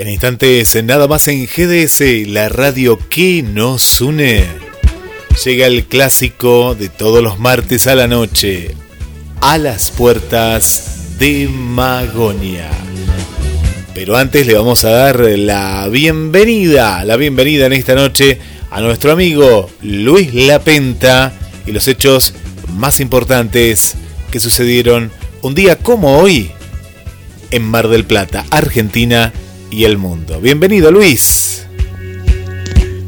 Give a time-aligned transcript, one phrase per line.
[0.00, 4.46] En instantes, nada más en GDS, la radio que nos une.
[5.44, 8.74] Llega el clásico de todos los martes a la noche,
[9.42, 12.70] a las puertas de Magonia.
[13.92, 18.38] Pero antes le vamos a dar la bienvenida, la bienvenida en esta noche
[18.70, 21.34] a nuestro amigo Luis Lapenta
[21.66, 22.32] y los hechos
[22.72, 23.96] más importantes
[24.30, 26.52] que sucedieron un día como hoy
[27.50, 29.30] en Mar del Plata, Argentina
[29.70, 30.40] y el mundo.
[30.40, 31.66] Bienvenido Luis.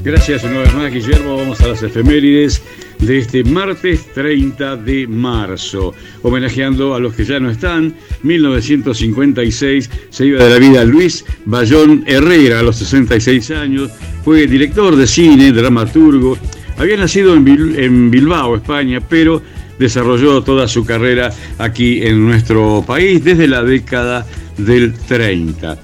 [0.05, 1.36] Gracias una vez más, Guillermo.
[1.36, 2.60] Vamos a las efemérides
[2.98, 7.94] de este martes 30 de marzo, homenajeando a los que ya no están.
[8.22, 13.90] 1956 se iba de la vida Luis Bayón Herrera a los 66 años.
[14.24, 16.36] Fue director de cine, dramaturgo.
[16.78, 19.42] Había nacido en, Bil- en Bilbao, España, pero
[19.78, 24.27] desarrolló toda su carrera aquí en nuestro país desde la década
[24.58, 25.78] del 30.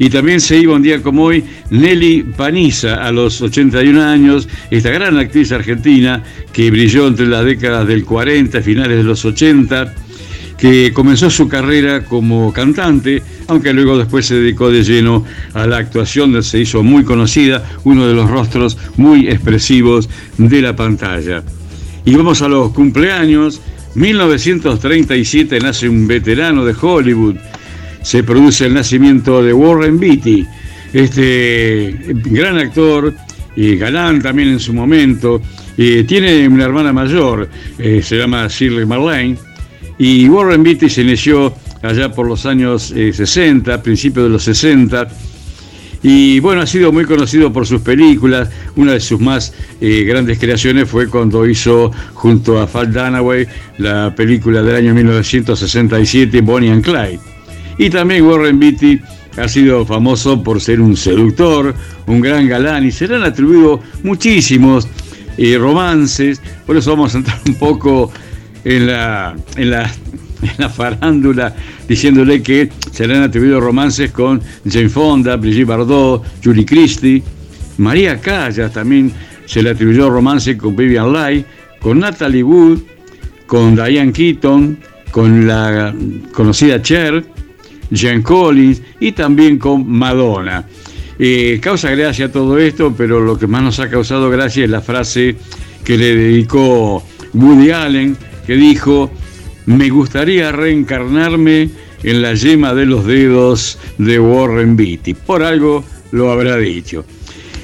[0.00, 4.88] Y también se iba un día como hoy Nelly Paniza a los 81 años, esta
[4.88, 9.94] gran actriz argentina que brilló entre las décadas del 40 y finales de los 80,
[10.56, 15.76] que comenzó su carrera como cantante, aunque luego después se dedicó de lleno a la
[15.76, 21.42] actuación, se hizo muy conocida, uno de los rostros muy expresivos de la pantalla.
[22.06, 23.60] Y vamos a los cumpleaños.
[23.94, 27.36] 1937 nace un veterano de Hollywood.
[28.02, 30.46] Se produce el nacimiento de Warren Beatty,
[30.92, 33.14] este gran actor
[33.56, 35.40] y galán también en su momento.
[35.76, 37.48] Tiene una hermana mayor,
[37.78, 39.36] eh, se llama Shirley Marlene.
[39.98, 45.08] Y Warren Beatty se inició allá por los años eh, 60, principios de los 60.
[46.02, 48.50] Y bueno, ha sido muy conocido por sus películas.
[48.76, 53.46] Una de sus más eh, grandes creaciones fue cuando hizo junto a Fat Dunaway
[53.78, 57.29] la película del año 1967, Bonnie and Clyde.
[57.78, 59.00] Y también Warren Beatty
[59.36, 61.74] ha sido famoso por ser un seductor,
[62.06, 64.88] un gran galán y se le han atribuido muchísimos
[65.36, 66.40] eh, romances.
[66.66, 68.12] Por eso vamos a entrar un poco
[68.64, 69.90] en la, en la,
[70.74, 71.54] farándula
[71.86, 77.22] diciéndole que se le han atribuido romances con Jane Fonda, Brigitte Bardot, Julie Christie,
[77.78, 79.12] María Callas también
[79.46, 81.44] se le atribuyó romance con Vivian Leigh,
[81.80, 82.80] con Natalie Wood,
[83.46, 84.78] con Diane Keaton,
[85.10, 85.94] con la
[86.32, 87.24] conocida Cher,
[87.90, 90.66] Jean Collins y también con Madonna.
[91.18, 94.80] Eh, causa gracia todo esto, pero lo que más nos ha causado gracia es la
[94.80, 95.36] frase
[95.84, 97.02] que le dedicó
[97.34, 99.10] Woody Allen, que dijo,
[99.66, 101.68] me gustaría reencarnarme
[102.02, 105.14] en la yema de los dedos de Warren Beatty.
[105.14, 107.04] Por algo lo habrá dicho.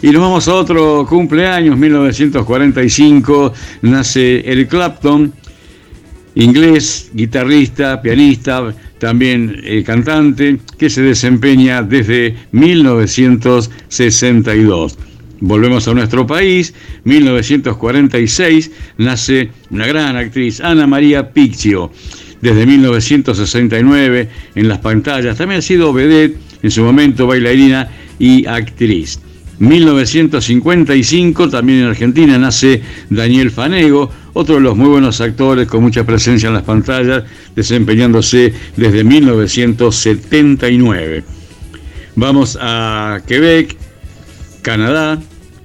[0.03, 5.32] Y nos vamos a otro cumpleaños, 1945, nace Eric Clapton,
[6.34, 14.99] inglés, guitarrista, pianista, también eh, cantante, que se desempeña desde 1962.
[15.41, 16.73] Volvemos a nuestro país,
[17.05, 21.91] 1946 nace una gran actriz, Ana María Picchio.
[22.41, 29.21] Desde 1969 en las pantallas, también ha sido vedette, en su momento bailarina y actriz.
[29.59, 36.04] 1955, también en Argentina, nace Daniel Fanego, otro de los muy buenos actores con mucha
[36.04, 37.24] presencia en las pantallas,
[37.54, 41.24] desempeñándose desde 1979.
[42.16, 43.74] Vamos a Quebec,
[44.60, 45.19] Canadá.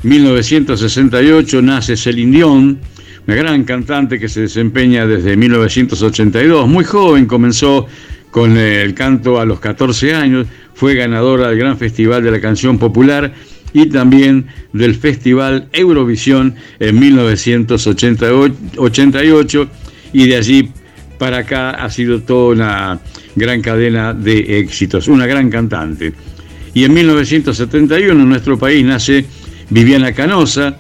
[0.04, 2.80] 1968 nace Celine Dion,
[3.28, 6.70] una gran cantante que se desempeña desde 1982.
[6.70, 7.88] Muy joven comenzó
[8.32, 12.80] con el canto a los 14 años, fue ganadora del Gran Festival de la Canción
[12.80, 13.34] Popular
[13.74, 19.68] y también del Festival Eurovisión en 1988
[20.14, 20.70] y de allí
[21.18, 23.00] para acá ha sido toda una
[23.36, 26.14] gran cadena de éxitos, una gran cantante.
[26.74, 29.26] Y en 1971 en nuestro país nace
[29.70, 30.76] Viviana Canosa,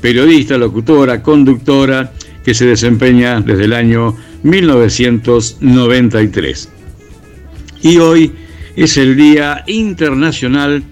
[0.00, 2.12] periodista, locutora, conductora,
[2.44, 6.68] que se desempeña desde el año 1993.
[7.82, 8.32] Y hoy
[8.76, 10.84] es el Día Internacional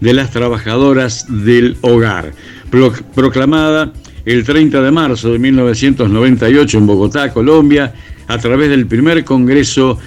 [0.00, 2.32] de las Trabajadoras del Hogar,
[2.70, 3.92] pro- proclamada
[4.24, 7.92] el 30 de marzo de 1998 en Bogotá, Colombia,
[8.26, 9.98] a través del primer Congreso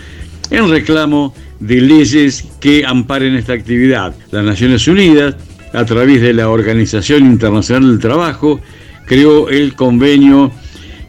[0.50, 4.14] en reclamo de leyes que amparen esta actividad.
[4.32, 5.36] Las Naciones Unidas,
[5.74, 8.60] a través de la Organización Internacional del Trabajo,
[9.06, 10.52] creó el convenio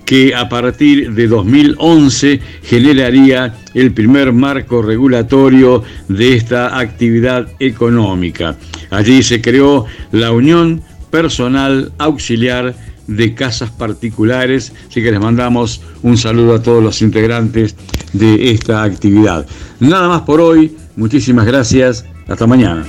[0.05, 8.57] que a partir de 2011 generaría el primer marco regulatorio de esta actividad económica.
[8.91, 12.75] Allí se creó la Unión Personal Auxiliar
[13.07, 17.77] de Casas Particulares, así que les mandamos un saludo a todos los integrantes
[18.13, 19.47] de esta actividad.
[19.81, 22.87] Nada más por hoy, muchísimas gracias, hasta mañana.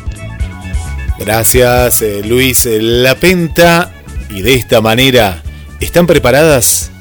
[1.19, 3.91] Gracias eh, Luis La Penta
[4.29, 5.43] y de esta manera,
[5.79, 6.92] ¿están preparadas?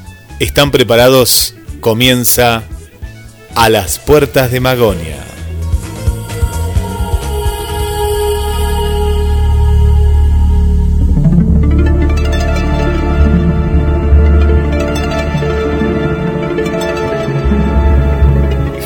[0.43, 1.55] ¿Están preparados?
[1.79, 2.63] Comienza
[3.55, 5.23] a las puertas de Magonia.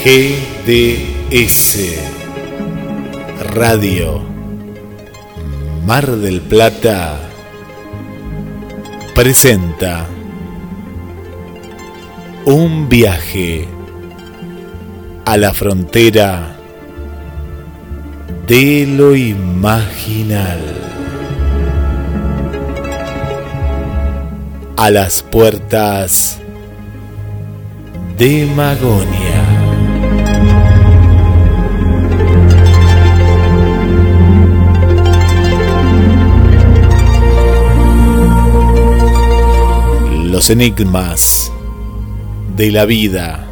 [0.06, 1.80] GDS
[3.56, 4.21] Radio
[5.88, 7.19] Mar del Plata
[9.15, 10.07] presenta
[12.47, 13.67] un viaje
[15.25, 16.55] a la frontera
[18.47, 20.61] de lo imaginal.
[24.77, 26.39] A las puertas
[28.17, 29.44] de Magonia.
[40.23, 41.46] Los enigmas
[42.57, 43.45] de la vida.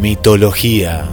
[0.00, 1.08] Mitología.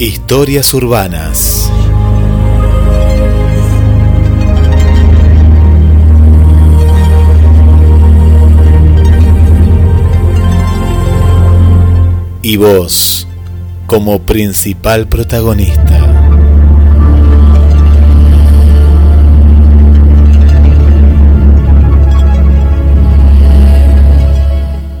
[0.00, 1.70] Historias urbanas.
[12.48, 13.26] Y vos
[13.86, 16.00] como principal protagonista.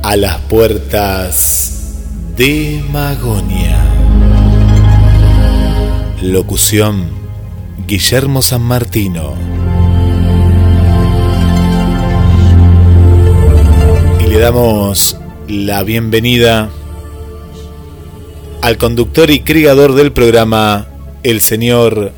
[0.02, 2.02] A las puertas
[2.36, 3.82] de Magonia.
[6.20, 7.08] Locución
[7.86, 9.32] Guillermo San Martino.
[14.22, 15.16] Y le damos
[15.46, 16.68] la bienvenida
[18.62, 20.86] al conductor y criador del programa,
[21.22, 22.12] el señor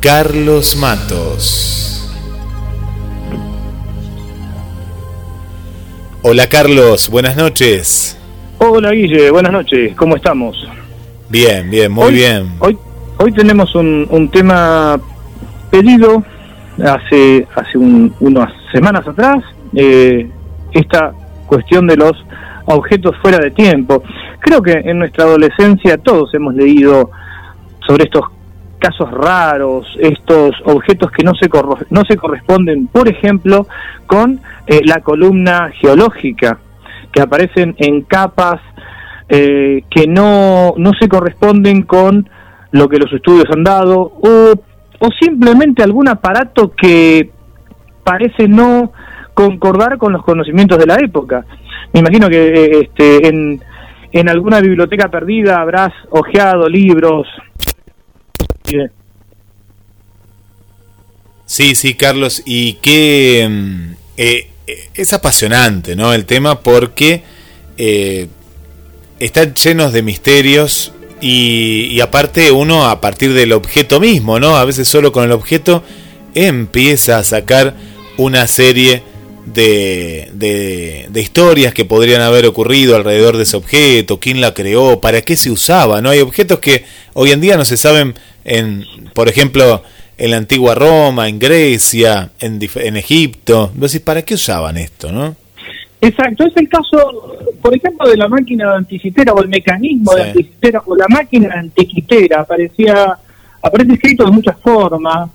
[0.00, 2.10] Carlos Matos.
[6.22, 8.18] Hola Carlos, buenas noches.
[8.58, 10.68] Hola Guille, buenas noches, ¿cómo estamos?
[11.28, 12.52] Bien, bien, muy bien.
[12.58, 12.76] Hoy,
[13.18, 15.00] hoy tenemos un, tema
[15.70, 16.24] pedido
[16.84, 20.28] hace, hace unas semanas atrás, eh,
[20.72, 21.12] esta
[21.46, 22.12] cuestión de los
[22.66, 24.02] objetos fuera de tiempo.
[24.40, 27.10] Creo que en nuestra adolescencia todos hemos leído
[27.86, 28.24] sobre estos
[28.78, 31.48] casos raros, estos objetos que no se,
[31.90, 33.66] no se corresponden, por ejemplo,
[34.06, 36.58] con eh, la columna geológica,
[37.12, 38.60] que aparecen en capas
[39.28, 42.28] eh, que no, no se corresponden con
[42.70, 44.52] lo que los estudios han dado, o,
[45.00, 47.30] o simplemente algún aparato que
[48.04, 48.92] parece no
[49.34, 51.44] concordar con los conocimientos de la época.
[51.92, 53.60] Me imagino que eh, este, en,
[54.12, 57.26] en alguna biblioteca perdida habrás hojeado libros.
[61.46, 64.50] Sí, sí, Carlos, y que mm, eh,
[64.94, 66.12] es apasionante, ¿no?
[66.12, 67.22] El tema porque
[67.78, 68.28] eh,
[69.18, 74.56] están llenos de misterios y, y, aparte uno a partir del objeto mismo, ¿no?
[74.56, 75.82] A veces solo con el objeto
[76.34, 77.74] empieza a sacar
[78.18, 79.02] una serie
[79.52, 80.28] de,
[81.10, 85.36] de, historias que podrían haber ocurrido alrededor de ese objeto, quién la creó, para qué
[85.36, 86.10] se usaba, ¿no?
[86.10, 88.14] Hay objetos que hoy en día no se saben,
[88.44, 89.82] en, por ejemplo,
[90.16, 93.70] en la antigua Roma, en Grecia, en, en Egipto.
[93.72, 95.36] Entonces, ¿para qué usaban esto, no?
[96.00, 100.22] Exacto, es el caso, por ejemplo, de la máquina de anticitera o el mecanismo de
[100.22, 102.42] anticitera o la máquina antiquitera.
[102.42, 103.18] Aparecía,
[103.60, 105.28] aparece escrito de muchas formas,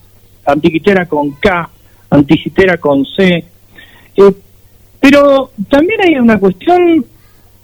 [0.45, 1.69] antiquitera con K,
[2.09, 3.43] anticitera con C,
[4.17, 4.33] eh,
[4.99, 7.05] pero también hay una cuestión,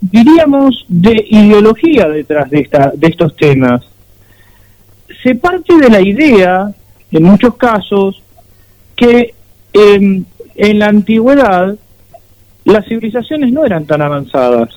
[0.02, 3.82] diríamos, de ideología detrás de, esta, de estos temas.
[5.24, 6.72] Se parte de la idea,
[7.12, 8.22] en muchos casos,
[8.96, 9.34] que
[9.74, 10.26] en
[10.56, 11.78] la antigüedad
[12.66, 14.70] las civilizaciones no eran tan avanzadas.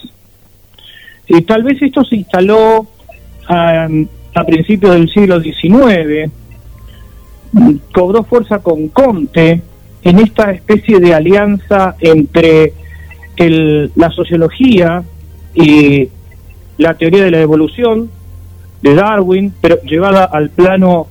[1.29, 2.87] Y tal vez esto se instaló
[3.49, 3.89] a,
[4.35, 6.31] a principios del siglo XIX,
[7.93, 9.63] cobró fuerza con Comte
[10.05, 12.73] en esta especie de alianza entre
[13.37, 15.03] el, la sociología
[15.55, 16.09] y
[16.79, 18.11] la teoría de la evolución
[18.83, 21.07] de Darwin, pero llevada al plano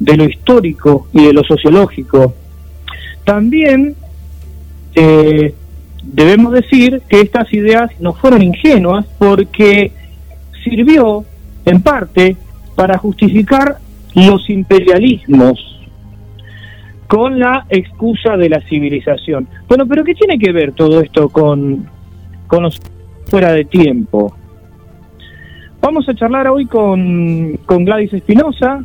[0.00, 2.34] de lo histórico y de lo sociológico.
[3.24, 3.94] También
[4.94, 5.54] eh,
[6.02, 9.92] debemos decir que estas ideas no fueron ingenuas porque
[10.64, 11.24] sirvió
[11.64, 12.36] en parte
[12.74, 13.78] para justificar
[14.14, 15.72] los imperialismos
[17.12, 19.46] con la excusa de la civilización.
[19.68, 21.86] Bueno, pero ¿qué tiene que ver todo esto con,
[22.46, 22.80] con los
[23.26, 24.34] fuera de tiempo?
[25.82, 28.82] Vamos a charlar hoy con, con Gladys Espinosa,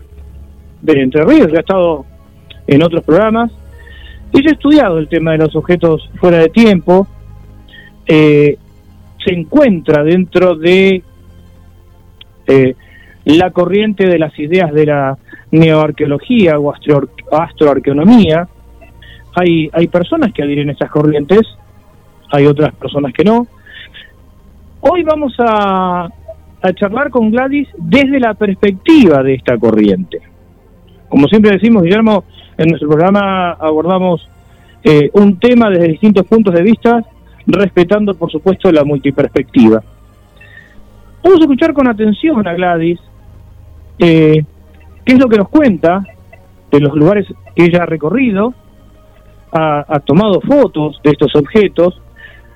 [0.81, 2.05] de Entre Ríos, que ha estado
[2.67, 3.50] en otros programas.
[4.34, 7.07] Ella ha estudiado el tema de los objetos fuera de tiempo,
[8.07, 8.57] eh,
[9.25, 11.01] se encuentra dentro de
[12.46, 12.75] eh,
[13.24, 15.17] la corriente de las ideas de la
[15.51, 18.48] neoarqueología o astro, astroarqueonomía.
[19.36, 21.42] Hay, hay personas que adhieren a esas corrientes,
[22.32, 23.48] hay otras personas que no.
[24.82, 26.06] Hoy vamos a,
[26.62, 30.20] a charlar con Gladys desde la perspectiva de esta corriente.
[31.10, 32.24] Como siempre decimos, Guillermo,
[32.58, 34.27] en nuestro programa abordamos
[34.84, 37.04] eh, un tema desde distintos puntos de vista,
[37.46, 39.82] respetando, por supuesto, la multiperspectiva.
[41.24, 43.00] Vamos a escuchar con atención a Gladys
[44.00, 44.44] eh,
[45.08, 46.04] qué es lo que nos cuenta
[46.70, 48.54] de los lugares que ella ha recorrido,
[49.54, 52.00] ha, tomado fotos de estos objetos.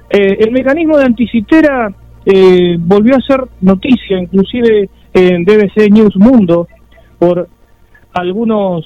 [0.09, 1.91] Eh, el mecanismo de Anticitera
[2.25, 6.67] eh, volvió a ser noticia, inclusive en BBC News Mundo,
[7.17, 7.47] por
[8.13, 8.85] algunos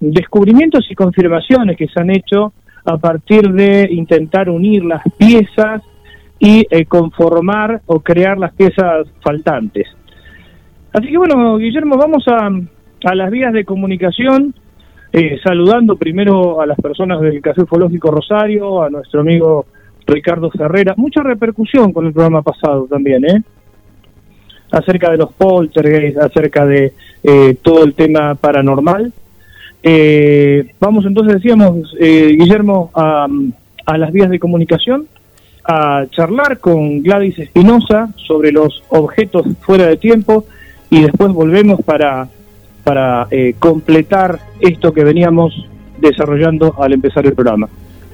[0.00, 2.52] descubrimientos y confirmaciones que se han hecho
[2.84, 5.80] a partir de intentar unir las piezas
[6.40, 9.86] y eh, conformar o crear las piezas faltantes.
[10.92, 12.50] Así que bueno, Guillermo, vamos a,
[13.04, 14.54] a las vías de comunicación,
[15.12, 19.66] eh, saludando primero a las personas del Café Ufológico Rosario, a nuestro amigo
[20.06, 20.94] Ricardo Ferrera.
[20.96, 23.42] Mucha repercusión con el programa pasado también, ¿eh?
[24.72, 29.12] Acerca de los poltergeists, acerca de eh, todo el tema paranormal.
[29.82, 33.28] Eh, vamos entonces, decíamos, eh, Guillermo, a,
[33.86, 35.06] a las vías de comunicación,
[35.64, 40.44] a charlar con Gladys Espinosa sobre los objetos fuera de tiempo
[40.90, 42.28] y después volvemos para,
[42.86, 45.52] para eh, completar esto que veníamos
[45.98, 47.68] desarrollando al empezar el programa.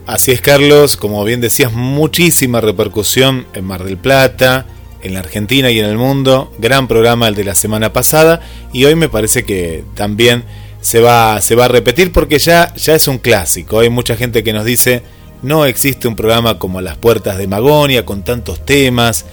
[0.06, 4.64] Así es, Carlos, como bien decías, muchísima repercusión en Mar del Plata,
[5.02, 6.50] en la Argentina y en el mundo.
[6.58, 8.40] Gran programa el de la semana pasada
[8.72, 10.44] y hoy me parece que también
[10.80, 13.80] se va, se va a repetir porque ya, ya es un clásico.
[13.80, 15.02] Hay mucha gente que nos dice
[15.42, 19.26] no existe un programa como Las Puertas de Magonia con tantos temas,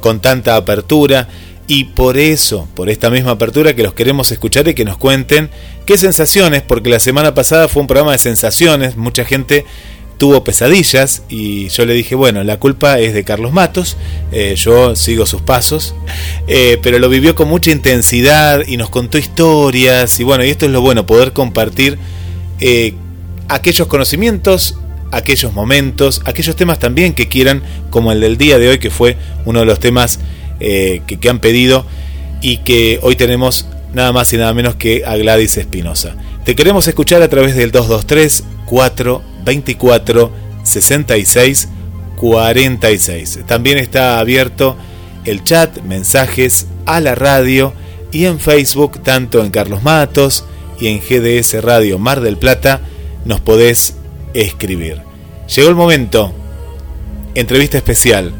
[0.00, 1.28] con tanta apertura.
[1.72, 5.50] Y por eso, por esta misma apertura que los queremos escuchar y que nos cuenten
[5.86, 9.64] qué sensaciones, porque la semana pasada fue un programa de sensaciones, mucha gente
[10.18, 13.96] tuvo pesadillas y yo le dije, bueno, la culpa es de Carlos Matos,
[14.32, 15.94] eh, yo sigo sus pasos,
[16.48, 20.66] eh, pero lo vivió con mucha intensidad y nos contó historias y bueno, y esto
[20.66, 21.98] es lo bueno, poder compartir
[22.58, 22.94] eh,
[23.48, 24.76] aquellos conocimientos,
[25.12, 29.16] aquellos momentos, aquellos temas también que quieran, como el del día de hoy, que fue
[29.44, 30.18] uno de los temas
[30.60, 31.84] que, que han pedido
[32.40, 36.14] y que hoy tenemos nada más y nada menos que a Gladys Espinosa.
[36.44, 41.68] Te queremos escuchar a través del 223 424 66
[42.16, 43.40] 46.
[43.46, 44.76] También está abierto
[45.24, 47.72] el chat, mensajes a la radio
[48.12, 50.44] y en Facebook, tanto en Carlos Matos
[50.80, 52.80] y en GDS Radio Mar del Plata,
[53.24, 53.94] nos podés
[54.34, 55.02] escribir.
[55.54, 56.32] Llegó el momento,
[57.34, 58.32] entrevista especial,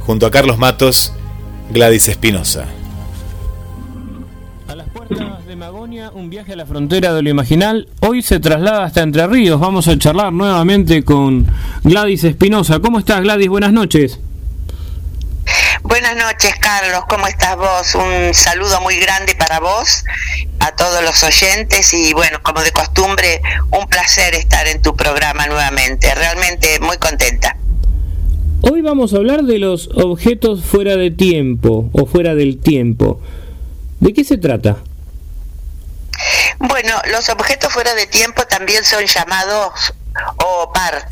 [0.00, 1.12] junto a Carlos Matos,
[1.70, 2.66] Gladys Espinosa.
[5.58, 7.88] Magonia, un viaje a la frontera de lo imaginal.
[8.00, 9.58] Hoy se traslada hasta Entre Ríos.
[9.58, 11.50] Vamos a charlar nuevamente con
[11.82, 12.78] Gladys Espinosa.
[12.78, 13.48] ¿Cómo estás, Gladys?
[13.48, 14.20] Buenas noches.
[15.82, 17.02] Buenas noches, Carlos.
[17.08, 17.94] ¿Cómo estás vos?
[17.96, 20.04] Un saludo muy grande para vos,
[20.60, 23.40] a todos los oyentes y bueno, como de costumbre,
[23.72, 26.14] un placer estar en tu programa nuevamente.
[26.14, 27.56] Realmente muy contenta.
[28.60, 33.20] Hoy vamos a hablar de los objetos fuera de tiempo o fuera del tiempo.
[34.00, 34.78] ¿De qué se trata?
[36.58, 39.94] Bueno, los objetos fuera de tiempo también son llamados
[40.36, 41.08] o par.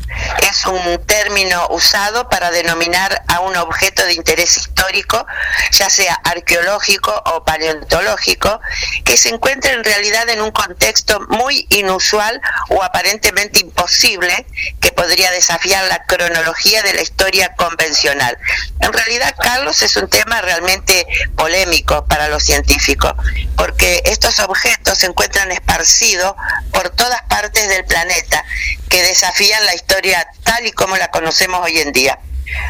[0.49, 5.25] Es un término usado para denominar a un objeto de interés histórico,
[5.71, 8.59] ya sea arqueológico o paleontológico,
[9.03, 14.45] que se encuentra en realidad en un contexto muy inusual o aparentemente imposible
[14.81, 18.37] que podría desafiar la cronología de la historia convencional.
[18.79, 23.13] En realidad, Carlos, es un tema realmente polémico para los científicos,
[23.55, 26.35] porque estos objetos se encuentran esparcidos
[26.71, 28.43] por todas partes del planeta
[29.01, 32.19] desafían la historia tal y como la conocemos hoy en día.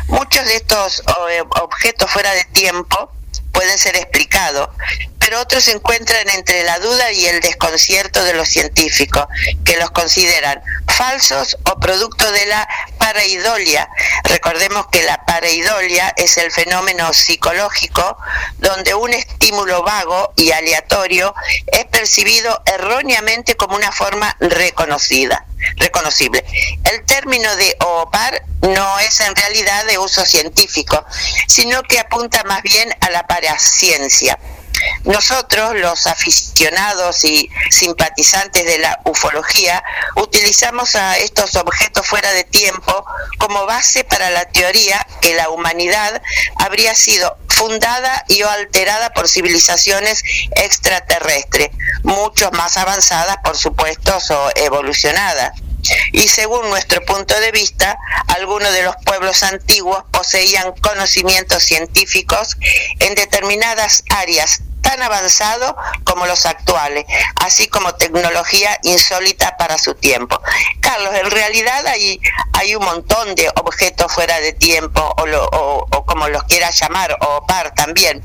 [0.08, 3.12] Muchos de estos eh, objetos fuera de tiempo
[3.58, 4.70] pueden ser explicados,
[5.18, 9.26] pero otros se encuentran entre la duda y el desconcierto de los científicos,
[9.66, 13.90] que los consideran falsos o producto de la pareidolia.
[14.26, 18.16] Recordemos que la pareidolia es el fenómeno psicológico
[18.60, 21.34] donde un estímulo vago y aleatorio
[21.66, 25.48] es percibido erróneamente como una forma reconocida
[25.78, 26.44] reconocible.
[26.84, 31.04] El término de OPAR no es en realidad de uso científico,
[31.48, 34.38] sino que apunta más bien a la paraciencia.
[35.06, 39.84] Nosotros, los aficionados y simpatizantes de la ufología,
[40.16, 43.06] utilizamos a estos objetos fuera de tiempo
[43.40, 46.22] como base para la teoría que la humanidad
[46.58, 51.70] habría sido fundada y o alterada por civilizaciones extraterrestres,
[52.04, 55.54] mucho más avanzadas, por supuesto, o evolucionadas
[56.12, 62.58] y según nuestro punto de vista, algunos de los pueblos antiguos poseían conocimientos científicos
[63.00, 67.06] en determinadas áreas tan avanzado como los actuales,
[67.44, 70.40] así como tecnología insólita para su tiempo.
[70.80, 72.20] Carlos, en realidad hay,
[72.54, 77.46] hay un montón de objetos fuera de tiempo, o, o como los quieras llamar, o
[77.46, 78.22] par también.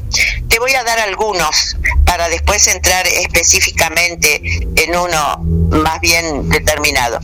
[0.49, 4.40] Te voy a dar algunos para después entrar específicamente
[4.76, 7.21] en uno más bien determinado.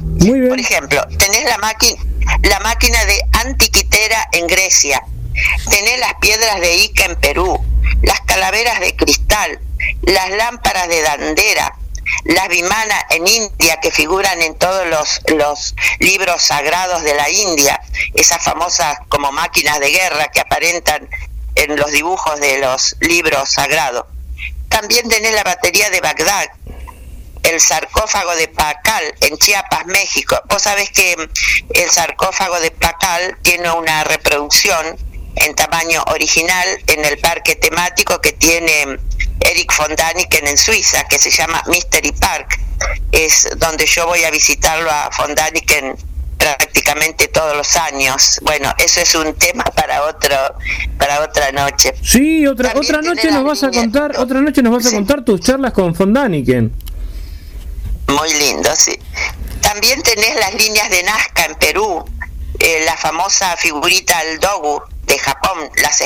[0.49, 2.03] Por ejemplo, tenés la máquina
[2.43, 5.03] la máquina de antiquitera en Grecia,
[5.71, 7.65] tenés las piedras de Ica en Perú,
[8.03, 9.61] las calaveras de cristal,
[10.03, 11.77] las lámparas de dandera,
[12.25, 17.81] las vimanas en India que figuran en todos los, los libros sagrados de la India,
[18.15, 21.09] esas famosas como máquinas de guerra que aparentan
[21.55, 24.07] en los dibujos de los libros sagrados.
[24.69, 26.47] También tenés la batería de Bagdad,
[27.43, 30.41] el sarcófago de Pacal en Chiapas, México.
[30.49, 31.17] Vos sabés que
[31.75, 34.97] el sarcófago de Pacal tiene una reproducción
[35.45, 38.99] en tamaño original en el parque temático que tiene
[39.41, 42.59] Eric von Daniken en Suiza, que se llama Mystery Park.
[43.13, 45.97] Es donde yo voy a visitarlo a von Daniken
[46.39, 48.39] prácticamente todos los años.
[48.43, 50.37] Bueno, eso es un tema para otro
[50.99, 51.95] para otra noche.
[52.03, 55.41] Sí, otra otra noche nos vas a contar, otra noche nos vas a contar tus
[55.41, 56.73] charlas con von Daniken.
[58.09, 58.99] Muy lindo, sí.
[59.61, 62.05] También tenés las líneas de Nazca en Perú,
[62.59, 66.03] eh, la famosa figurita al Dogu de Japón, las,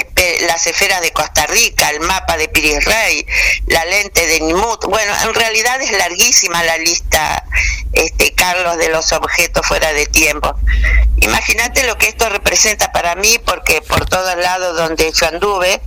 [0.47, 3.27] las esferas de Costa Rica, el mapa de Piris Rey,
[3.67, 4.85] la lente de Nimut.
[4.87, 7.45] Bueno, en realidad es larguísima la lista,
[7.93, 10.55] este Carlos, de los objetos fuera de tiempo.
[11.17, 15.81] Imagínate lo que esto representa para mí, porque por todos lados donde yo anduve,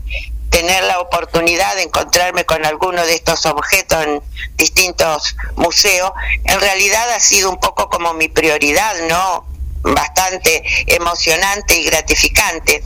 [0.50, 4.22] tener la oportunidad de encontrarme con alguno de estos objetos en
[4.56, 6.12] distintos museos,
[6.44, 9.55] en realidad ha sido un poco como mi prioridad, ¿no?
[9.94, 12.84] Bastante emocionante y gratificante,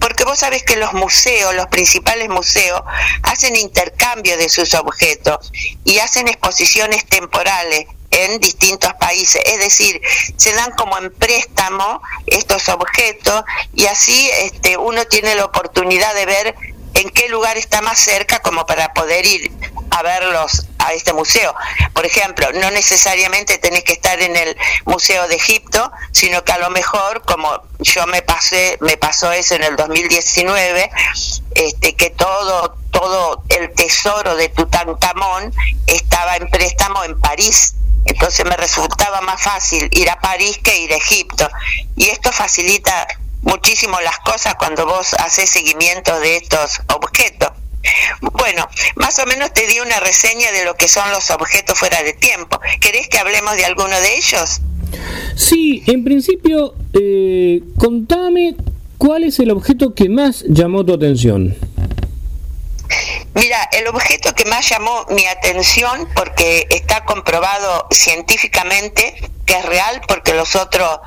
[0.00, 2.82] porque vos sabés que los museos, los principales museos,
[3.22, 5.52] hacen intercambio de sus objetos
[5.84, 10.00] y hacen exposiciones temporales en distintos países, es decir,
[10.36, 16.26] se dan como en préstamo estos objetos y así este, uno tiene la oportunidad de
[16.26, 16.54] ver
[16.94, 19.52] en qué lugar está más cerca como para poder ir
[20.02, 21.54] verlos a este museo.
[21.92, 26.58] Por ejemplo, no necesariamente tenés que estar en el Museo de Egipto, sino que a
[26.58, 30.90] lo mejor, como yo me pasé, me pasó eso en el 2019,
[31.54, 35.52] este, que todo, todo el tesoro de Tutankamón
[35.86, 37.74] estaba en préstamo en París.
[38.06, 41.48] Entonces me resultaba más fácil ir a París que ir a Egipto.
[41.96, 43.06] Y esto facilita
[43.42, 47.50] muchísimo las cosas cuando vos haces seguimiento de estos objetos.
[48.20, 52.02] Bueno, más o menos te di una reseña de lo que son los objetos fuera
[52.02, 52.60] de tiempo.
[52.80, 54.60] ¿Querés que hablemos de alguno de ellos?
[55.36, 58.56] Sí, en principio, eh, contame
[58.98, 61.56] cuál es el objeto que más llamó tu atención.
[63.34, 69.14] Mira, el objeto que más llamó mi atención, porque está comprobado científicamente
[69.46, 70.98] que es real, porque los otros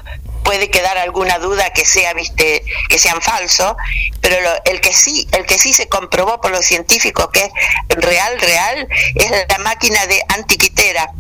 [0.44, 3.76] puede quedar alguna duda que sea, viste, que sean falsos,
[4.22, 8.40] pero el que sí, el que sí se comprobó por los científicos que es real,
[8.40, 11.12] real, es la máquina de antiquitera.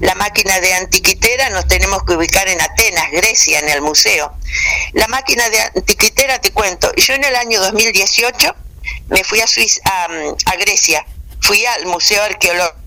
[0.00, 4.32] La máquina de antiquitera nos tenemos que ubicar en Atenas, Grecia, en el museo.
[4.92, 8.54] La máquina de antiquitera, te cuento, yo en el año 2018
[9.08, 11.04] me fui a, Suiza, a Grecia,
[11.40, 12.85] fui al Museo Arqueológico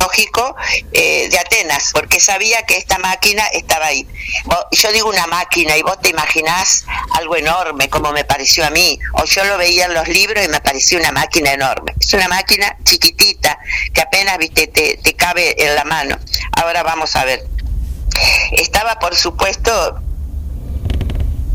[0.00, 0.56] lógico
[0.92, 4.06] eh, de Atenas, porque sabía que esta máquina estaba ahí.
[4.70, 6.84] Yo digo una máquina y vos te imaginás
[7.14, 10.48] algo enorme, como me pareció a mí, o yo lo veía en los libros y
[10.48, 11.94] me pareció una máquina enorme.
[12.00, 13.58] Es una máquina chiquitita
[13.92, 16.18] que apenas viste te, te cabe en la mano.
[16.52, 17.46] Ahora vamos a ver.
[18.52, 20.00] Estaba, por supuesto,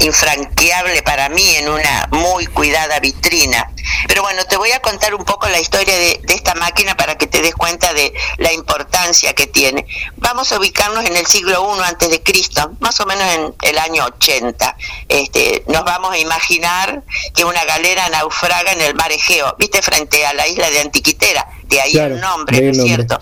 [0.04, 3.70] infranqueable para mí en una muy cuidada vitrina.
[4.08, 7.28] Pero bueno, te voy a contar un poco la historia de, esta máquina para que
[7.28, 9.86] te des cuenta de la importancia que tiene.
[10.18, 13.78] Vamos a ubicarnos en el siglo I antes de Cristo, más o menos en el
[13.78, 14.78] año 80.
[15.08, 20.26] Este, nos vamos a imaginar que una galera naufraga en el mar Egeo, viste, frente
[20.26, 23.20] a la isla de Antiquitera, de ahí el nombre, ¿no es cierto?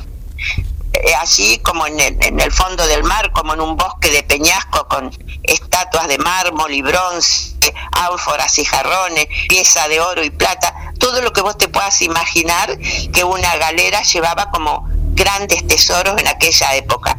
[0.93, 4.23] Eh, así como en el, en el, fondo del mar, como en un bosque de
[4.23, 5.09] peñasco con
[5.43, 11.33] estatuas de mármol y bronce, ánforas y jarrones, pieza de oro y plata, todo lo
[11.33, 12.77] que vos te puedas imaginar
[13.13, 17.17] que una galera llevaba como grandes tesoros en aquella época.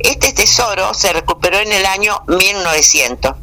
[0.00, 3.36] Este tesoro se recuperó en el año 1900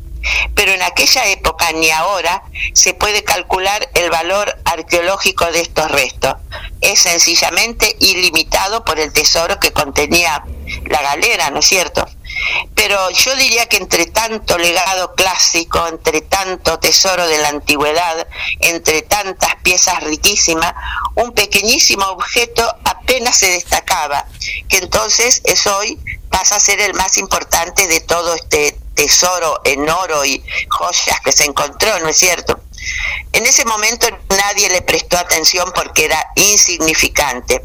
[0.56, 6.36] pero en aquella época ni ahora se puede calcular el valor arqueológico de estos restos.
[6.82, 10.44] Es sencillamente ilimitado por el tesoro que contenía
[10.86, 12.08] la galera, ¿no es cierto?
[12.76, 18.28] Pero yo diría que entre tanto legado clásico, entre tanto tesoro de la antigüedad,
[18.60, 20.74] entre tantas piezas riquísimas,
[21.16, 24.26] un pequeñísimo objeto apenas se destacaba,
[24.70, 26.00] que entonces es hoy
[26.30, 31.32] pasa a ser el más importante de todo este tesoro en oro y joyas que
[31.32, 32.60] se encontró, ¿no es cierto?
[33.34, 37.64] En ese momento nadie le prestó atención porque era insignificante,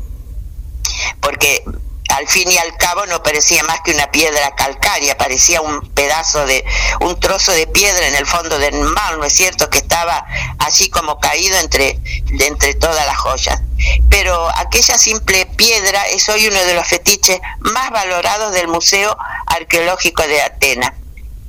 [1.20, 1.64] porque
[2.08, 6.46] al fin y al cabo no parecía más que una piedra calcárea, parecía un pedazo
[6.46, 6.64] de,
[7.00, 9.68] un trozo de piedra en el fondo del mar, ¿no es cierto?
[9.70, 10.24] Que estaba
[10.58, 11.98] así como caído entre,
[12.40, 13.60] entre todas las joyas.
[14.08, 19.16] Pero aquella simple piedra es hoy uno de los fetiches más valorados del Museo
[19.46, 20.92] Arqueológico de Atenas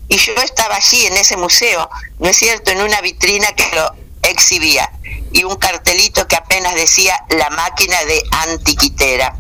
[0.10, 1.90] y yo estaba allí en ese museo,
[2.20, 3.94] ¿no es cierto?, en una vitrina que lo
[4.30, 4.92] exhibía
[5.32, 9.36] y un cartelito que apenas decía la máquina de antiquitera.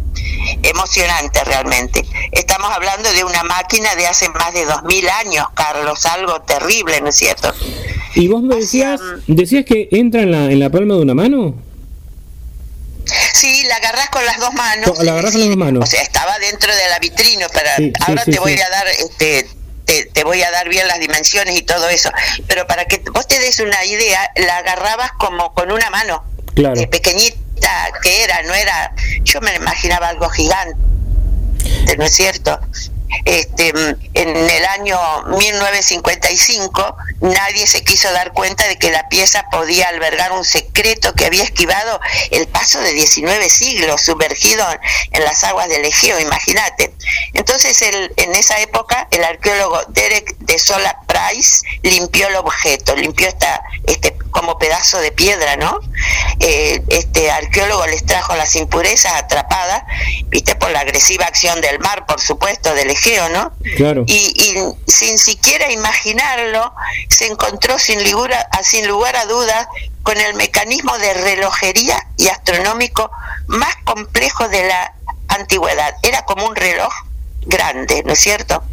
[0.63, 2.05] Emocionante realmente.
[2.31, 6.99] Estamos hablando de una máquina de hace más de dos mil años, Carlos, algo terrible,
[7.01, 7.53] ¿no es cierto?
[8.15, 11.55] Y vos me decías, decías que entra en la, en la palma de una mano.
[13.33, 15.03] Sí, la agarrás con las dos manos.
[15.03, 15.83] La agarrás con las dos manos.
[15.83, 17.69] O sea, estaba dentro de la vitrina, pero
[18.07, 19.47] ahora te voy a dar este
[19.87, 22.11] te, voy a dar bien las dimensiones y todo eso,
[22.47, 26.23] pero para que vos te des una idea, la agarrabas como con una mano,
[26.55, 26.89] claro.
[26.89, 27.37] pequeñita
[28.01, 30.77] que era, no era, yo me imaginaba algo gigante,
[31.97, 32.59] ¿no es cierto?
[33.25, 39.87] Este, en el año 1955 nadie se quiso dar cuenta de que la pieza podía
[39.89, 41.99] albergar un secreto que había esquivado
[42.31, 44.65] el paso de 19 siglos sumergido
[45.11, 46.93] en las aguas del Egeo, imagínate.
[47.33, 53.27] Entonces el, en esa época el arqueólogo Derek de Sola Price limpió el objeto, limpió
[53.27, 55.79] esta, este como pedazo de piedra, ¿no?
[56.39, 59.83] Eh, este arqueólogo les trajo las impurezas atrapadas,
[60.25, 62.91] viste, por la agresiva acción del mar, por supuesto, del
[63.31, 63.51] ¿no?
[63.75, 64.03] Claro.
[64.07, 64.55] Y,
[64.87, 66.73] sin siquiera imaginarlo,
[67.09, 69.67] se encontró sin lugar, a, sin lugar a dudas
[70.03, 73.09] con el mecanismo de relojería y astronómico
[73.47, 74.93] más complejo de la
[75.27, 75.95] antigüedad.
[76.03, 76.93] Era como un reloj
[77.41, 78.63] grande, ¿no es cierto?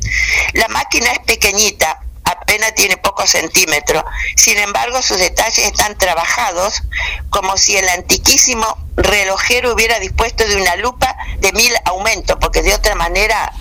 [0.52, 4.04] La máquina es pequeñita, apenas tiene pocos centímetros.
[4.36, 6.82] Sin embargo, sus detalles están trabajados
[7.30, 12.74] como si el antiquísimo relojero hubiera dispuesto de una lupa de mil aumentos, porque de
[12.74, 13.52] otra manera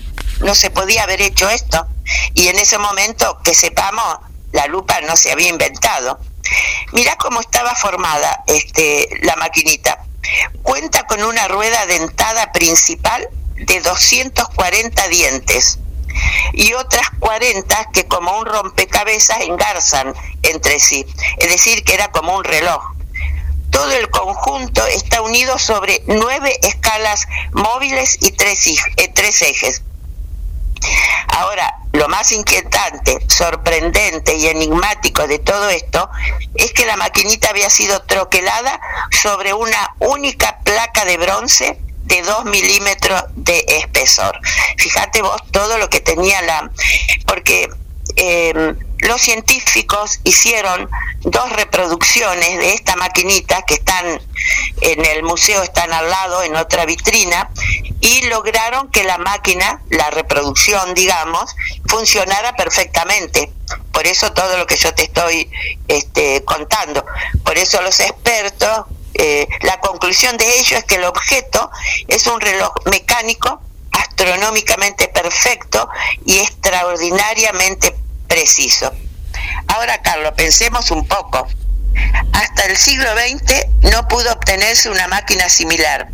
[0.44, 1.86] no se podía haber hecho esto.
[2.34, 4.18] Y en ese momento, que sepamos,
[4.52, 6.20] la lupa no se había inventado.
[6.92, 10.04] Mirá cómo estaba formada este, la maquinita.
[10.62, 15.78] Cuenta con una rueda dentada principal de 240 dientes
[16.52, 21.04] y otras 40 que como un rompecabezas engarzan entre sí,
[21.38, 22.82] es decir, que era como un reloj.
[23.70, 29.82] Todo el conjunto está unido sobre nueve escalas móviles y tres, eh, tres ejes.
[31.28, 36.10] Ahora, lo más inquietante, sorprendente y enigmático de todo esto
[36.54, 42.44] es que la maquinita había sido troquelada sobre una única placa de bronce de 2
[42.46, 44.38] milímetros de espesor.
[44.76, 46.70] Fíjate vos todo lo que tenía la...
[47.26, 47.68] porque
[48.16, 50.88] eh, los científicos hicieron
[51.20, 54.20] dos reproducciones de esta maquinita que están
[54.80, 57.50] en el museo, están al lado en otra vitrina,
[58.00, 61.54] y lograron que la máquina, la reproducción, digamos,
[61.86, 63.52] funcionara perfectamente.
[63.92, 65.50] Por eso todo lo que yo te estoy
[65.88, 67.04] este, contando.
[67.44, 71.70] Por eso los expertos, eh, la conclusión de ello es que el objeto
[72.08, 73.60] es un reloj mecánico
[73.92, 75.88] astronómicamente perfecto
[76.26, 77.94] y extraordinariamente
[78.26, 78.92] preciso.
[79.68, 81.46] Ahora, Carlos, pensemos un poco.
[82.32, 86.08] Hasta el siglo XX no pudo obtenerse una máquina similar,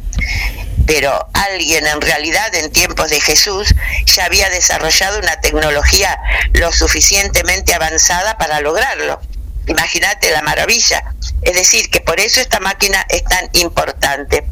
[0.87, 3.75] pero alguien en realidad en tiempos de Jesús
[4.07, 6.18] ya había desarrollado una tecnología
[6.53, 9.20] lo suficientemente avanzada para lograrlo.
[9.66, 11.03] Imagínate la maravilla.
[11.42, 14.44] Es decir, que por eso esta máquina es tan importante.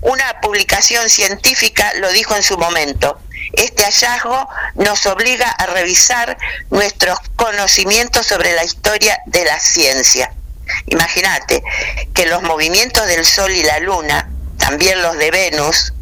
[0.00, 3.18] Una publicación científica lo dijo en su momento.
[3.52, 6.36] Este hallazgo nos obliga a revisar
[6.70, 10.32] nuestros conocimientos sobre la historia de la ciencia.
[10.86, 11.62] Imagínate
[12.14, 15.94] que los movimientos del Sol y la Luna, también los de Venus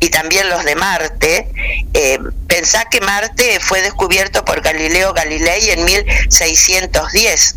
[0.00, 1.48] y también los de Marte,
[1.94, 7.56] eh, pensá que Marte fue descubierto por Galileo Galilei en 1610.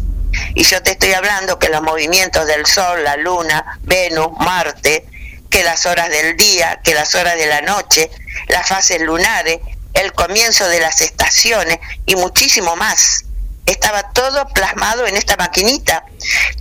[0.56, 5.06] Y yo te estoy hablando que los movimientos del Sol, la Luna, Venus, Marte,
[5.50, 8.10] que las horas del día, que las horas de la noche,
[8.48, 9.60] las fases lunares,
[9.94, 13.26] el comienzo de las estaciones y muchísimo más.
[13.66, 16.04] Estaba todo plasmado en esta maquinita.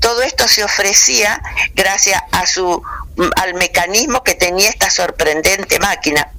[0.00, 1.40] Todo esto se ofrecía
[1.74, 2.82] gracias a su
[3.36, 6.30] al mecanismo que tenía esta sorprendente máquina.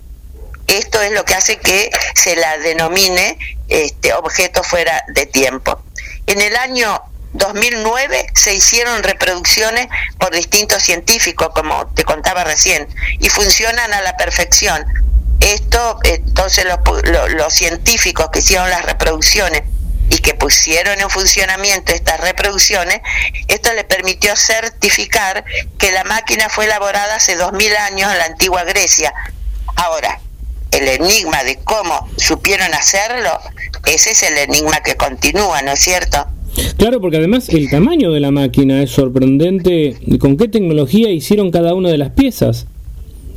[0.68, 3.38] Esto es lo que hace que se la denomine
[3.68, 5.82] este objeto fuera de tiempo.
[6.28, 7.02] En el año
[7.34, 9.88] 2009 se hicieron reproducciones
[10.18, 12.88] por distintos científicos, como te contaba recién,
[13.20, 14.86] y funcionan a la perfección.
[15.40, 19.64] Esto, entonces los, los, científicos que hicieron las reproducciones
[20.10, 23.00] y que pusieron en funcionamiento estas reproducciones,
[23.48, 25.46] esto le permitió certificar
[25.78, 29.14] que la máquina fue elaborada hace 2000 años en la antigua Grecia.
[29.76, 30.20] Ahora,
[30.72, 33.40] el enigma de cómo supieron hacerlo,
[33.86, 36.28] ese es el enigma que continúa, ¿no es cierto?
[36.78, 39.98] Claro, porque además el tamaño de la máquina es sorprendente.
[40.20, 42.68] ¿Con qué tecnología hicieron cada una de las piezas?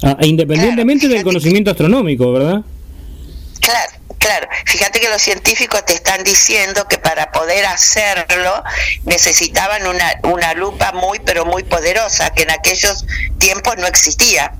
[0.02, 2.62] Ah, independientemente del conocimiento astronómico, ¿verdad?
[3.60, 4.48] Claro, claro.
[4.66, 8.62] Fíjate que los científicos te están diciendo que para poder hacerlo
[9.04, 13.04] necesitaban una, una lupa muy, pero muy poderosa, que en aquellos
[13.38, 14.52] tiempos no existía.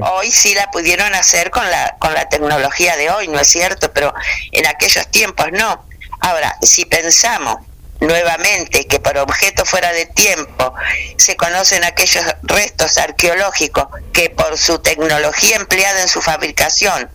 [0.00, 3.92] Hoy sí la pudieron hacer con la, con la tecnología de hoy, ¿no es cierto?
[3.92, 4.14] Pero
[4.52, 5.84] en aquellos tiempos no.
[6.20, 7.58] Ahora, si pensamos
[8.02, 10.74] nuevamente que por objeto fuera de tiempo
[11.16, 17.08] se conocen aquellos restos arqueológicos que por su tecnología empleada en su fabricación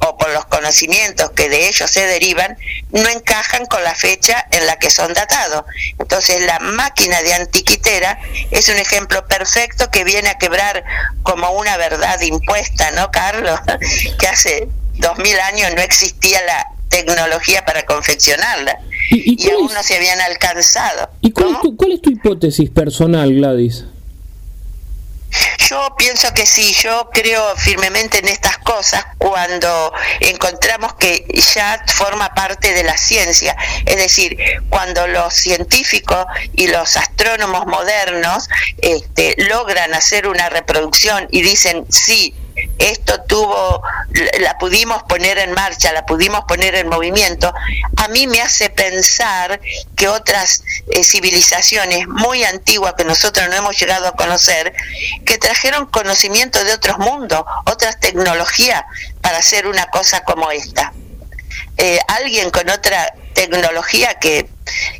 [0.00, 2.58] o por los conocimientos que de ellos se derivan,
[2.90, 5.64] no encajan con la fecha en la que son datados.
[5.96, 8.18] Entonces la máquina de antiquitera
[8.50, 10.82] es un ejemplo perfecto que viene a quebrar
[11.22, 13.60] como una verdad impuesta, ¿no, Carlos?
[14.18, 19.96] que hace dos mil años no existía la tecnología para confeccionarla y, aún no se
[19.96, 21.10] habían alcanzado.
[21.20, 23.84] ¿Y cuál, es tu, cuál es tu hipótesis personal, Gladys?
[25.70, 32.34] Yo pienso que sí, yo creo firmemente en estas cosas cuando encontramos que ya forma
[32.34, 34.36] parte de la ciencia, es decir,
[34.68, 42.34] cuando los científicos y los astrónomos modernos este, logran hacer una reproducción y dicen, sí,
[42.78, 43.82] esto tuvo,
[44.40, 47.52] la pudimos poner en marcha, la pudimos poner en movimiento,
[47.96, 49.60] a mí me hace pensar
[49.96, 54.72] que otras eh, civilizaciones muy antiguas que nosotros no hemos llegado a conocer,
[55.24, 58.82] que trajeron conocimiento de otros mundos, otras tecnologías
[59.20, 60.92] para hacer una cosa como esta.
[61.78, 64.48] Eh, alguien con otra tecnología que,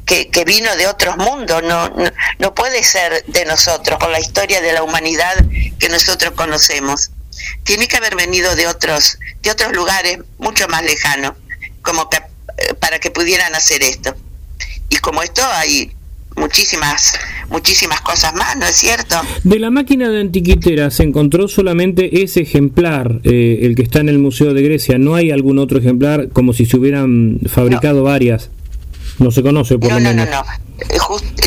[0.07, 4.61] que, vino de otros mundos, no, no, no puede ser de nosotros, con la historia
[4.61, 5.35] de la humanidad
[5.79, 7.11] que nosotros conocemos
[7.65, 11.33] tiene que haber venido de otros, de otros lugares mucho más lejanos,
[11.83, 14.15] como que, eh, para que pudieran hacer esto.
[14.89, 15.93] Y como esto hay
[16.37, 17.19] muchísimas,
[17.51, 19.17] muchísimas cosas más, ¿no es cierto?
[19.45, 24.09] De la máquina de antiquitera se encontró solamente ese ejemplar, eh, el que está en
[24.09, 24.99] el Museo de Grecia.
[24.99, 28.51] ¿No hay algún otro ejemplar como si se hubieran fabricado varias?
[29.19, 30.27] No se conoce por no, lo menos.
[30.27, 30.72] No, no, no.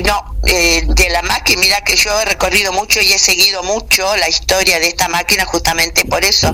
[0.06, 4.16] No, eh, de la máquina, mira que yo he recorrido mucho y he seguido mucho
[4.18, 6.54] la historia de esta máquina justamente por eso.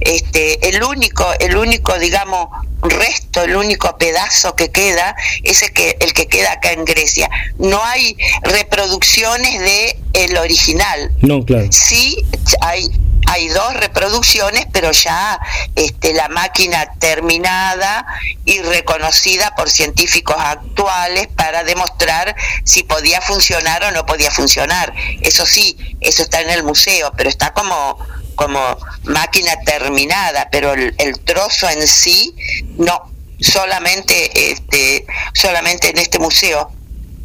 [0.00, 2.48] Este, el único, el único, digamos,
[2.82, 7.28] resto, el único pedazo que queda es el que, el que queda acá en Grecia.
[7.58, 11.12] No hay reproducciones de el original.
[11.20, 11.66] No, claro.
[11.70, 12.24] Sí
[12.60, 12.88] hay
[13.26, 15.38] hay dos reproducciones, pero ya
[15.74, 18.06] este, la máquina terminada
[18.44, 24.94] y reconocida por científicos actuales para demostrar si podía funcionar o no podía funcionar.
[25.20, 27.98] Eso sí, eso está en el museo, pero está como
[28.34, 28.60] como
[29.02, 32.36] máquina terminada, pero el, el trozo en sí
[32.76, 36.70] no, solamente este solamente en este museo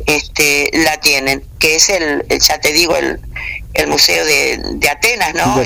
[0.05, 3.21] este la tienen que es el, ya te digo el,
[3.73, 5.61] el museo de, de Atenas no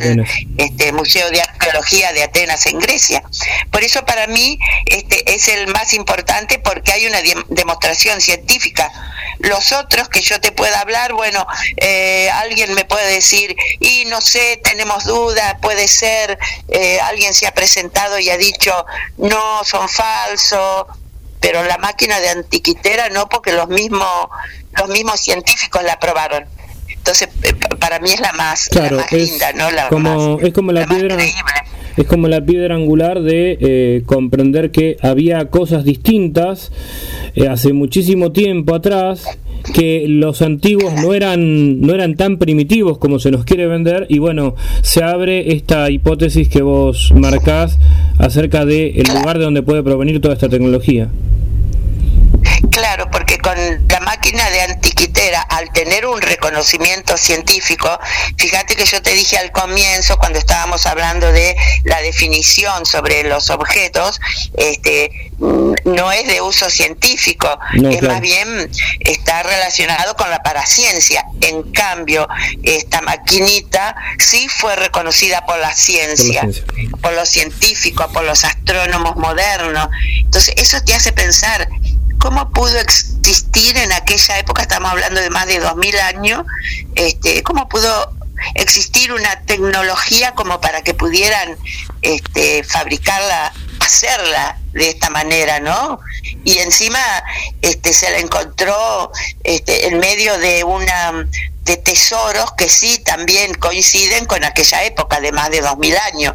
[0.57, 3.23] este museo de arqueología de Atenas en Grecia.
[3.71, 7.19] Por eso para mí este es el más importante porque hay una
[7.49, 8.91] demostración científica.
[9.39, 11.45] Los otros que yo te pueda hablar bueno
[11.77, 17.47] eh, alguien me puede decir y no sé tenemos dudas puede ser eh, alguien se
[17.47, 18.85] ha presentado y ha dicho
[19.17, 20.85] no son falsos
[21.47, 24.27] pero la máquina de antiquitera no porque los mismos
[24.77, 26.43] los mismos científicos la probaron
[26.89, 30.85] entonces eh, para mí es la más, claro, linda no la como es como la,
[30.85, 31.15] piedra
[31.95, 36.73] es como la piedra angular de eh, comprender que había cosas distintas
[37.33, 39.23] eh, hace muchísimo tiempo atrás
[39.73, 44.19] que los antiguos no eran no eran tan primitivos como se nos quiere vender y
[44.19, 47.77] bueno se abre esta hipótesis que vos marcás
[48.17, 51.07] acerca de el lugar de donde puede provenir toda esta tecnología
[52.77, 57.89] Claro, porque con la máquina de antiquitera, al tener un reconocimiento científico,
[58.37, 63.49] fíjate que yo te dije al comienzo, cuando estábamos hablando de la definición sobre los
[63.49, 64.21] objetos,
[64.55, 67.47] este, mm, no es de uso científico,
[67.89, 71.25] es más bien está relacionado con la paraciencia.
[71.41, 72.27] En cambio,
[72.61, 76.97] esta maquinita sí fue reconocida por la ciencia, por, la ciencia.
[77.01, 79.89] por los científicos, por los astrónomos modernos.
[80.19, 81.67] Entonces, eso te hace pensar
[82.27, 86.43] cómo pudo existir en aquella época, estamos hablando de más de 2000 años,
[86.95, 88.11] este, cómo pudo
[88.53, 91.55] existir una tecnología como para que pudieran
[92.01, 96.01] este, fabricarla, hacerla de esta manera, ¿no?
[96.43, 96.99] Y encima
[97.61, 99.09] este, se la encontró
[99.45, 101.29] este, en medio de una
[101.63, 106.33] de tesoros que sí también coinciden con aquella época de más de 2000 años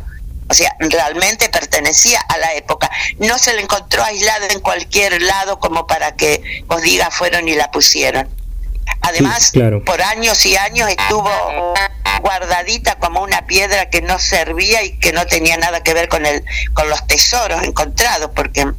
[0.53, 2.91] o sea, realmente pertenecía a la época.
[3.19, 7.55] No se la encontró aislada en cualquier lado como para que os diga fueron y
[7.55, 8.29] la pusieron.
[9.01, 9.51] Además,
[9.87, 11.31] por años y años estuvo
[12.21, 16.27] guardadita como una piedra que no servía y que no tenía nada que ver con
[16.27, 18.71] el con los tesoros encontrados, porque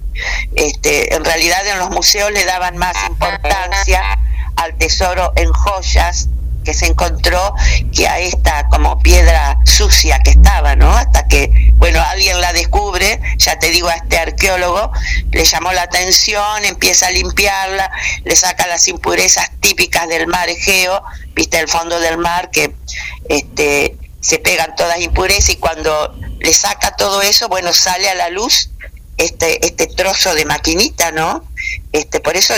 [0.56, 4.20] este, en realidad en los museos le daban más importancia
[4.58, 6.30] al tesoro en joyas
[6.64, 7.54] que se encontró
[7.94, 10.92] que a esta como piedra sucia que estaba, ¿no?
[10.92, 14.92] Hasta que, bueno, alguien la descubre, ya te digo a este arqueólogo,
[15.32, 17.92] le llamó la atención, empieza a limpiarla,
[18.24, 21.02] le saca las impurezas típicas del mar Egeo,
[21.34, 22.74] viste el fondo del mar que
[23.30, 28.30] este se pegan todas impurezas y cuando le saca todo eso, bueno, sale a la
[28.30, 28.70] luz
[29.18, 31.44] este este trozo de maquinita, ¿no?
[31.92, 32.54] Este por eso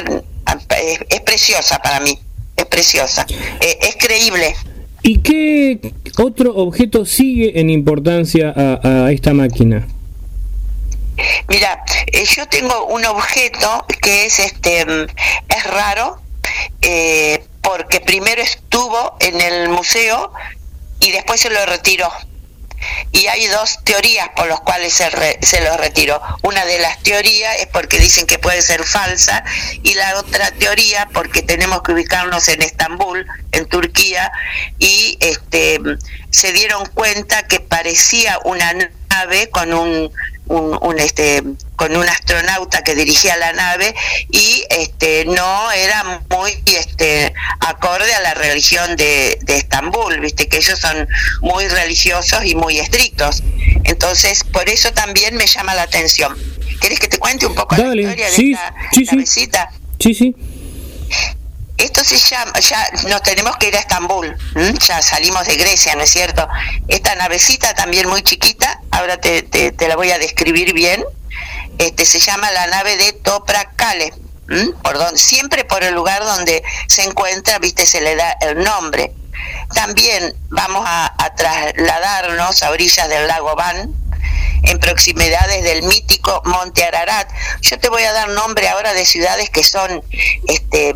[1.10, 2.20] es preciosa para mí
[2.56, 4.56] es preciosa, eh, es creíble.
[5.02, 9.88] ¿Y qué otro objeto sigue en importancia a, esta máquina?
[11.48, 15.08] Mira, eh, yo tengo un objeto que es este mm,
[15.48, 16.18] es raro
[16.82, 20.32] eh, porque primero estuvo en el museo
[21.00, 22.10] y después se lo retiró
[23.12, 25.10] y hay dos teorías por las cuales se,
[25.42, 26.22] se lo retiró.
[26.44, 29.44] Una de las teorías es porque dicen que puede ser falsa
[29.84, 34.32] y la otra teoría porque tenemos que ubicarnos en Estambul, en Turquía,
[34.80, 35.80] y este,
[36.30, 38.74] se dieron cuenta que parecía una
[39.10, 40.12] nave con un
[40.48, 41.44] un, este
[41.76, 43.96] con un astronauta que dirigía la nave
[44.32, 50.58] y este no era muy este acorde a la religión de, de Estambul viste que
[50.58, 51.08] ellos son
[51.42, 53.44] muy religiosos y muy estrictos
[53.84, 56.36] entonces por eso también me llama la atención
[56.80, 59.72] ¿Quieres que te cuente un poco la historia de esta sí, navecita?
[60.00, 60.36] Sí, sí.
[61.78, 64.38] Esto se llama, ya nos tenemos que ir a Estambul,
[64.80, 66.48] ya salimos de Grecia, ¿no es cierto?
[66.88, 71.04] Esta navecita también muy chiquita, ahora te, te, la voy a describir bien,
[71.78, 74.14] este se llama la nave de Toprakale,
[74.84, 79.12] por siempre por el lugar donde se encuentra, viste, se le da el nombre.
[79.74, 83.94] También vamos a, a trasladarnos a orillas del lago Van,
[84.64, 87.30] en proximidades del mítico Monte Ararat.
[87.62, 90.02] Yo te voy a dar nombre ahora de ciudades que son
[90.48, 90.96] este,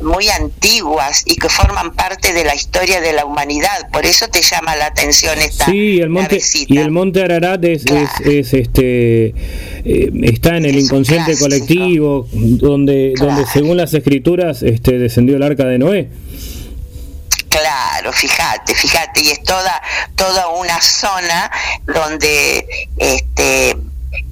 [0.00, 3.90] muy antiguas y que forman parte de la historia de la humanidad.
[3.92, 7.84] Por eso te llama la atención esta sí, el monte, y el Monte Ararat es,
[7.86, 9.34] es, este
[9.84, 15.64] eh, está en el inconsciente colectivo donde donde según las escrituras este descendió el arca
[15.64, 16.08] de Noé.
[17.54, 19.80] Claro, fíjate, fíjate, y es toda,
[20.16, 21.48] toda una zona
[21.84, 23.76] donde este,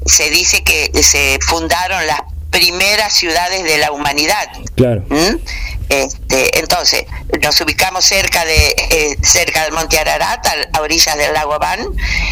[0.05, 2.20] se dice que se fundaron las
[2.51, 4.49] primeras ciudades de la humanidad.
[4.75, 5.05] Claro.
[5.09, 5.37] ¿Mm?
[5.89, 7.05] Este, entonces,
[7.41, 11.79] nos ubicamos cerca de eh, cerca del Monte Ararat, a, orillas del lago Van,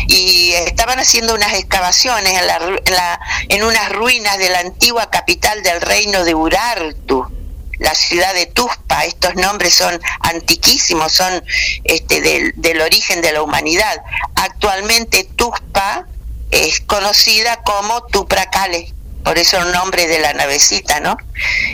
[0.08, 5.08] y estaban haciendo unas excavaciones en, la, en, la, en unas ruinas de la antigua
[5.08, 7.39] capital del reino de Urartu
[7.80, 11.42] la ciudad de Tuspa, estos nombres son antiquísimos, son
[11.84, 14.02] este, del, del origen de la humanidad.
[14.34, 16.06] Actualmente Tuspa
[16.50, 18.92] es conocida como Tupracale,
[19.24, 21.16] por eso el nombre de la navecita, ¿no?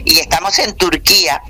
[0.04, 1.42] Y estamos en Turquía.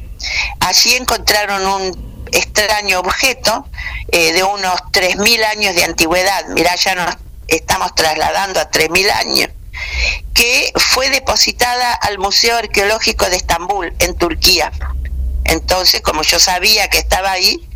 [0.60, 3.68] Allí encontraron un extraño objeto
[4.10, 6.46] eh, de unos 3.000 años de antigüedad.
[6.48, 7.14] Mirá, ya nos
[7.46, 9.50] estamos trasladando a 3.000 años
[10.34, 14.70] que fue depositada al Museo Arqueológico de Estambul, en Turquía.
[15.44, 17.68] Entonces, como yo sabía que estaba ahí,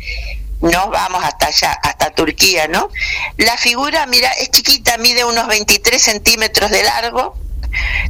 [0.61, 2.89] nos vamos hasta allá, hasta Turquía, ¿no?
[3.37, 7.35] La figura, mira, es chiquita, mide unos 23 centímetros de largo,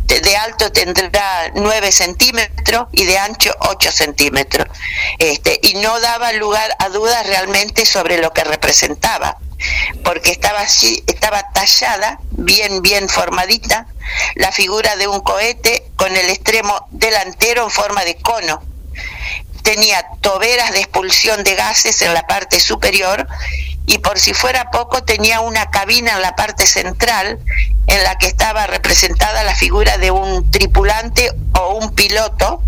[0.05, 4.67] de, alto tendrá 9 centímetros y de ancho 8 centímetros.
[5.19, 9.37] Este, y no daba lugar a dudas realmente sobre lo que representaba
[10.03, 13.87] porque estaba así, estaba tallada, bien, bien formadita,
[14.35, 18.61] la figura de un cohete con el extremo delantero en forma de cono.
[19.63, 23.27] Tenía toberas de expulsión de gases en la parte superior
[23.85, 27.39] y por si fuera poco tenía una cabina en la parte central
[27.87, 32.63] en la que estaba representada la figura de un tripulante o un piloto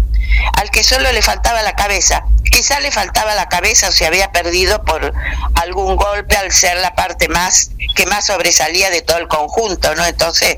[0.55, 2.23] al que solo le faltaba la cabeza.
[2.55, 5.13] Quizá le faltaba la cabeza o se había perdido por
[5.55, 10.05] algún golpe al ser la parte más que más sobresalía de todo el conjunto, ¿no?
[10.05, 10.57] Entonces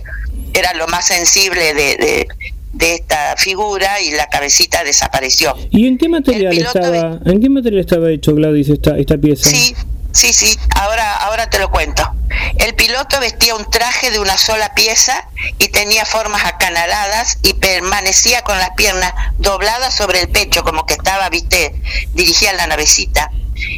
[0.54, 2.28] era lo más sensible de,
[2.74, 5.56] de, esta figura y la cabecita desapareció.
[5.72, 9.50] ¿Y en qué material estaba, en qué material estaba hecho Gladys esta, esta pieza?
[9.50, 9.74] Sí,
[10.16, 12.10] Sí, sí, ahora, ahora te lo cuento.
[12.56, 15.28] El piloto vestía un traje de una sola pieza
[15.60, 20.94] y tenía formas acanaladas y permanecía con las piernas dobladas sobre el pecho, como que
[20.94, 21.76] estaba, viste,
[22.14, 23.30] dirigía la navecita.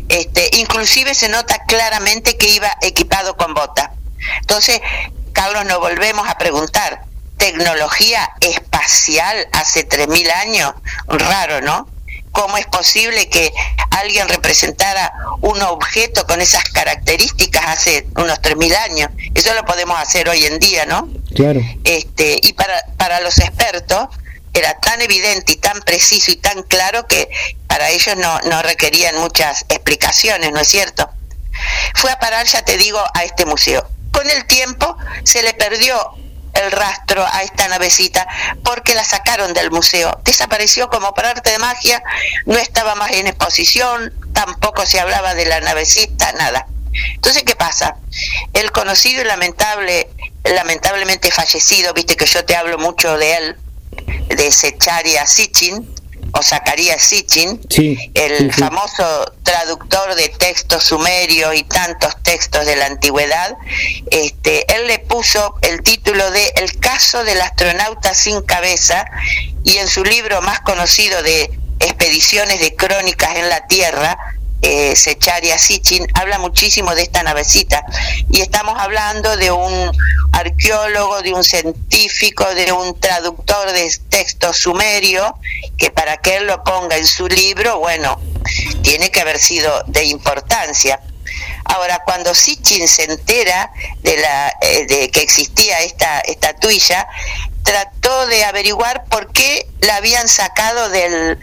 [0.10, 3.94] Este, inclusive se nota claramente que iba equipado con bota.
[4.42, 4.80] Entonces,
[5.34, 7.02] Carlos, nos volvemos a preguntar,
[7.38, 10.74] ¿tecnología espacial hace 3.000 años?
[11.08, 11.97] Raro, ¿no?
[12.32, 13.52] ¿Cómo es posible que
[13.92, 15.12] alguien representara
[15.42, 19.10] un objeto con esas características hace unos 3.000 años?
[19.34, 21.10] Eso lo podemos hacer hoy en día, ¿no?
[21.36, 21.62] Claro.
[21.84, 24.08] Este, y para, para los expertos
[24.54, 27.30] era tan evidente y tan preciso y tan claro que
[27.68, 31.10] para ellos no, no requerían muchas explicaciones, ¿no es cierto?
[31.96, 33.88] Fue a parar, ya te digo, a este museo.
[34.12, 36.16] Con el tiempo se le perdió
[36.58, 38.28] el rastro a esta navecita
[38.64, 40.20] porque la sacaron del museo.
[40.24, 42.02] Desapareció como por arte de magia,
[42.46, 46.68] no estaba más en exposición, tampoco se hablaba de la navecita, nada.
[47.16, 47.98] Entonces, ¿qué pasa?
[48.54, 50.10] El conocido y lamentable,
[50.44, 53.58] lamentablemente fallecido, viste que yo te hablo mucho de él,
[54.30, 55.97] de Secharia Sitchin,
[56.32, 57.62] o Zacarías Sitchin,
[58.14, 63.58] el famoso traductor de textos sumerios y tantos textos de la antigüedad,
[64.12, 69.06] este, él le puso el título de El caso del astronauta sin cabeza
[69.64, 71.50] y en su libro más conocido de
[71.80, 74.18] Expediciones de Crónicas en la Tierra,
[74.62, 77.86] eh, Secharia Sitchin, habla muchísimo de esta navecita.
[78.32, 79.92] Y estamos hablando de un
[80.32, 85.38] arqueólogo, de un científico, de un traductor de textos sumerio,
[85.78, 88.20] que para que él lo ponga en su libro, bueno,
[88.82, 91.00] tiene que haber sido de importancia.
[91.66, 93.72] Ahora, cuando Sitchin se entera
[94.02, 97.08] de, la, eh, de que existía esta estatuilla,
[97.64, 101.38] trató de averiguar por qué la habían sacado del,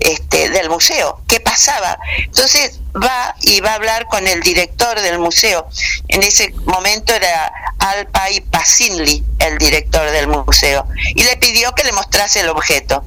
[0.00, 1.98] este, del museo, qué pasaba.
[2.18, 5.68] Entonces va y va a hablar con el director del museo.
[6.08, 11.92] En ese momento era Alpay Pasinli, el director del museo, y le pidió que le
[11.92, 13.04] mostrase el objeto.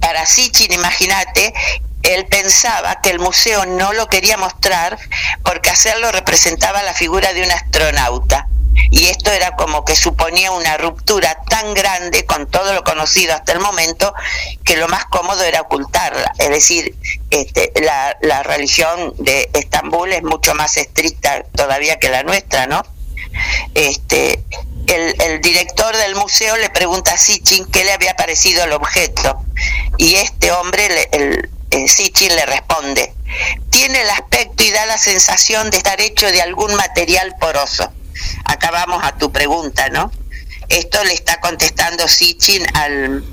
[0.00, 1.52] Para Sitchin, imagínate,
[2.02, 4.98] él pensaba que el museo no lo quería mostrar
[5.44, 8.48] porque hacerlo representaba la figura de un astronauta
[8.90, 13.52] y esto era como que suponía una ruptura tan grande con todo lo conocido hasta
[13.52, 14.14] el momento
[14.64, 16.32] que lo más cómodo era ocultarla.
[16.38, 16.94] Es decir,
[17.30, 22.82] este, la, la religión de Estambul es mucho más estricta todavía que la nuestra, ¿no?
[23.74, 24.44] Este,
[24.86, 29.44] el, director del museo le pregunta a Sitchin qué le había parecido el objeto
[29.98, 33.12] y este hombre, el, el Sitchin le responde,
[33.70, 37.92] tiene el aspecto y da la sensación de estar hecho de algún material poroso
[38.44, 40.10] acá vamos a tu pregunta, ¿no?
[40.68, 43.24] Esto le está contestando Sitchin al,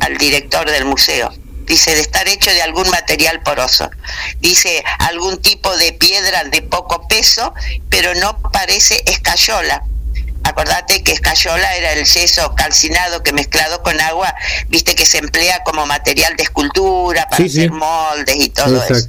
[0.00, 1.32] al director del museo.
[1.66, 3.90] dice, de estar hecho de algún material poroso.
[4.38, 7.54] Dice, algún tipo de piedra de poco peso,
[7.88, 9.82] pero no parece escayola.
[10.42, 14.34] Acordate que escayola era el yeso calcinado que mezclado con agua,
[14.68, 19.08] viste que se emplea como material de escultura para hacer moldes y todo eso.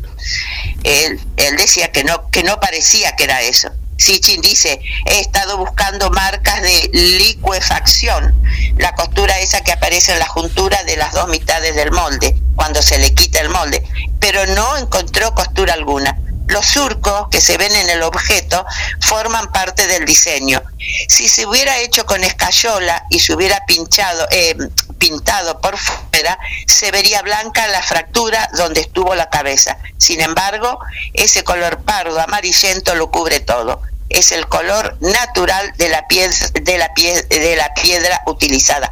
[0.84, 3.72] Él, él decía que no, que no parecía que era eso.
[4.02, 8.34] Sichin dice, he estado buscando marcas de liquefacción,
[8.78, 12.82] la costura esa que aparece en la juntura de las dos mitades del molde, cuando
[12.82, 13.84] se le quita el molde,
[14.20, 16.18] pero no encontró costura alguna.
[16.52, 18.66] Los surcos que se ven en el objeto
[19.00, 20.62] forman parte del diseño.
[21.08, 24.56] Si se hubiera hecho con escayola y se hubiera pinchado, eh,
[24.98, 26.38] pintado por fuera,
[26.68, 29.78] se vería blanca la fractura donde estuvo la cabeza.
[29.98, 30.80] Sin embargo,
[31.14, 36.78] ese color pardo amarillento lo cubre todo es el color natural de la, piedra, de
[36.78, 36.92] la,
[37.30, 38.92] de la piedra utilizada.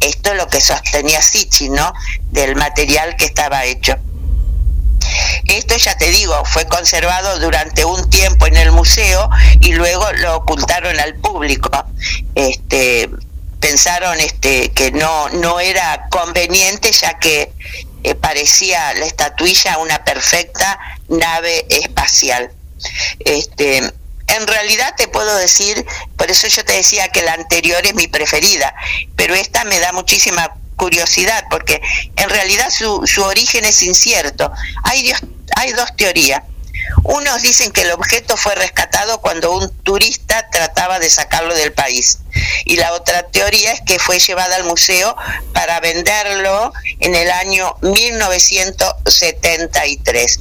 [0.00, 1.92] Esto es lo que sostenía Sichi, ¿no?
[2.30, 3.96] Del material que estaba hecho.
[5.44, 9.28] Esto ya te digo, fue conservado durante un tiempo en el museo
[9.60, 11.70] y luego lo ocultaron al público.
[12.34, 13.10] Este,
[13.60, 17.52] pensaron este, que no, no era conveniente ya que
[18.04, 20.78] eh, parecía la estatuilla una perfecta
[21.08, 22.52] nave espacial.
[23.20, 25.84] Este, en realidad te puedo decir,
[26.16, 28.74] por eso yo te decía que la anterior es mi preferida,
[29.16, 31.82] pero esta me da muchísima curiosidad porque
[32.16, 34.50] en realidad su, su origen es incierto.
[34.84, 35.12] Hay,
[35.56, 36.42] hay dos teorías.
[37.02, 42.20] Unos dicen que el objeto fue rescatado cuando un turista trataba de sacarlo del país.
[42.64, 45.14] Y la otra teoría es que fue llevada al museo
[45.52, 50.40] para venderlo en el año 1973.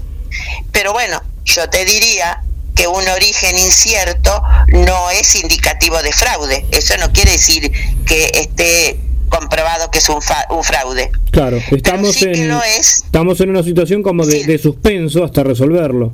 [0.71, 2.41] Pero bueno, yo te diría
[2.75, 6.65] que un origen incierto no es indicativo de fraude.
[6.71, 7.71] Eso no quiere decir
[8.05, 10.19] que esté comprobado que es un,
[10.49, 11.11] un fraude.
[11.31, 16.13] Claro, estamos, en, estamos en una situación como de, suspenso hasta resolverlo.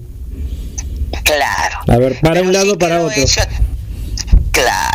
[1.24, 1.78] Claro.
[1.88, 3.24] A ver, para un lado, para otro.
[4.52, 4.93] Claro,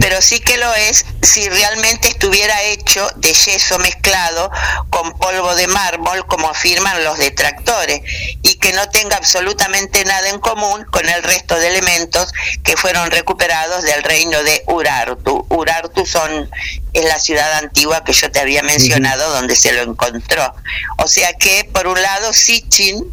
[0.00, 4.50] pero sí que lo es si realmente estuviera hecho de yeso mezclado
[4.90, 8.00] con polvo de mármol, como afirman los detractores,
[8.42, 12.32] y que no tenga absolutamente nada en común con el resto de elementos
[12.62, 15.46] que fueron recuperados del reino de Urartu.
[15.50, 16.50] Urartu son,
[16.92, 20.54] es la ciudad antigua que yo te había mencionado donde se lo encontró.
[20.98, 23.04] O sea que, por un lado, Sitchin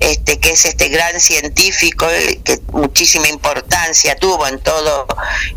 [0.00, 5.06] este, que es este gran científico eh, que muchísima importancia tuvo en todo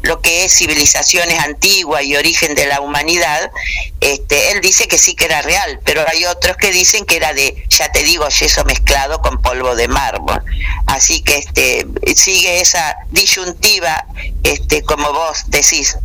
[0.02, 3.52] lo que es civilizaciones antiguas y origen de la humanidad,
[4.00, 7.34] este, él dice que sí que era real, pero hay otros que dicen que era
[7.34, 10.44] de, ya te digo, yeso mezclado con polvo de mármol.
[10.86, 11.86] Así que este,
[12.16, 14.06] sigue esa disyuntiva,
[14.44, 15.98] este, como vos decís.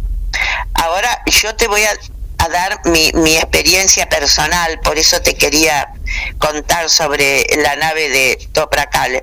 [0.75, 1.93] Ahora yo te voy a
[2.43, 5.93] a dar mi, mi, experiencia personal, por eso te quería
[6.39, 9.23] contar sobre la nave de Toprakale.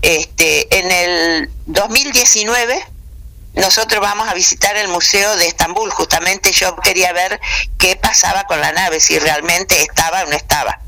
[0.00, 2.86] Este, en el 2019
[3.54, 7.40] nosotros vamos a visitar el Museo de Estambul, justamente yo quería ver
[7.76, 10.80] qué pasaba con la nave, si realmente estaba o no estaba.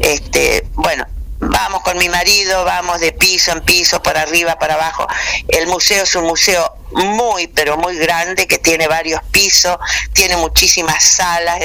[0.00, 1.06] Este, bueno,
[1.50, 5.06] vamos con mi marido, vamos de piso en piso, por arriba, para abajo.
[5.48, 9.76] El museo es un museo muy, pero muy grande, que tiene varios pisos,
[10.12, 11.58] tiene muchísimas salas,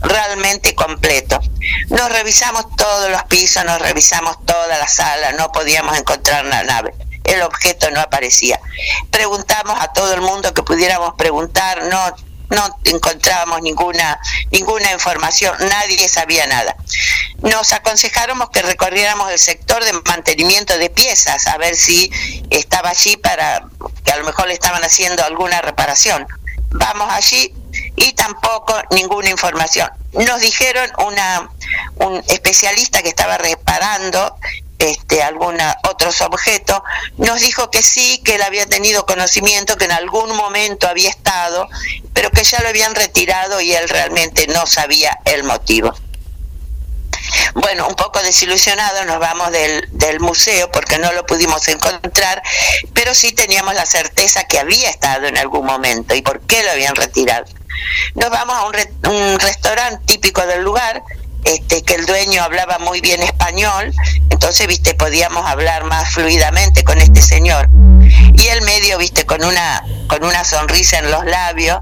[0.00, 1.40] realmente completo.
[1.88, 6.94] Nos revisamos todos los pisos, nos revisamos toda la sala, no podíamos encontrar la nave.
[7.24, 8.60] El objeto no aparecía.
[9.10, 12.14] Preguntamos a todo el mundo que pudiéramos preguntar, no
[12.52, 14.18] no encontrábamos ninguna,
[14.50, 16.76] ninguna información, nadie sabía nada.
[17.38, 22.10] Nos aconsejáramos que recorriéramos el sector de mantenimiento de piezas, a ver si
[22.50, 23.64] estaba allí para
[24.04, 26.26] que a lo mejor le estaban haciendo alguna reparación.
[26.70, 27.54] Vamos allí
[27.96, 29.90] y tampoco ninguna información.
[30.12, 31.50] Nos dijeron una,
[31.96, 34.36] un especialista que estaba reparando
[34.82, 36.82] este, alguna, otros objetos,
[37.16, 41.68] nos dijo que sí, que él había tenido conocimiento, que en algún momento había estado,
[42.12, 45.94] pero que ya lo habían retirado y él realmente no sabía el motivo.
[47.54, 52.42] Bueno, un poco desilusionado nos vamos del, del, museo porque no lo pudimos encontrar,
[52.92, 56.72] pero sí teníamos la certeza que había estado en algún momento y por qué lo
[56.72, 57.44] habían retirado.
[58.14, 61.02] Nos vamos a un, un restaurante típico del lugar,
[61.44, 63.92] este, que el dueño hablaba muy bien español,
[64.42, 67.68] entonces, viste, podíamos hablar más fluidamente con este señor.
[68.34, 71.78] Y el medio, viste, con una, con una sonrisa en los labios,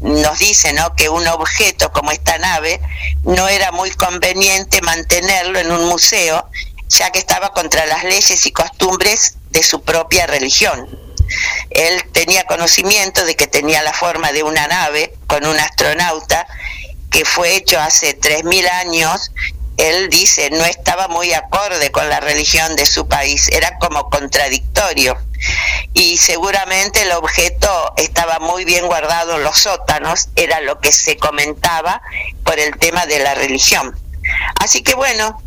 [0.00, 0.94] nos dice, ¿no?
[0.96, 2.78] Que un objeto como esta nave
[3.22, 6.46] no era muy conveniente mantenerlo en un museo,
[6.90, 10.86] ya que estaba contra las leyes y costumbres de su propia religión.
[11.70, 16.46] Él tenía conocimiento de que tenía la forma de una nave con un astronauta
[17.14, 19.30] que fue hecho hace 3.000 años
[19.76, 25.16] él dice no estaba muy acorde con la religión de su país, era como contradictorio.
[25.92, 31.16] Y seguramente el objeto estaba muy bien guardado en los sótanos, era lo que se
[31.16, 32.02] comentaba
[32.44, 33.94] por el tema de la religión.
[34.60, 35.40] Así que bueno,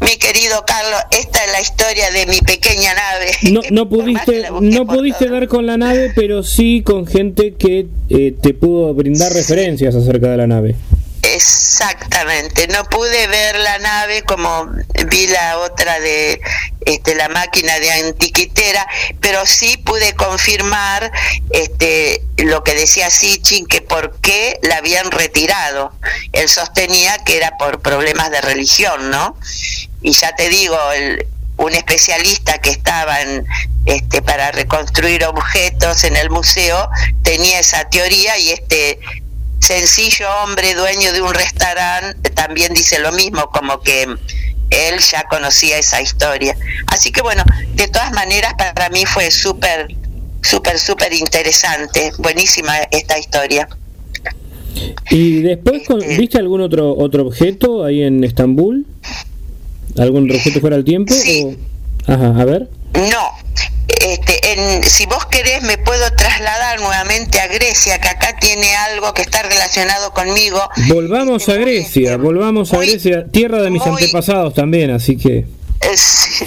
[0.00, 3.32] mi querido Carlos, esta es la historia de mi pequeña nave.
[3.50, 8.34] No, no pudiste, no pudiste dar con la nave, pero sí con gente que eh,
[8.40, 10.76] te pudo brindar referencias acerca de la nave.
[11.22, 14.68] Exactamente, no pude ver la nave como
[15.06, 16.40] vi la otra de
[16.84, 18.86] este, la máquina de antiquitera,
[19.20, 21.12] pero sí pude confirmar
[21.50, 25.92] este, lo que decía Sitchin, que por qué la habían retirado.
[26.32, 29.36] Él sostenía que era por problemas de religión, ¿no?
[30.02, 33.46] Y ya te digo, el, un especialista que estaba en,
[33.86, 36.88] este, para reconstruir objetos en el museo
[37.22, 38.98] tenía esa teoría y este
[39.62, 45.78] sencillo hombre dueño de un restaurante también dice lo mismo, como que él ya conocía
[45.78, 46.56] esa historia.
[46.88, 47.44] Así que bueno,
[47.74, 49.88] de todas maneras para mí fue súper,
[50.42, 53.68] súper, súper interesante, buenísima esta historia.
[55.10, 58.86] ¿Y después este, viste algún otro otro objeto ahí en Estambul?
[59.98, 61.12] ¿Algún objeto fuera del tiempo?
[61.12, 61.58] Sí.
[62.06, 62.68] Ajá, a ver.
[62.94, 63.30] No,
[64.02, 69.14] este, en, si vos querés me puedo trasladar nuevamente a Grecia, que acá tiene algo
[69.14, 70.60] que está relacionado conmigo.
[70.88, 75.46] Volvamos a Grecia, volvamos a Grecia, tierra de mis antepasados también, así que...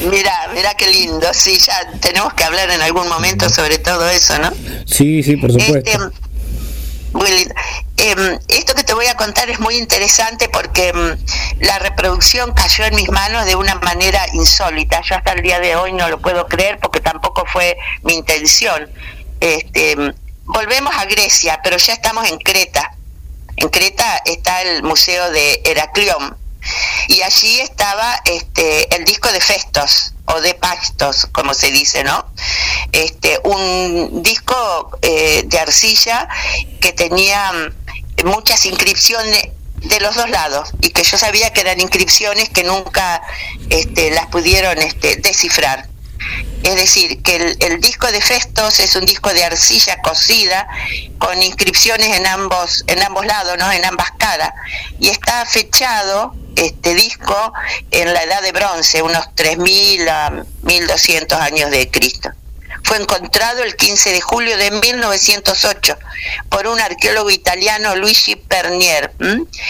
[0.09, 4.37] mira, mira qué lindo, sí, ya tenemos que hablar en algún momento sobre todo eso,
[4.39, 4.51] ¿no?
[4.85, 5.89] Sí, sí, por supuesto.
[5.89, 6.24] Este,
[7.97, 11.17] Em, esto que te voy a contar es muy interesante porque em,
[11.59, 15.01] la reproducción cayó en mis manos de una manera insólita.
[15.01, 18.91] Yo hasta el día de hoy no lo puedo creer porque tampoco fue mi intención.
[19.39, 20.13] Este, em,
[20.43, 22.95] volvemos a Grecia, pero ya estamos en Creta.
[23.55, 26.37] En Creta está el Museo de Heraclión
[27.07, 32.25] y allí estaba este, el disco de Festos o de Pastos, como se dice, ¿no?
[32.91, 36.27] Este, un disco eh, de arcilla
[36.81, 41.79] que tenía mm, muchas inscripciones de los dos lados y que yo sabía que eran
[41.79, 43.21] inscripciones que nunca
[43.69, 45.87] este, las pudieron este, descifrar.
[46.63, 50.67] Es decir, que el, disco de Festos es un disco de arcilla cocida
[51.19, 53.71] con inscripciones en ambos, en ambos lados, ¿no?
[53.71, 54.51] en ambas caras,
[54.99, 57.53] y está fechado este disco
[57.91, 60.31] en la edad de bronce, unos 3.000 a
[60.63, 62.31] 1.200 años de Cristo.
[62.83, 65.97] Fue encontrado el 15 de julio de 1908
[66.49, 69.11] por un arqueólogo italiano Luigi Pernier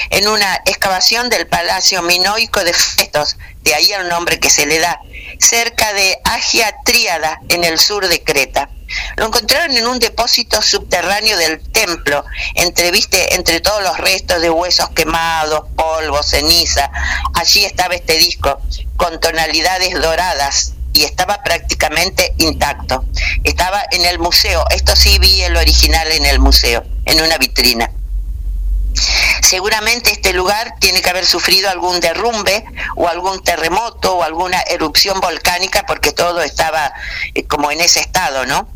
[0.10, 4.80] en una excavación del Palacio Minoico de Festos, de ahí el nombre que se le
[4.80, 5.01] da,
[5.39, 8.70] cerca de Agia Tríada, en el sur de Creta.
[9.18, 12.91] Lo encontraron en un depósito subterráneo del templo, entre,
[13.32, 16.89] entre todos los restos de huesos quemados, polvo, ceniza.
[17.34, 18.61] Allí estaba este disco,
[18.95, 23.03] con tonalidades doradas, y estaba prácticamente intacto.
[23.43, 27.91] Estaba en el museo, esto sí vi el original en el museo, en una vitrina.
[29.41, 32.65] Seguramente este lugar tiene que haber sufrido algún derrumbe
[32.95, 36.93] o algún terremoto o alguna erupción volcánica porque todo estaba
[37.33, 38.67] eh, como en ese estado, ¿no?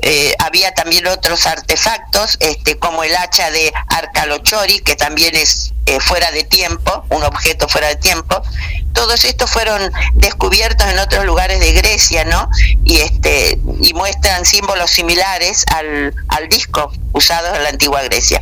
[0.00, 5.98] Eh, había también otros artefactos, este, como el hacha de Arcalochori, que también es eh,
[5.98, 8.40] fuera de tiempo, un objeto fuera de tiempo.
[8.92, 12.48] Todos estos fueron descubiertos en otros lugares de Grecia, ¿no?
[12.84, 18.40] Y, este, y muestran símbolos similares al, al disco usado en la antigua Grecia.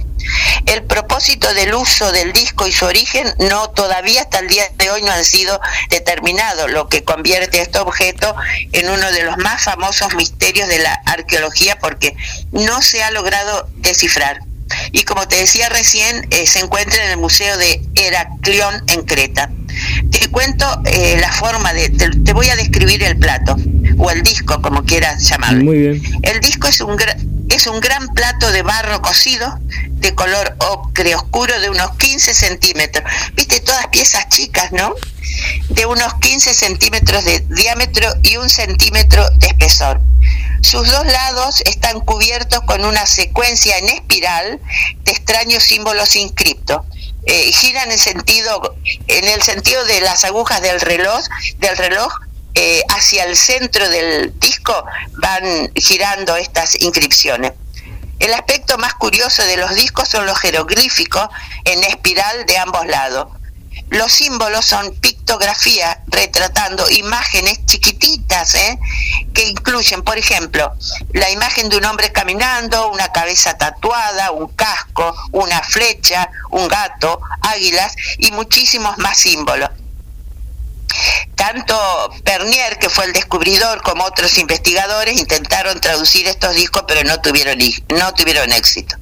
[0.66, 4.90] El propósito del uso del disco y su origen no todavía hasta el día de
[4.90, 5.60] hoy no han sido
[5.90, 8.34] determinados, lo que convierte este objeto
[8.72, 12.16] en uno de los más famosos misterios de la arqueología porque
[12.52, 14.40] no se ha logrado descifrar.
[14.92, 19.50] Y como te decía recién, eh, se encuentra en el Museo de Heraclión en Creta.
[20.10, 23.56] Te cuento eh, la forma de, te, voy a describir el plato,
[23.98, 25.64] o el disco, como quieras llamarlo.
[25.64, 26.02] Muy bien.
[26.22, 26.96] El disco es un,
[27.48, 33.04] es un gran plato de barro cocido, de color ocre oscuro, de unos 15 centímetros.
[33.34, 34.94] Viste, todas piezas chicas, ¿no?
[35.68, 40.00] De unos 15 centímetros de diámetro y un centímetro de espesor.
[40.62, 44.60] Sus dos lados están cubiertos con una secuencia en espiral
[45.04, 46.82] de extraños símbolos inscriptos.
[47.26, 48.76] Eh, giran en sentido,
[49.08, 51.24] en el sentido de las agujas del reloj,
[51.58, 52.12] del reloj
[52.58, 54.72] eh, hacia el centro del disco
[55.18, 57.52] van girando estas inscripciones.
[58.18, 61.28] El aspecto más curioso de los discos son los jeroglíficos
[61.64, 63.28] en espiral de ambos lados.
[63.90, 68.78] Los símbolos son pictografía retratando imágenes chiquititas ¿eh?
[69.34, 70.72] que incluyen, por ejemplo,
[71.12, 77.20] la imagen de un hombre caminando, una cabeza tatuada, un casco, una flecha, un gato,
[77.42, 79.68] águilas y muchísimos más símbolos.
[81.34, 87.20] Tanto Pernier, que fue el descubridor, como otros investigadores intentaron traducir estos discos, pero no
[87.20, 87.58] tuvieron,
[87.88, 88.96] no tuvieron éxito.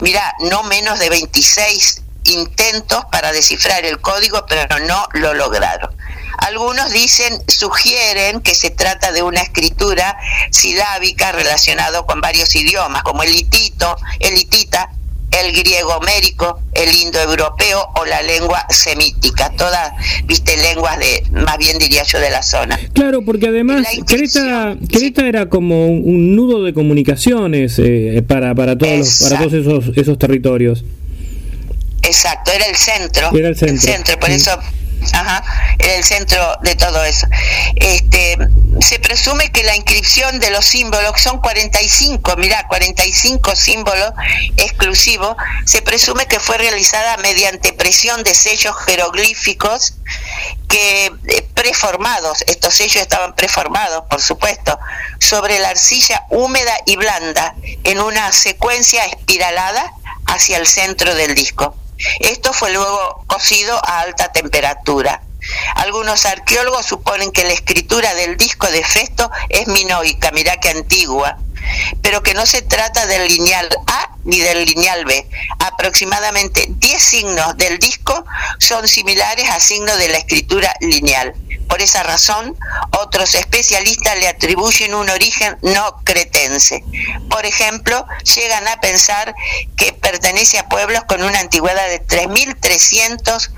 [0.00, 5.94] Mira, no menos de 26 intentos para descifrar el código, pero no lo lograron.
[6.38, 10.16] Algunos dicen, sugieren que se trata de una escritura
[10.50, 14.90] silábica relacionada con varios idiomas, como el hitito, el hitita,
[15.30, 19.92] el griego homérico, el indoeuropeo o la lengua semítica, todas,
[20.24, 22.78] viste, lenguas de, más bien diría yo, de la zona.
[22.92, 28.98] Claro, porque además Creta, Creta era como un, nudo de comunicaciones eh, para, para todos,
[28.98, 30.84] los, para todos esos, esos territorios.
[32.02, 33.30] Exacto, era el centro.
[33.36, 34.18] Era el centro.
[34.18, 34.50] por eso
[35.12, 35.42] Ajá,
[35.78, 37.26] era el centro de todo eso.
[37.76, 38.36] Este,
[38.80, 44.12] se presume que la inscripción de los símbolos son 45, mirá, 45 símbolos
[44.56, 49.94] exclusivos, se presume que fue realizada mediante presión de sellos jeroglíficos
[50.68, 54.78] que eh, preformados, estos sellos estaban preformados, por supuesto,
[55.18, 59.92] sobre la arcilla húmeda y blanda en una secuencia espiralada
[60.26, 61.74] hacia el centro del disco.
[62.20, 65.22] Esto fue luego cocido a alta temperatura.
[65.76, 71.38] Algunos arqueólogos suponen que la escritura del disco de Festo es minoica, mirá que antigua,
[72.02, 75.28] pero que no se trata del lineal A ni del lineal B.
[75.60, 78.24] Aproximadamente 10 signos del disco
[78.58, 81.34] son similares a signos de la escritura lineal.
[81.68, 82.56] Por esa razón,
[82.98, 86.82] otros especialistas le atribuyen un origen no cretense.
[87.28, 89.34] Por ejemplo, llegan a pensar
[89.76, 93.50] que pertenece a pueblos con una antigüedad de 3.300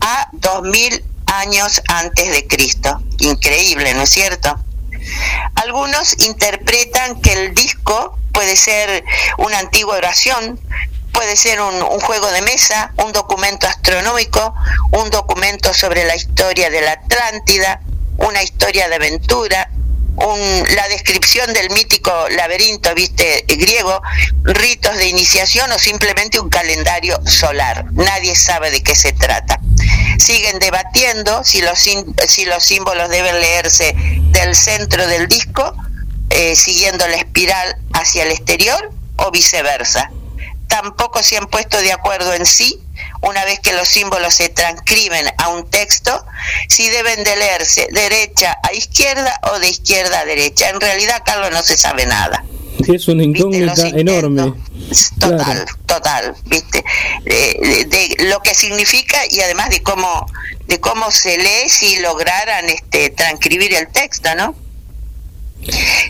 [0.00, 3.00] a 2.000 años antes de Cristo.
[3.18, 4.58] Increíble, ¿no es cierto?
[5.54, 9.04] Algunos interpretan que el disco puede ser
[9.38, 10.60] una antigua oración,
[11.14, 14.54] puede ser un, juego de mesa, un documento astronómico,
[14.90, 17.80] un documento sobre la historia de la Atlántida,
[18.18, 19.70] una historia de aventura,
[20.16, 24.02] la descripción del mítico laberinto, viste, griego,
[24.42, 27.86] ritos de iniciación o simplemente un calendario solar.
[27.92, 29.58] Nadie sabe de qué se trata.
[30.18, 33.94] Siguen debatiendo si los, si los símbolos deben leerse
[34.30, 35.74] del centro del disco,
[36.30, 40.10] eh, siguiendo la espiral hacia el exterior o viceversa.
[40.68, 42.80] Tampoco se han puesto de acuerdo en sí
[43.20, 46.24] una vez que los símbolos se transcriben a un texto,
[46.68, 50.68] si deben de leerse derecha a izquierda o de izquierda a derecha.
[50.68, 52.44] En realidad, Carlos, no se sabe nada.
[52.86, 54.52] Es una incógnita enorme.
[55.18, 56.84] Total, total, ¿viste?
[57.24, 60.26] De, lo que significa y además de cómo
[60.66, 64.54] de cómo se lee si lograran este transcribir el texto, ¿no?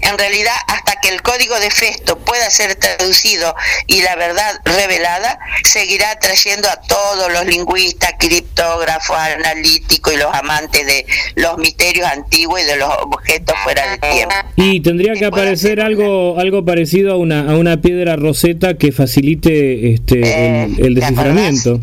[0.02, 3.54] En realidad, hasta que el código de Festo pueda ser traducido
[3.86, 10.86] y la verdad revelada, seguirá trayendo a todos los lingüistas, criptógrafos, analíticos y los amantes
[10.86, 14.34] de los misterios antiguos y de los objetos fuera de tiempo.
[14.56, 19.94] Y tendría que aparecer algo algo parecido a una, a una piedra roseta que facilite
[19.94, 21.80] este, el, eh, desciframiento.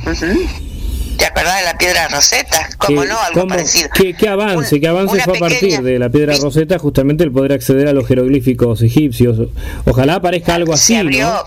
[1.21, 2.67] ¿Te acordás de la piedra roseta?
[2.79, 3.21] ¿Cómo no?
[3.21, 3.89] Algo parecido.
[3.93, 4.81] ¿qué, avance?
[4.81, 8.07] ¿Qué avance fue a partir de la piedra roseta justamente el poder acceder a los
[8.07, 9.37] jeroglíficos egipcios?
[9.85, 10.93] Ojalá aparezca algo así.
[10.93, 11.45] Se abrió,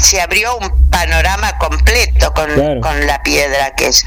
[0.00, 2.48] se abrió un panorama completo con,
[2.80, 4.06] con la piedra que es.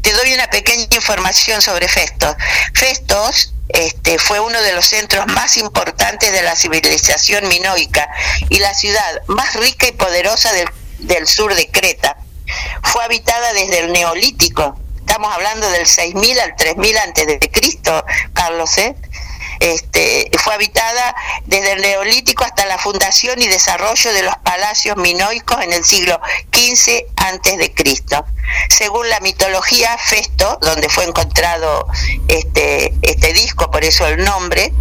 [0.00, 2.34] Te doy una pequeña información sobre Festos.
[2.72, 8.08] Festos este, fue uno de los centros más importantes de la civilización minoica
[8.48, 10.66] y la ciudad más rica y poderosa del,
[10.98, 12.16] del sur de Creta
[12.82, 14.78] fue habitada desde el Neolítico.
[14.98, 18.96] Estamos hablando del 6000 al 3000 antes de Cristo, Carlos, ¿eh?
[19.60, 21.14] Este, fue habitada
[21.46, 26.20] desde el Neolítico hasta la fundación y desarrollo de los palacios minoicos en el siglo
[26.52, 28.24] XV antes de Cristo.
[28.68, 31.86] Según la mitología, Festo, donde fue encontrado
[32.28, 34.72] este, este disco, por eso el nombre,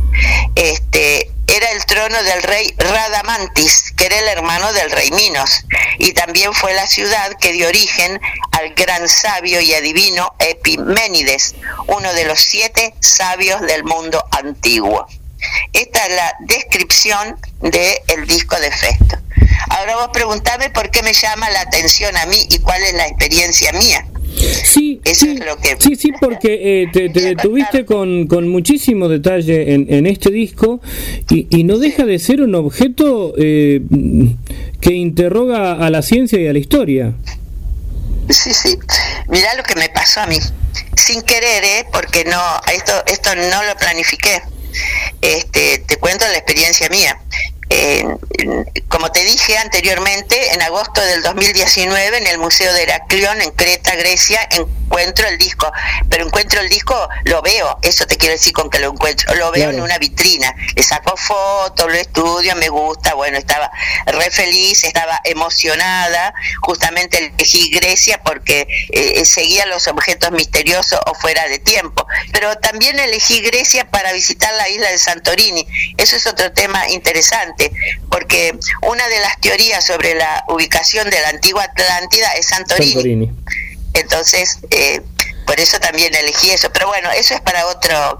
[0.55, 5.65] este, era el trono del rey Radamantis, que era el hermano del rey Minos,
[5.99, 8.19] y también fue la ciudad que dio origen
[8.51, 11.53] al gran sabio y adivino Epiménides,
[11.87, 15.05] uno de los siete sabios del mundo antiguo.
[15.73, 19.17] Esta es la descripción del disco de Festo.
[19.69, 23.05] Ahora vos preguntame por qué me llama la atención a mí y cuál es la
[23.07, 24.05] experiencia mía.
[24.35, 30.81] Sí, sí, sí, porque eh, te, detuviste con, con, muchísimo detalle en, este disco
[31.29, 33.81] y, no deja de ser un objeto eh,
[34.81, 37.13] que interroga a la ciencia y a la historia.
[38.29, 38.77] Sí, sí.
[39.27, 40.37] Mirá lo que me pasó a mí.
[40.95, 41.85] Sin querer, ¿eh?
[41.91, 42.41] porque no,
[42.73, 44.41] esto, esto no lo planifiqué.
[45.21, 47.19] Este, te cuento la experiencia mía.
[48.87, 53.95] Como te dije anteriormente, en agosto del 2019 en el Museo de Heraclión en Creta,
[53.95, 55.71] Grecia, encuentro el disco,
[56.09, 59.51] pero encuentro el disco, lo veo, eso te quiero decir con que lo encuentro, lo
[59.51, 63.71] veo en una vitrina, le saco fotos, lo estudio, me gusta, bueno, estaba
[64.05, 71.47] re feliz, estaba emocionada, justamente elegí Grecia porque eh, seguía los objetos misteriosos o fuera
[71.47, 75.67] de tiempo, pero también elegí Grecia para visitar la isla de Santorini,
[75.97, 77.62] eso es otro tema interesante,
[78.09, 83.31] porque una de las teorías sobre la ubicación de la antigua Atlántida es Santorini.
[83.93, 85.01] Entonces, eh,
[85.45, 86.69] por eso también elegí eso.
[86.73, 88.19] Pero bueno, eso es para otro.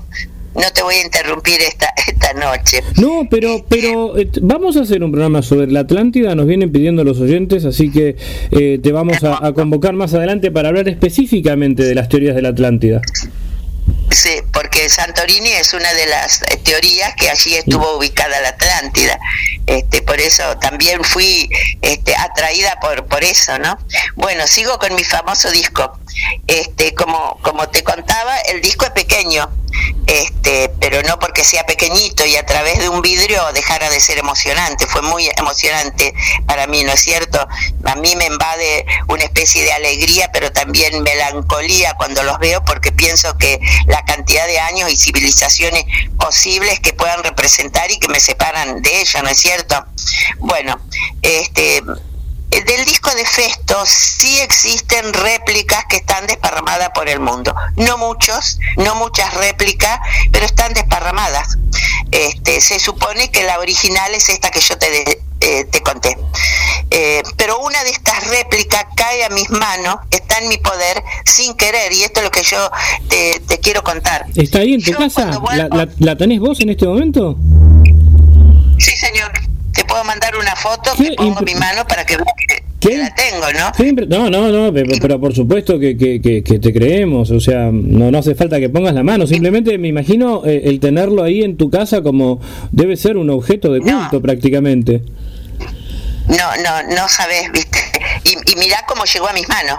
[0.56, 2.84] No te voy a interrumpir esta, esta noche.
[3.02, 7.04] No, pero, pero eh, vamos a hacer un programa sobre la Atlántida, nos vienen pidiendo
[7.04, 8.18] los oyentes, así que
[8.52, 12.44] eh, te vamos a, a convocar más adelante para hablar específicamente de las teorías de
[12.44, 13.02] la Atlántida.
[14.14, 19.20] Sí, porque Santorini es una de las eh, teorías que allí estuvo ubicada la Atlántida.
[19.66, 21.49] Este, por eso también fui
[21.82, 23.76] este, atraída por, por eso, ¿no?
[24.16, 25.97] Bueno, sigo con mi famoso disco.
[26.47, 29.49] Este, como, como te contaba, el disco es pequeño,
[30.05, 34.18] este, pero no porque sea pequeñito y a través de un vidrio dejara de ser
[34.18, 34.86] emocionante.
[34.88, 36.14] Fue muy emocionante
[36.45, 37.47] para mí, ¿no es cierto?
[37.86, 42.91] A mí me invade una especie de alegría, pero también melancolía cuando los veo porque
[42.91, 45.86] pienso que la cantidad de años y civilizaciones
[46.20, 49.86] posibles que puedan representar y que me separan de ello, ¿no es cierto?
[50.39, 50.80] Bueno,
[51.22, 51.82] este
[52.62, 57.56] del disco de Festo sí existen réplicas que están desparramadas por el mundo.
[57.76, 59.99] No muchos, no muchas réplicas,
[60.32, 61.58] pero están desparramadas.
[62.12, 66.16] Este, se supone que la original es esta que yo te, eh, te conté.
[66.91, 71.56] Eh, pero una de estas réplicas cae a mis manos, está en mi poder sin
[71.56, 72.72] querer, y esto es lo que yo
[73.10, 74.26] te, quiero contar.
[74.36, 75.32] ¿Está ahí en tu casa?
[75.54, 77.36] ¿La, la, tenés vos en este momento?
[78.78, 79.53] Sí, señor.
[79.94, 82.34] Puedo mandar una foto, te pongo mi mano para que veas
[82.80, 83.46] que la tengo,
[84.08, 84.28] ¿no?
[84.28, 88.18] no, no, no, pero, por supuesto que, que, que, te creemos, o sea, no, no
[88.18, 91.70] hace falta que pongas la mano, simplemente me imagino eh, el tenerlo ahí en tu
[91.70, 92.41] casa como
[92.72, 95.04] debe ser un objeto de culto prácticamente.
[96.28, 97.78] No, no, no sabes, viste.
[98.24, 99.78] Y, y mirá cómo llegó a mis manos.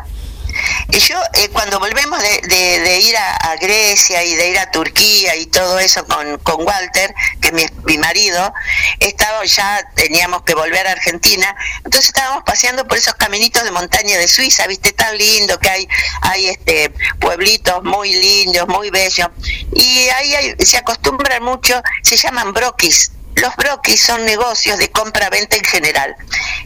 [0.90, 5.46] Y yo, eh, cuando volvemos de, ir a, Grecia y de ir a Turquía y
[5.46, 8.52] todo eso con, con Walter, que es mi, marido,
[9.00, 14.18] estaba, ya teníamos que volver a Argentina, entonces estábamos paseando por esos caminitos de montaña
[14.18, 15.88] de Suiza, viste, tan lindo que hay,
[16.22, 19.28] hay este pueblitos muy lindos, muy bellos,
[19.74, 25.64] y ahí se acostumbran mucho, se llaman broquis, los broquis son negocios de compra-venta en
[25.64, 26.16] general.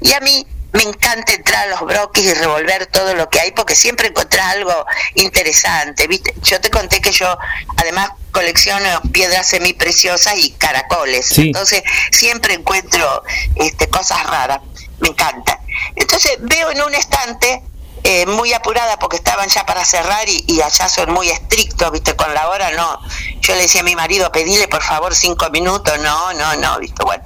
[0.01, 3.53] Y a mí me encanta entrar a los broquis y revolver todo lo que hay
[3.53, 6.07] porque siempre encontrás algo interesante.
[6.07, 6.35] ¿viste?
[6.43, 7.39] Yo te conté que yo
[7.77, 11.39] además colecciono piedras semipreciosas y caracoles.
[11.39, 13.23] Entonces siempre encuentro
[13.57, 14.61] este, cosas raras.
[15.01, 15.61] Me encanta.
[15.97, 17.62] Entonces veo en un estante
[18.05, 22.33] eh, muy apurada porque estaban ya para cerrar y, allá son muy estrictos, viste, con
[22.33, 23.01] la hora no.
[23.41, 27.05] Yo le decía a mi marido, pedile por favor cinco minutos, no, no, no, viste,
[27.05, 27.25] bueno.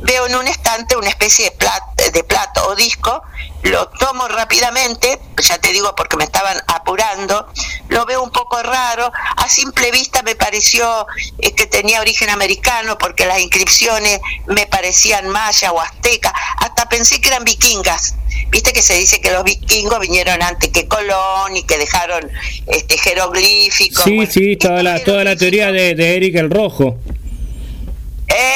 [0.00, 3.22] Veo en un estante una especie de, plato, de plato o disco,
[3.62, 7.48] lo tomo rápidamente, ya te digo porque me estaban apurando,
[7.88, 11.06] lo veo un poco raro, a simple vista me pareció
[11.38, 17.20] eh, que tenía origen americano porque las inscripciones me parecían maya o azteca, hasta pensé
[17.20, 18.14] que eran vikingas
[18.50, 22.30] Viste que se dice que los vikingos vinieron antes que Colón y que dejaron
[22.66, 24.04] este jeroglíficos.
[24.04, 26.96] Sí, sí, toda la, toda la teoría de, de Eric el Rojo.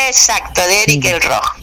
[0.09, 1.55] Exacto, de Eric el Rojo,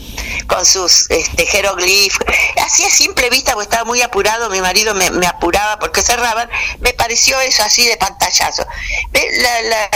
[0.47, 2.28] con sus este, jeroglíficos.
[2.66, 6.49] Así a simple vista, porque estaba muy apurado, mi marido me, apuraba porque cerraban,
[6.80, 8.66] me pareció eso así de pantallazo.
[9.14, 9.89] La, la,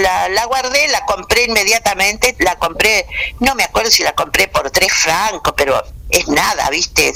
[0.00, 3.06] la, la, guardé, la compré inmediatamente, la compré,
[3.40, 7.12] no me acuerdo si la compré por tres francos, pero es nada, ¿viste?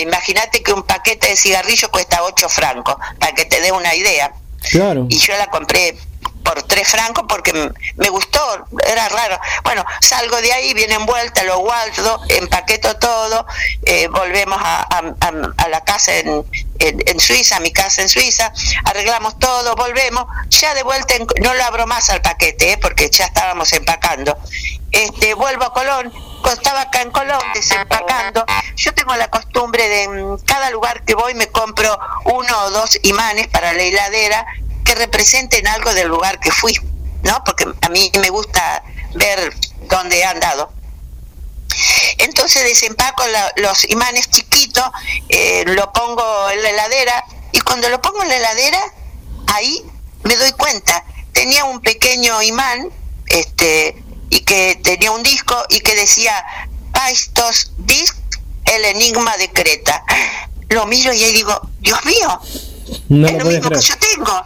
[0.00, 4.32] Imagínate que un paquete de cigarrillos cuesta 8 francos, para que te dé una idea.
[4.70, 5.06] Claro.
[5.08, 5.96] Y yo la compré
[6.42, 7.52] por 3 francos porque
[7.96, 9.38] me gustó, era raro.
[9.64, 13.46] Bueno, salgo de ahí, viene envuelta, lo guardo, empaqueto todo,
[13.84, 15.02] eh, volvemos a,
[15.68, 16.44] la casa en,
[16.78, 18.52] en, Suiza, a mi casa en Suiza,
[18.84, 23.24] arreglamos todo, volvemos, ya de vuelta, no lo abro más al paquete, eh, porque ya
[23.26, 24.36] estábamos empacando.
[24.90, 26.12] Este, vuelvo a Colón,
[26.52, 28.44] estaba acá en Colón desempacando,
[28.76, 32.98] yo tengo la costumbre de en cada lugar que voy me compro uno o dos
[33.02, 34.46] imanes para la heladera
[34.92, 36.78] que representen algo del lugar que fui,
[37.22, 37.42] ¿no?
[37.44, 38.82] Porque a mí me gusta
[39.14, 39.54] ver
[39.88, 40.72] dónde he andado.
[42.18, 43.22] Entonces desempaco
[43.56, 44.84] los imanes chiquitos,
[45.28, 48.80] eh, lo pongo en la heladera y cuando lo pongo en la heladera,
[49.46, 49.82] ahí
[50.24, 52.90] me doy cuenta, tenía un pequeño imán,
[53.26, 56.44] este, y que tenía un disco y que decía
[56.92, 58.16] Paistos Disc
[58.64, 60.04] El Enigma de Creta.
[60.68, 62.40] Lo miro y ahí digo, Dios mío,
[63.08, 64.44] No es lo mismo que yo tengo.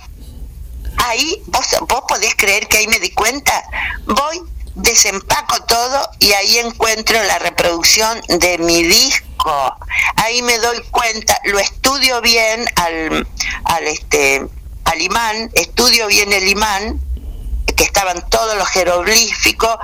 [0.99, 3.63] Ahí, vos, vos podés creer que ahí me di cuenta.
[4.07, 4.43] Voy,
[4.75, 9.77] desempaco todo y ahí encuentro la reproducción de mi disco.
[10.17, 13.27] Ahí me doy cuenta, lo estudio bien al,
[13.65, 14.47] al este
[14.85, 17.01] al imán, estudio bien el imán
[17.77, 19.77] que estaban todos los jeroglíficos,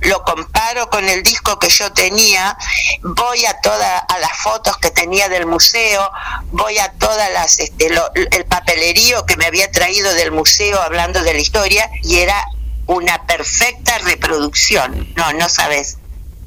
[0.00, 2.56] lo comparo con el disco que yo tenía,
[3.02, 6.10] voy a todas a las fotos que tenía del museo,
[6.50, 11.34] voy a todas las este, el papelerío que me había traído del museo hablando de
[11.34, 12.44] la historia y era
[12.86, 15.12] una perfecta reproducción.
[15.16, 15.98] No, no sabes,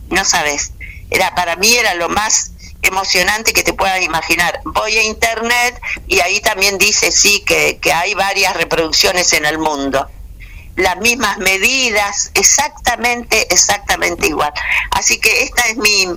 [0.09, 0.71] no sabes.
[1.09, 4.59] Era para mí era lo más emocionante que te puedas imaginar.
[4.65, 9.57] Voy a internet y ahí también dice sí que, que hay varias reproducciones en el
[9.57, 10.09] mundo
[10.79, 14.51] las mismas medidas, exactamente, exactamente igual.
[14.91, 16.07] Así que esta es mi,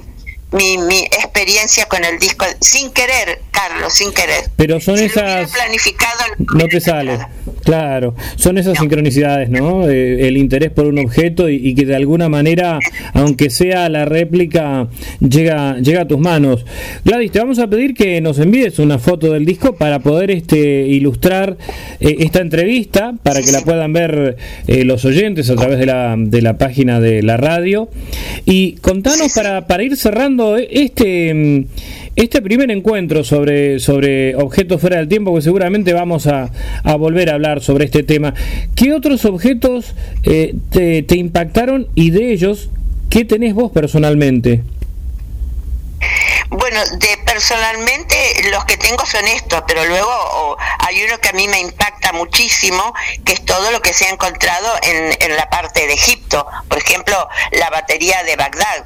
[0.52, 4.50] mi, mi experiencia con el disco, sin querer, Carlos, sin querer.
[4.56, 5.52] Pero son Si lo hubiera esas...
[5.52, 7.18] planificado, No te sale.
[7.62, 9.88] Claro, son esas sincronicidades, ¿no?
[9.88, 12.78] Eh, el interés por un objeto y, y que de alguna manera,
[13.14, 14.88] aunque sea la réplica,
[15.20, 16.64] llega, llega a tus manos.
[17.04, 20.86] Gladys, te vamos a pedir que nos envíes una foto del disco para poder este,
[20.88, 21.56] ilustrar
[22.00, 24.36] eh, esta entrevista, para que la puedan ver
[24.66, 27.88] eh, los oyentes a través de la, de la página de la radio.
[28.44, 31.66] Y contanos para, para ir cerrando este,
[32.16, 36.50] este primer encuentro sobre, sobre objetos fuera del tiempo, que seguramente vamos a,
[36.82, 38.34] a volver a hablar sobre este tema.
[38.74, 39.94] ¿Qué otros objetos
[40.24, 42.70] eh, te, impactaron y de ellos,
[43.10, 44.62] qué tenés vos personalmente?
[46.48, 48.16] Bueno, de personalmente
[48.50, 52.92] los que tengo son estos, pero luego hay uno que a mí me impacta muchísimo,
[53.24, 56.46] que es todo lo que se ha encontrado en, en la parte de Egipto.
[56.68, 57.16] Por ejemplo,
[57.52, 58.84] la batería de Bagdad.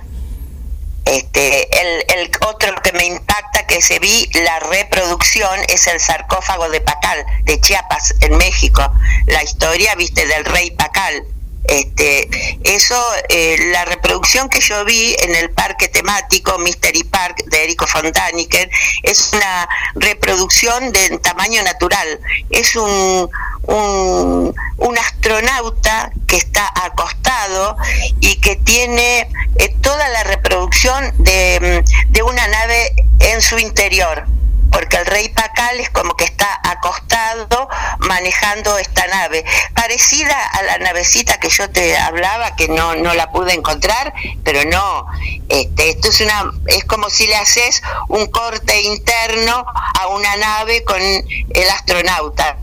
[1.07, 6.68] Este, el, el otro que me impacta que se vi la reproducción es el sarcófago
[6.68, 8.82] de Pacal de Chiapas en México.
[9.26, 11.24] La historia viste del rey Pacal
[11.69, 12.29] este
[12.64, 17.87] eso eh, la reproducción que yo vi en el parque temático Mystery Park de Erico
[17.87, 18.69] Fontaniker
[19.03, 22.21] es una reproducción de tamaño natural.
[22.51, 23.29] Es un
[23.67, 24.55] un,
[24.99, 27.77] astronauta que está acostado
[28.21, 34.25] y que tiene eh, toda la reproducción de, mm, de una nave en su interior
[34.71, 39.45] porque el rey Pacal es como que está acostado manejando esta nave,
[39.75, 44.12] parecida a la navecita que yo te hablaba, que no, no la pude encontrar,
[44.45, 45.07] pero no,
[45.49, 49.64] este, esto es una, es como si le haces un corte interno
[49.99, 52.59] a una nave con el astronauta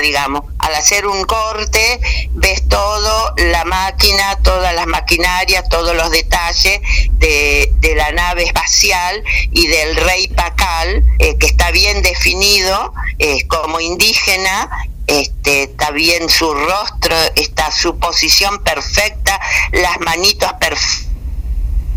[0.00, 2.00] digamos, al hacer un corte
[2.32, 6.80] ves todo, la máquina, todas las maquinarias, todos los detalles
[7.12, 13.46] de, de la nave espacial y del rey Pacal, eh, que está bien definido eh,
[13.46, 14.68] como indígena,
[15.06, 19.40] este, está bien su rostro, está su posición perfecta,
[19.72, 21.03] las manitos perfectas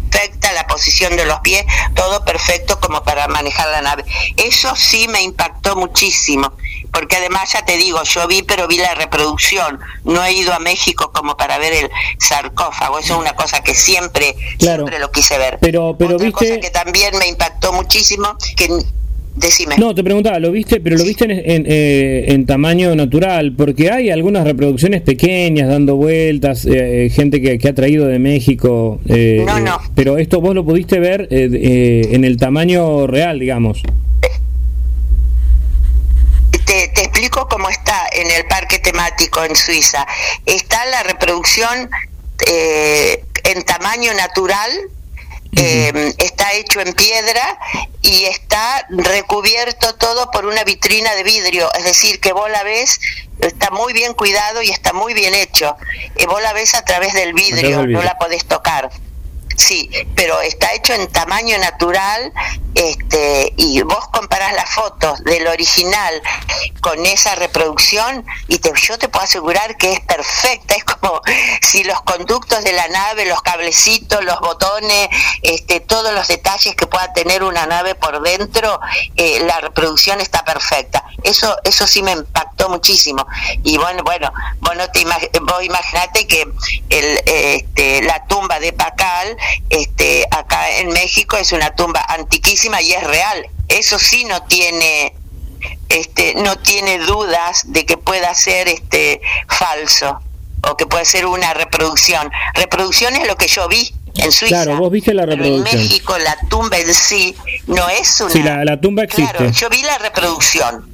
[0.09, 4.05] perfecta, la posición de los pies, todo perfecto como para manejar la nave.
[4.37, 6.51] Eso sí me impactó muchísimo,
[6.91, 10.59] porque además ya te digo, yo vi, pero vi la reproducción, no he ido a
[10.59, 14.83] México como para ver el sarcófago, eso es una cosa que siempre, Claro.
[14.83, 15.57] siempre lo quise ver.
[15.61, 18.67] Pero- pero Otra viste- cosa que también me impactó muchísimo, que
[19.37, 19.75] decime.
[19.77, 20.79] No, te preguntaba, ¿lo viste?
[20.79, 25.95] Pero lo viste en, en, eh, en tamaño natural, porque hay algunas reproducciones pequeñas dando
[25.95, 28.99] vueltas, eh, eh, gente que, que ha traído de México.
[29.07, 29.79] eh, No, eh, no.
[29.95, 33.81] pero esto vos lo pudiste ver eh, eh, en el tamaño real, digamos.
[36.65, 40.05] te, te explico cómo está en el parque temático en Suiza.
[40.45, 41.89] Está la reproducción
[42.45, 44.69] eh, en tamaño natural,
[45.55, 47.59] eh, está hecho en piedra
[48.01, 52.99] y está recubierto todo por una vitrina de vidrio, es decir, que vos la ves,
[53.39, 55.75] está muy bien cuidado y está muy bien hecho.
[56.15, 57.85] Eh, vos la ves a través del vidrio.
[57.87, 58.89] no la podés tocar.
[59.57, 62.31] Sí, pero está hecho en tamaño natural
[62.75, 66.21] este, y vos comparás las fotos del original
[66.79, 71.21] con esa reproducción y te, yo te puedo asegurar que es perfecta, es como
[71.63, 75.09] si los conductos de la nave, los cablecitos, los botones,
[75.41, 78.79] este, todos los detalles que pueda tener una nave por dentro,
[79.15, 81.03] eh, la reproducción está perfecta.
[81.23, 83.25] Eso, eso sí me impactó muchísimo.
[83.63, 86.43] Y bueno, bueno, vos, no te imaginate que
[86.89, 89.35] el, este, la tumba de Pacal,
[89.69, 93.47] este, acá en México es una tumba antiquísima y es real.
[93.67, 95.13] Eso sí no tiene,
[95.89, 100.19] este, no tiene dudas de que pueda ser este falso.
[100.69, 102.29] o que puede ser una reproducción.
[102.55, 104.63] Reproducción es lo que yo vi en Suiza.
[104.63, 105.67] Claro, vos viste la reproducción.
[105.67, 107.35] en México la tumba en sí
[107.67, 108.31] no es una...
[108.31, 109.31] Sí, la, la tumba existe.
[109.37, 110.89] Claro, yo vi la reproducción.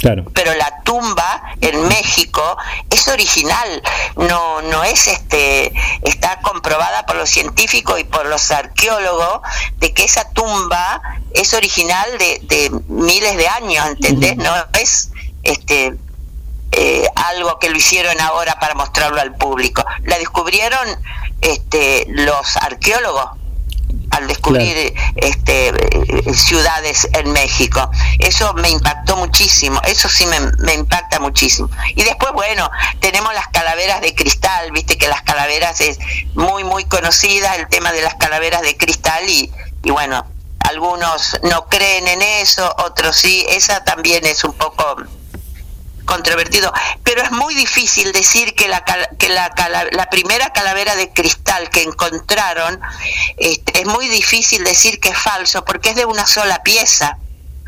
[0.00, 0.24] Claro.
[0.34, 2.56] Pero la tumba en México
[2.88, 3.82] es original,
[4.16, 5.72] no no es este
[6.02, 9.40] está comprobada por los científicos y por los arqueólogos
[9.76, 11.02] de que esa tumba
[11.34, 14.36] es original de, de miles de años, ¿entendés?
[14.36, 15.10] No es
[15.42, 15.96] este
[16.72, 19.84] eh, algo que lo hicieron ahora para mostrarlo al público.
[20.04, 20.88] La descubrieron
[21.40, 23.39] este, los arqueólogos
[24.10, 27.90] al descubrir este, eh, ciudades en México.
[28.18, 31.70] Eso me impactó muchísimo, eso sí me, me, impacta muchísimo.
[31.94, 35.98] Y después, bueno, tenemos las calaveras de cristal, viste que las calaveras es
[36.34, 39.50] muy, muy conocida, el tema de las calaveras de cristal y,
[39.84, 40.26] y bueno,
[40.68, 44.96] algunos no creen en eso, otros sí, esa también es un poco
[46.10, 46.72] controvertido,
[47.04, 48.84] pero es muy difícil decir que la,
[49.16, 49.52] que la,
[49.92, 52.80] la primera calavera de cristal que encontraron,
[53.36, 57.16] este, es muy difícil decir que es falso porque es de una sola pieza.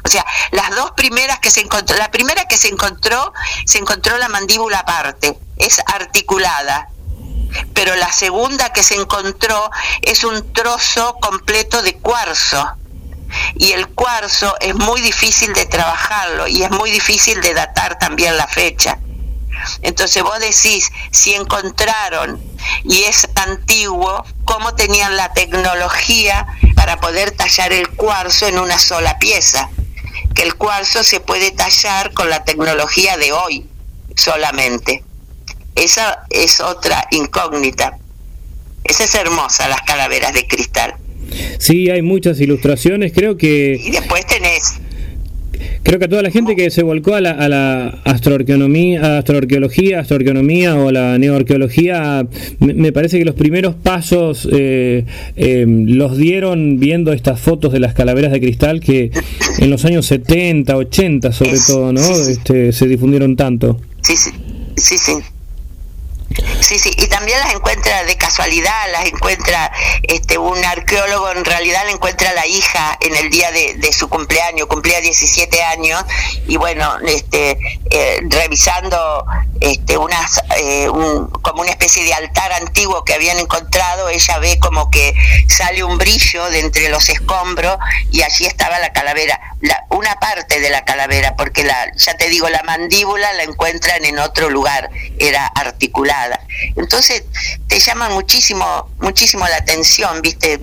[0.05, 3.32] O sea, las dos primeras que se encontró, la primera que se encontró,
[3.64, 6.88] se encontró la mandíbula aparte, es articulada,
[7.74, 9.70] pero la segunda que se encontró
[10.01, 12.76] es un trozo completo de cuarzo
[13.55, 18.37] y el cuarzo es muy difícil de trabajarlo y es muy difícil de datar también
[18.37, 18.99] la fecha.
[19.83, 22.43] Entonces vos decís, si encontraron
[22.85, 29.18] y es antiguo, ¿cómo tenían la tecnología para poder tallar el cuarzo en una sola
[29.18, 29.70] pieza?
[30.35, 33.68] Que el cuarzo se puede tallar con la tecnología de hoy
[34.16, 35.05] solamente.
[35.74, 37.99] Esa es otra incógnita.
[38.85, 40.97] Esa es hermosa, las calaveras de cristal.
[41.59, 43.80] Sí, hay muchas ilustraciones, creo que...
[43.83, 44.80] Y después tenés...
[45.83, 50.01] Creo que a toda la gente que se volcó a la, a la astroarqueología, astroarqueología,
[50.01, 52.26] astroarqueología o la neoarqueología,
[52.61, 55.05] me, me, parece que los primeros pasos eh,
[55.37, 59.11] eh, los dieron viendo estas fotos de las calaveras de cristal que
[59.59, 62.01] en los años 70, 80 sobre todo, ¿no?
[62.01, 63.80] Este, se difundieron tanto.
[64.03, 64.30] Sí, sí,
[64.76, 65.12] sí, sí.
[66.61, 69.72] Sí, sí, y también las encuentra de casualidad, las encuentra
[70.03, 74.66] este un arqueólogo, en realidad la encuentra la hija en el día de, su cumpleaños,
[74.68, 76.03] cumplía 17 años,
[76.47, 77.59] y bueno, este
[77.91, 79.24] eh, revisando
[79.61, 80.89] este unas eh,
[81.43, 85.14] como una especie de altar antiguo que habían encontrado, ella ve como que
[85.49, 87.76] sale un brillo de entre los escombros
[88.11, 92.29] y allí estaba la calavera, la, una parte de la calavera, porque la, ya te
[92.29, 96.41] digo, la mandíbula la encuentran en otro lugar, era articulada.
[96.77, 97.25] Entonces
[97.69, 100.59] te llaman muchísimo, muchísimo la atención, viste,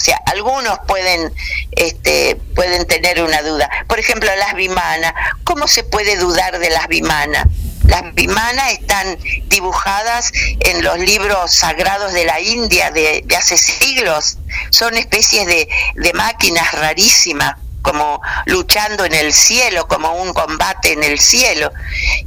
[0.00, 1.32] o sea, algunos pueden,
[1.72, 3.68] este, pueden tener una duda.
[3.86, 5.12] Por ejemplo, las bimanas.
[5.44, 7.44] ¿Cómo se puede dudar de las bimanas?
[7.84, 14.38] Las bimanas están dibujadas en los libros sagrados de la India de, de hace siglos.
[14.70, 21.02] Son especies de, de máquinas rarísimas como luchando en el cielo, como un combate en
[21.04, 21.72] el cielo.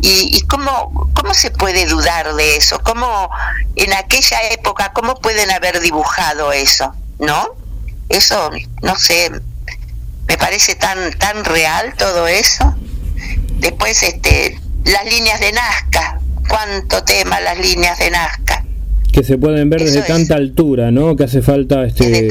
[0.02, 2.80] ¿Y, y cómo, cómo se puede dudar de eso?
[2.84, 3.30] ¿Cómo
[3.76, 6.94] en aquella época, cómo pueden haber dibujado eso?
[7.20, 7.50] ¿No?
[8.10, 8.52] Eso,
[8.82, 9.32] no sé,
[10.28, 12.76] me parece tan, tan real todo eso.
[13.60, 18.63] Después, este, las líneas de Nazca, cuánto tema las líneas de Nazca
[19.14, 21.16] que se pueden ver desde tanta altura, ¿no?
[21.16, 22.30] Que hace falta este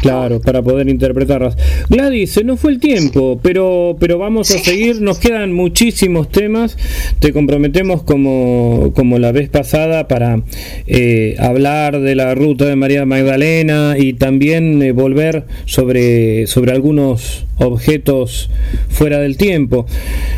[0.00, 1.56] claro para poder interpretarlas.
[1.90, 4.58] Gladys, se nos fue el tiempo, pero pero vamos sí.
[4.58, 6.78] a seguir, nos quedan muchísimos temas.
[7.20, 10.42] Te comprometemos como como la vez pasada para
[10.86, 17.44] eh, hablar de la ruta de María Magdalena y también eh, volver sobre sobre algunos
[17.58, 18.50] objetos
[18.88, 19.86] fuera del tiempo.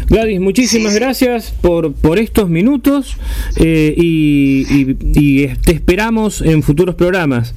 [0.08, 0.98] Gladys, muchísimas sí.
[0.98, 3.16] gracias por, por estos minutos
[3.56, 7.54] eh, y, y, y te esperamos en futuros programas.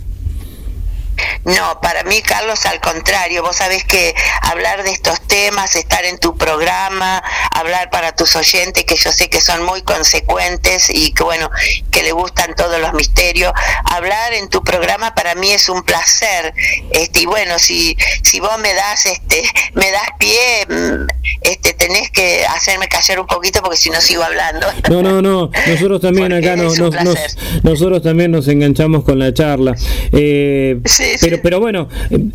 [1.46, 6.18] No, para mí, Carlos, al contrario, vos sabés que hablar de estos temas, estar en
[6.20, 11.24] tu programa, hablar para tus oyentes, que yo sé que son muy consecuentes y que,
[11.24, 11.50] bueno,
[11.92, 13.54] que le gustan todos los misterios,
[13.86, 16.54] hablar en tu programa para mí es un placer.
[16.92, 21.08] Este, y bueno, si, si vos me das, este, me das pie, mm,
[21.42, 24.68] este, tenés que hacerme callar un poquito porque si no sigo hablando.
[24.90, 29.34] No, no, no, nosotros también acá no, nos, nos, nosotros también nos enganchamos con la
[29.34, 29.76] charla.
[30.12, 31.90] Eh, sí, pero pero, pero bueno,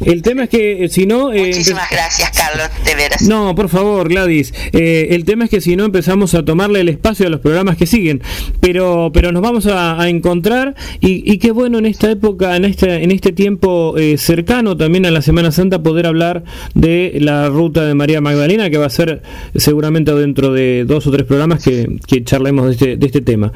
[0.04, 1.30] el tema es que si no...
[1.30, 3.22] Muchísimas gracias, Carlos, de veras.
[3.22, 4.52] No, por favor, Gladys.
[4.72, 7.86] el tema es que si no empezamos a tomarle el espacio a los programas que
[7.86, 8.22] siguen,
[8.60, 13.04] pero, pero nos vamos a, encontrar y, y, qué bueno en esta época, en este,
[13.04, 16.44] en este tiempo cercano también a la Semana Santa poder hablar
[16.74, 19.22] de la ruta de María Magdalena, que va a ser
[19.54, 23.52] seguramente dentro de dos o tres programas que, que charlemos de este, de este tema.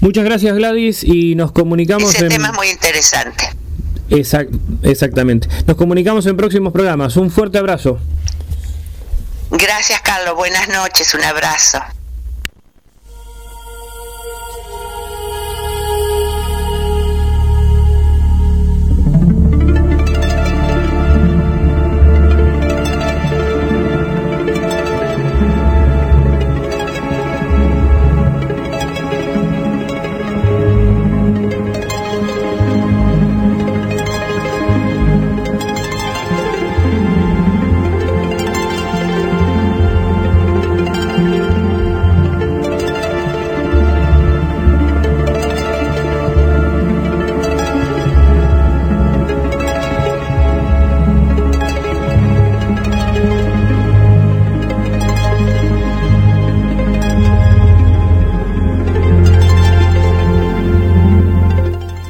[0.00, 2.14] Muchas gracias Gladys y nos comunicamos.
[2.14, 3.67] Ese tema es muy interesante.
[4.10, 5.48] Exactamente.
[5.66, 7.16] Nos comunicamos en próximos programas.
[7.16, 7.98] Un fuerte abrazo.
[9.50, 11.78] Gracias Carlos, buenas noches, un abrazo.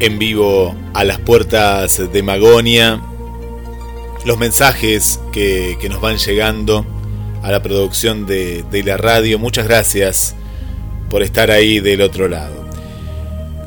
[0.00, 3.00] En vivo a las puertas de Magonia,
[4.24, 6.86] los mensajes que, nos van llegando
[7.42, 9.38] a la producción de, la radio.
[9.38, 10.34] Muchas gracias
[11.10, 12.68] por estar ahí del otro lado.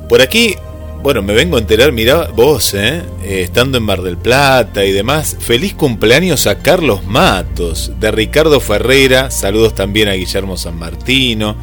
[0.08, 0.56] Por aquí,
[1.02, 3.02] bueno, me vengo a enterar, mira vos, ¿eh?
[3.24, 8.60] eh estando en Mar del Plata y demás, feliz cumpleaños a Carlos Matos, de Ricardo
[8.60, 11.56] Ferreira, saludos también a Guillermo San Martino.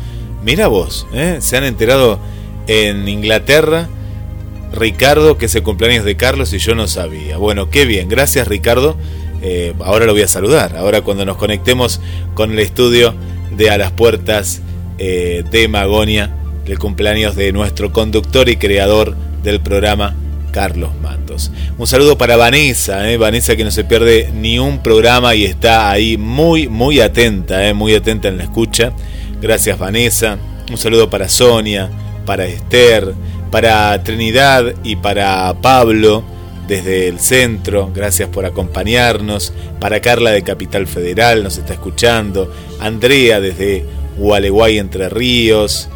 [0.43, 1.39] Mira vos, ¿eh?
[1.40, 2.19] se han enterado
[2.66, 3.89] en Inglaterra
[4.78, 7.36] Ricardo, que es el cumpleaños de Carlos y yo no sabía.
[7.36, 8.96] Bueno, qué bien, gracias Ricardo.
[9.42, 10.76] Eh, ahora lo voy a saludar.
[10.76, 12.00] Ahora cuando nos conectemos
[12.34, 13.14] con el estudio
[13.56, 14.60] de A las Puertas
[14.98, 16.34] eh, de Magonia,
[16.66, 20.14] el cumpleaños de nuestro conductor y creador del programa,
[20.50, 21.52] Carlos Matos.
[21.76, 25.90] Un saludo para Vanessa, eh, Vanessa que no se pierde ni un programa y está
[25.90, 28.92] ahí muy, muy atenta, muy atenta en la escucha.
[29.40, 30.38] Gracias Vanessa.
[30.70, 31.90] Un saludo para Sonia,
[32.26, 33.14] para Esther,
[33.49, 36.25] para Trinidad y para Pablo
[36.69, 39.55] desde el centro, gracias por acompañarnos.
[39.81, 42.53] Para Carla de Capital Federal nos está escuchando.
[42.79, 43.85] Andrea desde
[44.19, 45.89] Gualeguay Entre Ríos.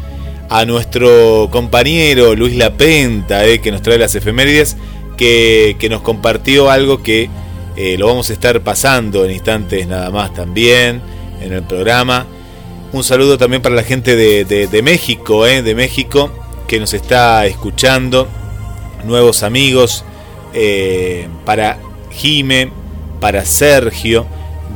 [0.49, 4.75] A nuestro compañero Luis Lapenta, eh, que nos trae las efemérides,
[5.15, 7.29] que, nos compartió algo que
[7.75, 11.01] eh, lo vamos a estar pasando en instantes nada más también
[11.41, 12.25] en el programa.
[12.91, 16.31] Un saludo también para la gente de, de México, eh, de México,
[16.67, 18.27] que nos está escuchando,
[19.05, 20.03] nuevos amigos,
[20.53, 21.77] eh, para
[22.11, 22.71] Jime,
[23.19, 24.25] para Sergio,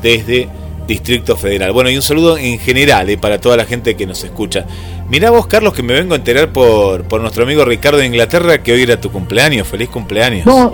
[0.01, 0.49] desde
[0.87, 1.71] Distrito Federal.
[1.73, 4.65] Bueno, y un saludo en general eh, para toda la gente que nos escucha.
[5.09, 8.61] Mirá vos, Carlos, que me vengo a enterar por, por nuestro amigo Ricardo de Inglaterra
[8.61, 9.67] que hoy era tu cumpleaños.
[9.67, 10.45] Feliz cumpleaños.
[10.45, 10.71] No,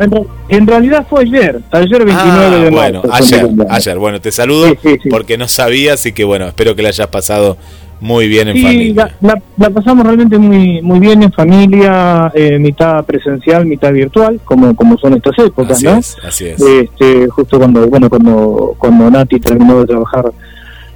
[0.50, 3.02] en, realidad fue ayer, ayer 29 ah, de marzo.
[3.02, 3.98] Bueno, ayer, ayer.
[3.98, 4.76] Bueno, te saludo
[5.10, 7.58] porque no sabía, así que bueno, espero que le hayas pasado
[8.04, 9.16] muy bien en familia.
[9.22, 14.76] La, la, pasamos realmente muy muy bien en familia, eh, mitad presencial, mitad virtual, como
[14.76, 15.96] como son estas épocas, así ¿no?
[15.96, 16.62] Es, así es.
[16.62, 20.26] Este, justo cuando bueno cuando cuando Nati terminó de trabajar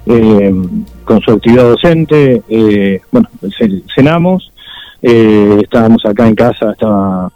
[0.04, 0.54] eh,
[1.04, 3.26] con su actividad docente, eh, bueno,
[3.94, 4.52] cenamos,
[5.00, 7.32] eh, estábamos acá en casa, estaba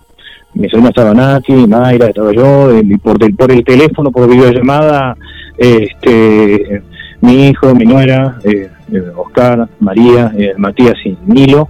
[0.53, 5.17] mi sobrina estaba Nati, Mayra, estaba yo, y por, el, por el teléfono, por videollamada,
[5.57, 6.83] este
[7.23, 8.69] mi hijo, mi nuera, eh,
[9.17, 11.69] Oscar, María, eh, Matías y Nilo,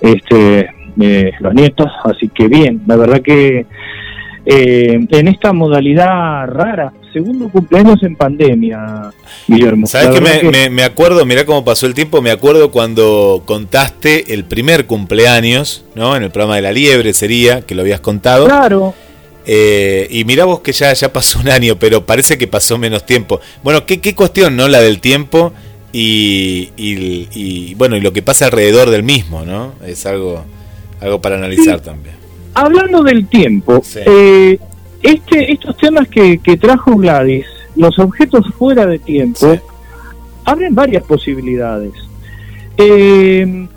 [0.00, 0.68] este,
[1.40, 3.66] los nietos, así que bien, la verdad que
[4.46, 9.10] en esta modalidad rara, segundo cumpleaños en pandemia,
[9.46, 9.86] Guillermo.
[9.86, 14.86] ¿Sabes que, me, acuerdo, mirá cómo pasó el tiempo, me acuerdo cuando contaste el primer
[14.86, 16.16] cumpleaños, ¿no?
[16.16, 18.46] En el programa de la liebre sería, que lo habías contado.
[18.46, 18.94] Claro.
[19.46, 23.06] Eh, y mira vos que ya, ya pasó un año, pero parece que pasó menos
[23.06, 23.40] tiempo.
[23.62, 24.68] Bueno, qué, qué cuestión, ¿no?
[24.68, 25.52] La del tiempo
[25.96, 29.74] y, y, bueno, y lo que pasa alrededor del mismo, ¿no?
[29.86, 30.44] Es algo,
[31.00, 32.16] algo para analizar también.
[32.54, 34.58] Hablando del tiempo, eh,
[35.02, 37.46] este, estos temas que, que, trajo Gladys,
[37.76, 39.56] los objetos fuera de tiempo,
[40.44, 41.92] abren varias posibilidades.
[42.76, 43.68] Eh,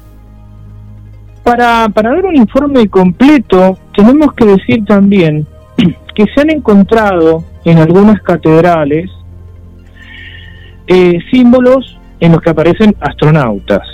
[1.43, 5.45] para, para dar un informe completo, tenemos que decir también
[6.15, 9.11] que se han encontrado en algunas catedrales
[10.87, 13.87] eh, símbolos en los que aparecen astronautas.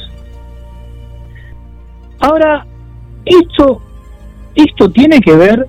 [2.19, 2.65] Ahora,
[3.25, 3.81] esto,
[4.55, 5.67] esto tiene que ver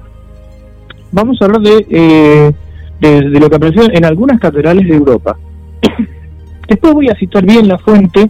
[1.15, 2.53] vamos a hablar de, eh,
[3.01, 5.37] de, lo que apareció en algunas catedrales de Europa.
[6.69, 8.29] Después voy a citar bien la fuente,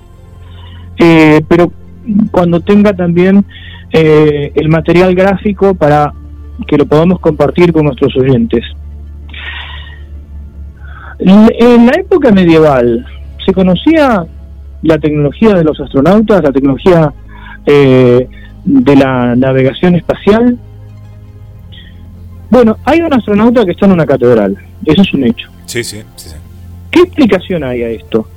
[0.99, 1.73] eh, pero
[2.31, 3.45] cuando tenga también
[3.91, 6.13] eh, el material gráfico para
[6.67, 8.63] que lo podamos compartir con nuestros oyentes.
[11.19, 13.07] En la época medieval,
[13.45, 14.27] ¿se conocía
[14.83, 17.13] la tecnología de los astronautas, la tecnología
[17.67, 18.29] eh,
[18.65, 20.59] de la navegación espacial?
[22.51, 25.49] Bueno, hay un astronauta que está en una catedral, eso es un hecho.
[25.67, 26.31] Sí, sí, sí.
[26.91, 28.29] ¿Qué explicación hay a esto?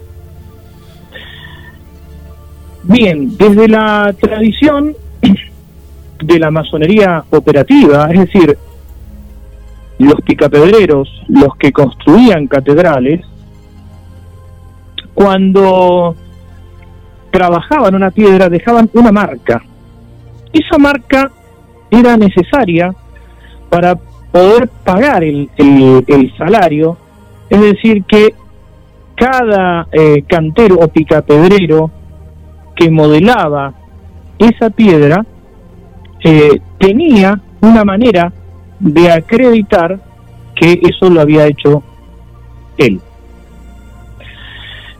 [2.83, 4.95] Bien, desde la tradición
[6.23, 8.57] de la masonería operativa, es decir,
[9.99, 13.21] los picapedreros, los que construían catedrales,
[15.17, 16.15] cuando
[17.31, 19.63] trabajaban una piedra dejaban una marca.
[20.53, 21.31] Esa marca
[21.89, 22.93] era necesaria
[23.67, 25.49] para poder pagar el,
[26.37, 26.97] salario,
[27.49, 28.35] es decir, que
[29.15, 31.89] cada eh, cantero o picapedrero
[32.75, 33.73] que modelaba
[34.37, 35.25] esa piedra
[36.23, 38.31] eh, tenía una manera
[38.79, 39.99] de acreditar
[40.53, 41.81] que eso lo había hecho
[42.77, 43.01] él.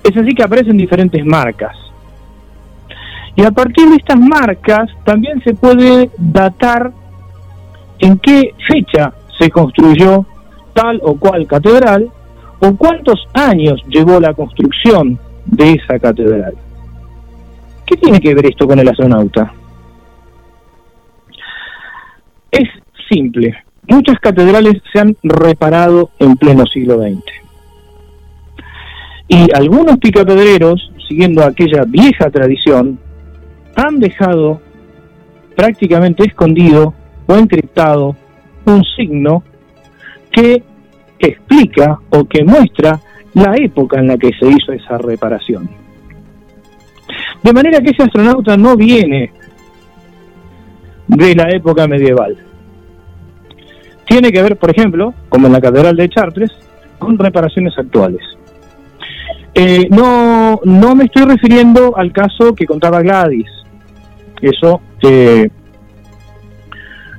[0.07, 1.75] Es así que aparecen diferentes marcas.
[3.35, 6.91] Y a partir de estas marcas también se puede datar
[7.99, 10.25] en qué fecha se construyó
[10.73, 12.09] tal o cual catedral
[12.59, 16.53] o cuántos años llevó la construcción de esa catedral.
[17.85, 19.53] ¿Qué tiene que ver esto con el astronauta?
[22.49, 22.69] Es
[23.09, 23.55] simple.
[23.89, 27.46] Muchas catedrales se han reparado en pleno siglo XX.
[29.27, 32.97] Y algunos picapedreros, siguiendo aquella vieja tradición,
[33.75, 34.61] han dejado
[35.55, 36.93] prácticamente escondido
[37.25, 38.15] o encriptado
[38.65, 39.43] un signo
[40.31, 40.63] que
[41.19, 42.99] explica o que muestra
[43.33, 45.69] la época en la que se hizo esa reparación.
[47.43, 49.31] De manera que ese astronauta no viene
[51.07, 52.37] de la época medieval.
[54.05, 56.51] Tiene que ver, por ejemplo, como en la Catedral de Chartres,
[56.97, 58.21] con reparaciones actuales.
[59.59, 63.49] Eh, no, no me estoy refiriendo al caso que contaba Gladys.
[64.39, 65.49] Eso eh,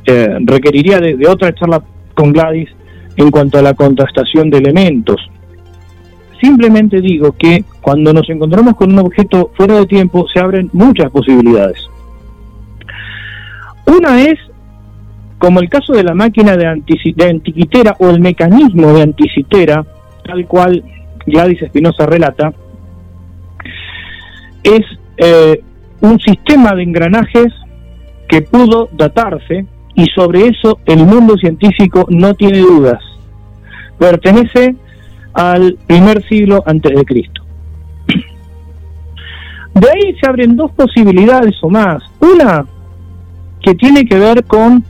[0.06, 1.82] eh, requeriría de, otra charla
[2.14, 2.68] con Gladys
[3.16, 5.20] en cuanto a la contrastación de elementos.
[6.40, 11.10] Simplemente digo que cuando nos encontramos con un objeto fuera de tiempo se abren muchas
[11.10, 11.88] posibilidades.
[13.84, 14.38] Una es,
[15.38, 19.84] como el caso de la máquina de, antiquitera o el mecanismo de anticitera,
[20.24, 20.84] tal cual
[21.28, 22.52] Gladys Espinosa relata,
[24.62, 24.80] es
[25.16, 25.62] eh,
[26.00, 27.52] un sistema de engranajes
[28.28, 33.02] que pudo datarse y sobre eso el mundo científico no tiene dudas.
[33.98, 34.76] Pertenece
[35.32, 37.42] al primer siglo antes de Cristo.
[39.74, 42.02] De ahí se abren dos posibilidades o más.
[42.20, 42.66] Una
[43.62, 44.84] que tiene que ver con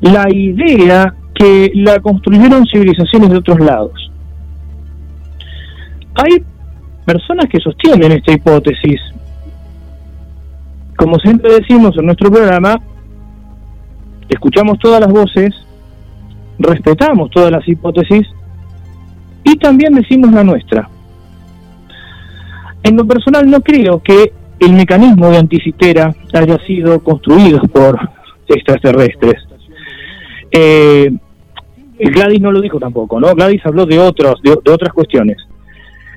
[0.00, 4.09] la idea que la construyeron civilizaciones de otros lados.
[6.22, 6.44] Hay
[7.04, 9.00] personas que sostienen esta hipótesis.
[10.96, 12.78] Como siempre decimos en nuestro programa,
[14.28, 15.54] escuchamos todas las voces,
[16.58, 18.26] respetamos todas las hipótesis
[19.44, 20.88] y también decimos la nuestra.
[22.82, 27.98] En lo personal no creo que el mecanismo de anticitera haya sido construido por
[28.46, 29.42] extraterrestres.
[30.52, 31.10] Eh,
[31.98, 33.34] Gladys no lo dijo tampoco, ¿no?
[33.34, 35.36] Gladys habló de otros, de, otras cuestiones.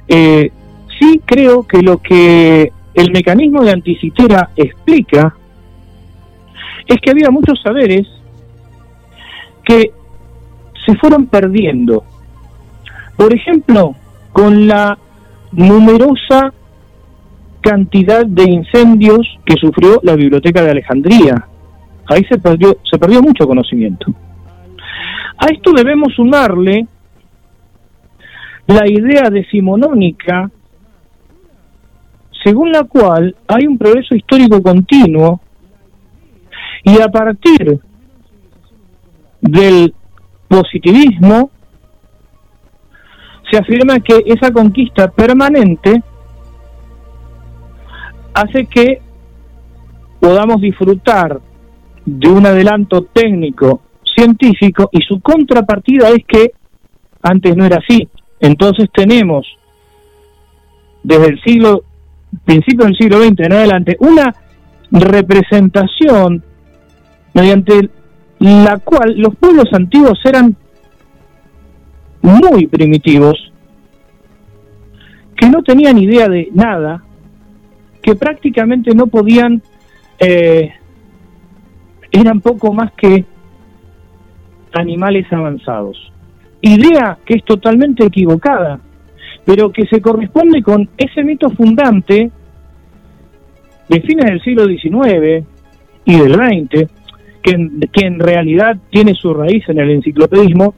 [0.08, 0.52] Eh,
[1.00, 5.36] sí creo que lo que el mecanismo de anticitera explica
[6.88, 8.08] es que había muchos saberes
[9.64, 9.92] que
[10.86, 12.04] se fueron perdiendo
[13.16, 13.96] por ejemplo,
[14.32, 14.98] con la
[15.52, 16.54] numerosa
[17.62, 21.48] cantidad de incendios que sufrió la biblioteca de Alejandría.
[22.08, 24.14] Ahí se perdió, se perdió mucho conocimiento.
[25.38, 26.88] A esto debemos sumarle
[28.68, 30.50] la idea decimonónica
[32.44, 35.40] según la cual hay un progreso histórico continuo
[36.84, 37.80] y a partir
[39.42, 39.94] del
[40.48, 41.52] positivismo
[43.50, 46.02] se afirma que esa conquista permanente
[48.34, 49.02] hace que
[50.20, 51.40] podamos disfrutar
[52.06, 53.82] de un adelanto técnico
[54.16, 56.52] científico y su contrapartida es que
[57.22, 58.08] antes no era así.
[58.40, 59.46] Entonces tenemos
[61.04, 61.84] desde el siglo,
[62.46, 64.34] principio del siglo XX en adelante, una
[64.92, 66.44] representación
[67.34, 67.90] mediante
[68.40, 70.56] la cual los pueblos antiguos eran
[72.22, 73.52] muy primitivos,
[75.36, 77.04] que no tenían idea de nada,
[78.02, 79.62] que prácticamente no podían,
[80.20, 80.74] eh,
[82.12, 83.26] eran poco más que
[84.74, 86.13] animales avanzados.
[86.66, 88.80] Idea que es totalmente equivocada,
[89.46, 92.32] pero que se corresponde con ese mito fundante
[93.90, 95.46] de fines del siglo XIX
[96.06, 96.90] y del XX,
[97.42, 100.74] que que en realidad tiene su raíz en el enciclopedismo,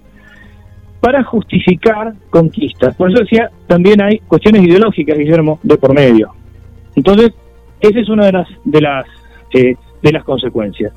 [1.05, 2.95] para justificar conquistas.
[2.95, 6.31] Por eso decía, también hay cuestiones ideológicas, Guillermo, de por medio.
[6.95, 7.31] Entonces,
[7.79, 9.05] esa es una de las de las
[9.53, 10.93] eh, de las consecuencias.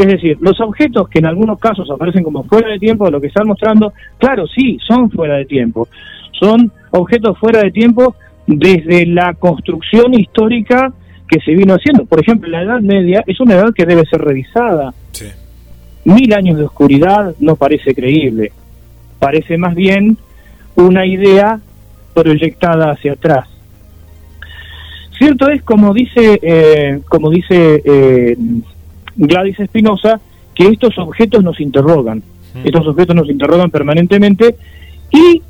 [0.00, 3.20] Es decir, los objetos que en algunos casos aparecen como fuera de tiempo de lo
[3.20, 5.88] que están mostrando, claro, sí, son fuera de tiempo.
[6.32, 8.14] Son objetos fuera de tiempo
[8.46, 10.90] desde la construcción histórica
[11.28, 12.06] que se vino haciendo.
[12.06, 14.94] Por ejemplo, la Edad Media es una edad que debe ser revisada.
[16.04, 18.52] Mil años de oscuridad no parece creíble.
[19.18, 20.16] Parece más bien
[20.76, 21.60] una idea
[22.14, 23.50] proyectada hacia atrás.
[25.18, 28.34] Cierto es, como dice, eh, como dice eh,
[29.26, 30.20] Gladys Espinosa,
[30.54, 32.22] que estos objetos nos interrogan.
[32.64, 34.56] Estos objetos nos interrogan permanentemente
[35.10, 35.42] y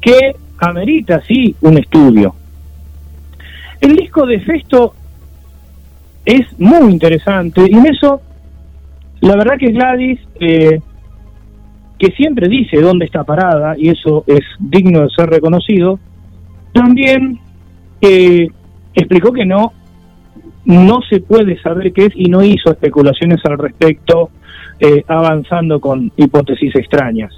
[0.00, 2.34] que amerita, sí, un estudio.
[3.80, 4.94] El disco de Festo
[6.24, 8.20] es muy interesante y en eso,
[9.20, 10.80] la verdad que Gladys, eh,
[11.98, 15.98] que siempre dice dónde está parada y eso es digno de ser reconocido,
[16.72, 17.38] también
[18.00, 18.48] eh,
[18.94, 19.72] explicó que no
[20.64, 24.30] no se puede saber qué es y no hizo especulaciones al respecto
[24.80, 27.32] eh, avanzando con hipótesis extrañas.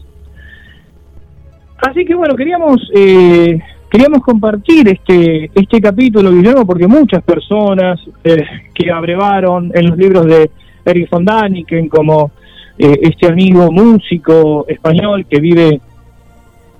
[1.78, 3.58] Así que bueno, queríamos eh,
[3.90, 8.44] queríamos compartir este este capítulo, Guillermo, porque muchas personas eh,
[8.74, 10.50] que abrevaron en los libros de
[10.84, 12.30] Eric von Daniken, como
[12.78, 15.80] este amigo músico español que vive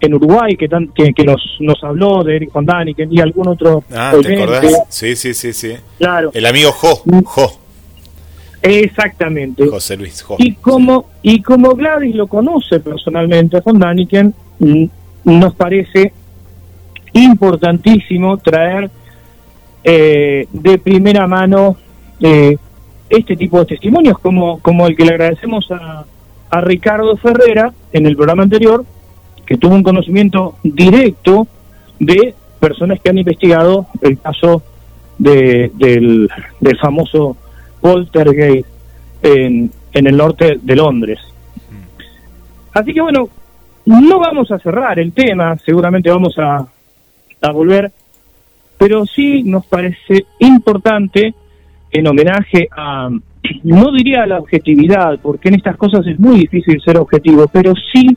[0.00, 4.14] en Uruguay que, que, nos, nos habló de Eric von Daniken y algún otro ah,
[4.22, 4.82] ¿te acordás?
[4.88, 5.74] Sí, sí, sí, sí.
[5.98, 6.30] Claro.
[6.34, 7.02] El amigo Jo.
[7.24, 7.58] Jo.
[8.62, 9.66] Exactamente.
[9.66, 10.36] José Luis Jo.
[10.38, 14.84] Y como, y como Gladys lo conoce personalmente a von Daniken, mm,
[15.24, 16.12] nos parece
[17.12, 18.90] importantísimo traer
[19.84, 21.76] eh, de primera mano
[22.20, 22.56] eh,
[23.08, 26.04] este tipo de testimonios, como, como el que le agradecemos a,
[26.50, 28.84] a Ricardo Ferrera en el programa anterior,
[29.46, 31.46] que tuvo un conocimiento directo
[32.00, 34.62] de personas que han investigado el caso
[35.18, 36.28] de, del,
[36.60, 37.36] del famoso
[37.80, 38.68] poltergeist
[39.22, 41.20] en, en el norte de Londres.
[42.72, 43.28] Así que bueno,
[43.86, 46.66] no vamos a cerrar el tema, seguramente vamos a,
[47.40, 47.92] a volver,
[48.76, 51.34] pero sí nos parece importante
[51.90, 53.08] en homenaje a,
[53.62, 57.72] no diría a la objetividad, porque en estas cosas es muy difícil ser objetivo, pero
[57.92, 58.16] sí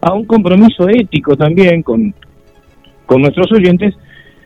[0.00, 2.14] a un compromiso ético también con,
[3.06, 3.94] con nuestros oyentes,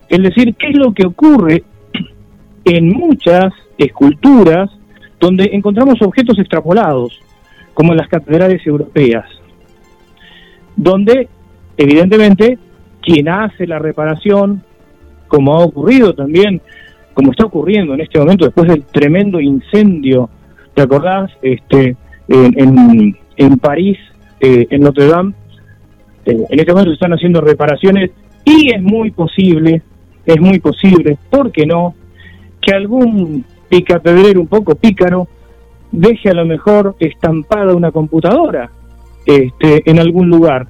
[0.09, 1.65] el decir qué es lo que ocurre
[2.65, 4.71] en muchas esculturas
[5.19, 7.21] donde encontramos objetos extrapolados,
[7.75, 9.27] como en las catedrales europeas,
[10.77, 11.29] donde
[11.77, 12.59] evidentemente
[13.03, 14.63] quien hace la reparación,
[15.29, 16.61] como ha ocurrido también,
[17.15, 20.29] como está ocurriendo en este momento después del tremendo incendio,
[20.75, 21.31] ¿te acordás?
[21.43, 21.97] Este,
[22.29, 23.99] en, en, París,
[24.41, 25.35] eh, en Notre Dame,
[26.25, 28.11] eh, en este momento se están haciendo reparaciones
[28.45, 29.83] y es muy posible,
[30.25, 31.95] es muy posible, ¿por qué no?
[32.61, 35.29] Que algún picapedrero un poco pícaro
[35.93, 38.71] deje a lo mejor estampada una computadora
[39.27, 40.67] este, en algún lugar.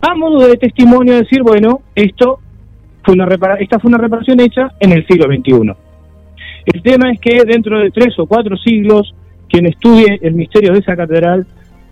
[0.00, 2.38] A modo de testimonio decir, bueno, esto
[3.04, 5.72] fue una repara esta fue una reparación hecha en el siglo XXI.
[6.66, 9.14] El tema es que dentro de tres o cuatro siglos,
[9.48, 11.46] quien estudie el misterio de esa catedral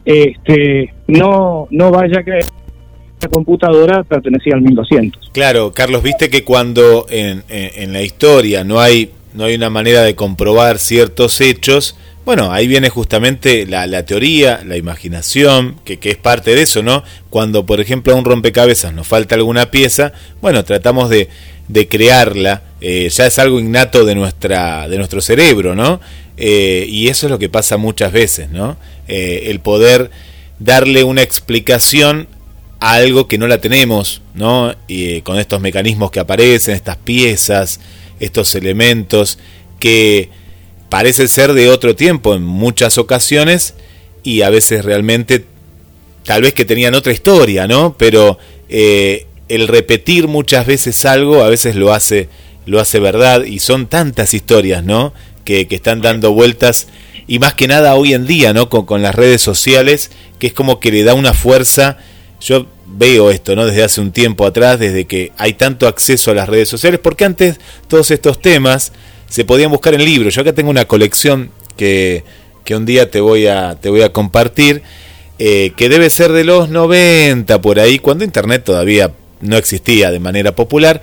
[0.06, 5.30] este, no, no vaya a creer que la computadora pertenecía al 1200.
[5.32, 9.68] Claro, Carlos, viste que cuando en, en, en la historia no hay, no hay una
[9.68, 11.96] manera de comprobar ciertos hechos,
[12.26, 16.82] bueno, ahí viene justamente la, la teoría, la imaginación, que, que, es parte de eso,
[16.82, 17.04] ¿no?
[17.30, 21.28] Cuando, por ejemplo, a un rompecabezas nos falta alguna pieza, bueno, tratamos de,
[21.68, 26.00] de crearla, eh, ya es algo innato de, nuestra, de nuestro cerebro, ¿no?
[26.36, 28.76] Eh, y eso es lo que pasa muchas veces, ¿no?
[29.08, 30.10] Eh, el poder
[30.58, 32.28] darle una explicación
[32.80, 34.74] a algo que no la tenemos, ¿no?
[34.86, 37.80] Y con estos mecanismos que aparecen, estas piezas,
[38.20, 39.38] estos elementos
[39.78, 40.30] que
[40.88, 43.74] parece ser de otro tiempo en muchas ocasiones
[44.22, 45.44] y a veces realmente
[46.24, 47.96] tal vez que tenían otra historia, ¿no?
[47.96, 48.38] Pero
[48.68, 52.28] eh, el repetir muchas veces algo a veces lo hace
[52.66, 55.14] lo hace verdad y son tantas historias, ¿no?
[55.44, 56.88] Que, que están dando vueltas
[57.26, 58.68] y más que nada hoy en día, ¿no?
[58.68, 61.98] Con, con las redes sociales, que es como que le da una fuerza.
[62.40, 63.66] Yo veo esto, ¿no?
[63.66, 67.24] Desde hace un tiempo atrás, desde que hay tanto acceso a las redes sociales, porque
[67.24, 67.58] antes
[67.88, 68.92] todos estos temas
[69.28, 70.34] se podían buscar en libros.
[70.34, 72.24] Yo acá tengo una colección que,
[72.64, 74.82] que un día te voy a, te voy a compartir,
[75.38, 80.20] eh, que debe ser de los 90 por ahí, cuando Internet todavía no existía de
[80.20, 81.02] manera popular.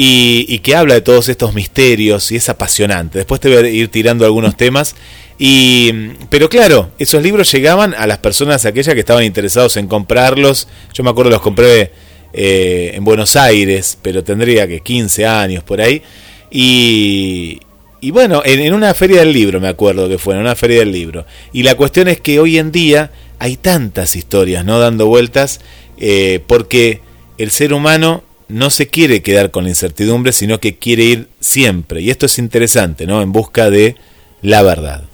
[0.00, 3.18] Y, y, que habla de todos estos misterios y es apasionante.
[3.18, 4.94] Después te voy a ir tirando algunos temas.
[5.38, 5.92] Y,
[6.30, 10.68] pero claro, esos libros llegaban a las personas aquellas que estaban interesados en comprarlos.
[10.94, 11.90] Yo me acuerdo los compré
[12.32, 16.00] eh, en Buenos Aires, pero tendría que 15 años por ahí.
[16.48, 17.58] Y,
[18.00, 20.92] y bueno, en, una feria del libro, me acuerdo que fue, en una feria del
[20.92, 21.26] libro.
[21.52, 23.10] Y la cuestión es que hoy en día
[23.40, 24.78] hay tantas historias, ¿no?
[24.78, 25.60] Dando vueltas,
[25.98, 27.00] eh, porque
[27.36, 32.00] el ser humano no se quiere quedar con la incertidumbre, sino que quiere ir siempre.
[32.00, 33.22] Y esto es interesante, ¿no?
[33.22, 33.96] En busca de
[34.42, 35.04] la verdad.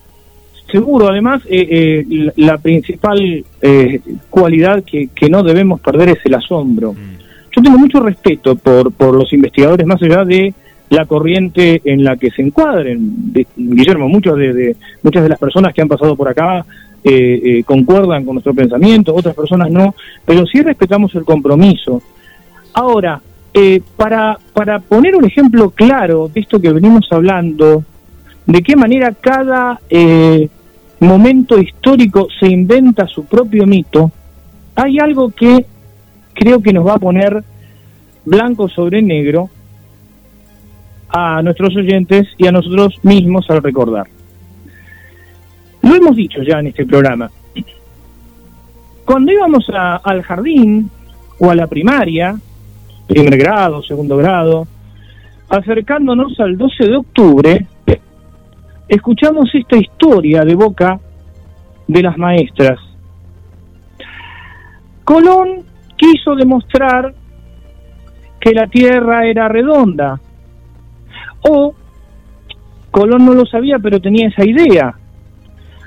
[0.71, 4.01] Seguro, además, eh, eh, la principal eh,
[4.31, 6.93] cualidad que, que, no debemos perder es el asombro.
[6.93, 7.15] Mm.
[7.57, 10.53] Yo tengo mucho respeto por, por los investigadores, más allá de
[10.91, 13.33] la corriente en la que se encuadren.
[13.57, 16.65] Guillermo, muchos de, de, muchas de las personas que han pasado por acá
[17.05, 19.95] eh, concuerdan con nuestro pensamiento, otras personas no,
[20.25, 22.03] pero sí respetamos el compromiso.
[22.75, 23.21] Ahora,
[23.53, 27.85] eh, para, para poner un ejemplo claro de esto que venimos hablando,
[28.47, 30.49] de qué manera cada eh,
[31.01, 34.11] momento histórico se inventa su propio mito,
[34.75, 35.67] hay algo que
[36.35, 37.45] creo que nos va a poner
[38.25, 39.51] blanco sobre negro
[41.09, 44.09] a nuestros oyentes y a nosotros mismos al recordar.
[45.83, 47.31] Lo hemos dicho ya en este programa.
[49.05, 50.91] Cuando íbamos al jardín
[51.39, 52.37] o a la primaria,
[53.07, 54.67] primer grado, segundo grado,
[55.49, 57.67] acercándonos al 12 de octubre,
[58.89, 60.99] escuchamos esta historia de boca
[61.87, 62.79] de las maestras.
[65.05, 65.65] Colón
[65.97, 67.15] quiso demostrar
[68.41, 70.21] que la Tierra era redonda,
[71.49, 71.75] o
[72.91, 74.95] Colón no lo sabía, pero tenía esa idea.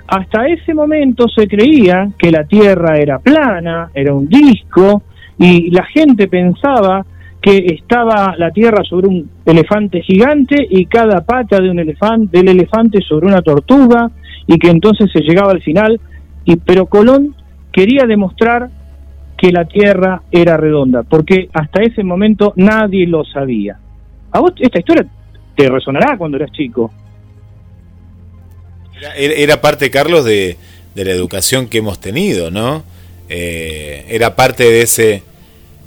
[0.08, 5.04] Hasta ese momento se creía que la Tierra era plana, era un disco,
[5.40, 7.06] y la gente pensaba
[7.42, 12.50] que estaba la tierra sobre un elefante gigante y cada pata de un elefante del
[12.50, 14.10] elefante sobre una tortuga
[14.48, 16.00] y que entonces se llegaba al final.
[16.46, 17.36] Y pero Colón
[17.72, 18.70] quería demostrar
[19.38, 23.78] que la tierra era redonda porque hasta ese momento nadie lo sabía.
[24.32, 25.06] A vos esta historia
[25.56, 26.92] te resonará cuando eras chico
[29.00, 30.58] era, era parte Carlos de,
[30.96, 32.84] de la educación que hemos tenido no
[33.30, 35.24] eh, era parte de ese,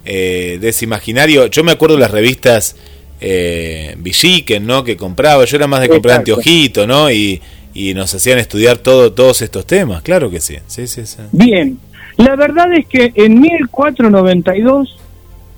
[0.05, 1.47] eh, de ese imaginario.
[1.47, 2.77] Yo me acuerdo de las revistas
[3.21, 4.85] eh, Villiquen, ¿no?
[4.85, 5.45] Que compraba.
[5.45, 7.11] Yo era más de comprar anteojito, ¿no?
[7.11, 7.41] Y,
[7.75, 10.03] y nos hacían estudiar todo, todos estos temas.
[10.03, 10.57] Claro que sí.
[10.67, 11.19] Sí, sí, sí.
[11.33, 11.79] Bien.
[12.17, 14.99] La verdad es que en 1492,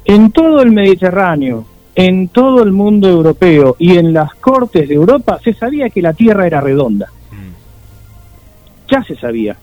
[0.05, 5.41] en todo el Mediterráneo, en todo el mundo europeo y en las cortes de Europa,
[5.43, 7.09] se sabía que la Tierra era redonda.
[7.33, 8.93] Mm.
[8.93, 9.57] Ya se sabía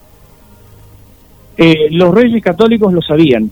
[1.62, 3.52] eh, los reyes católicos lo sabían.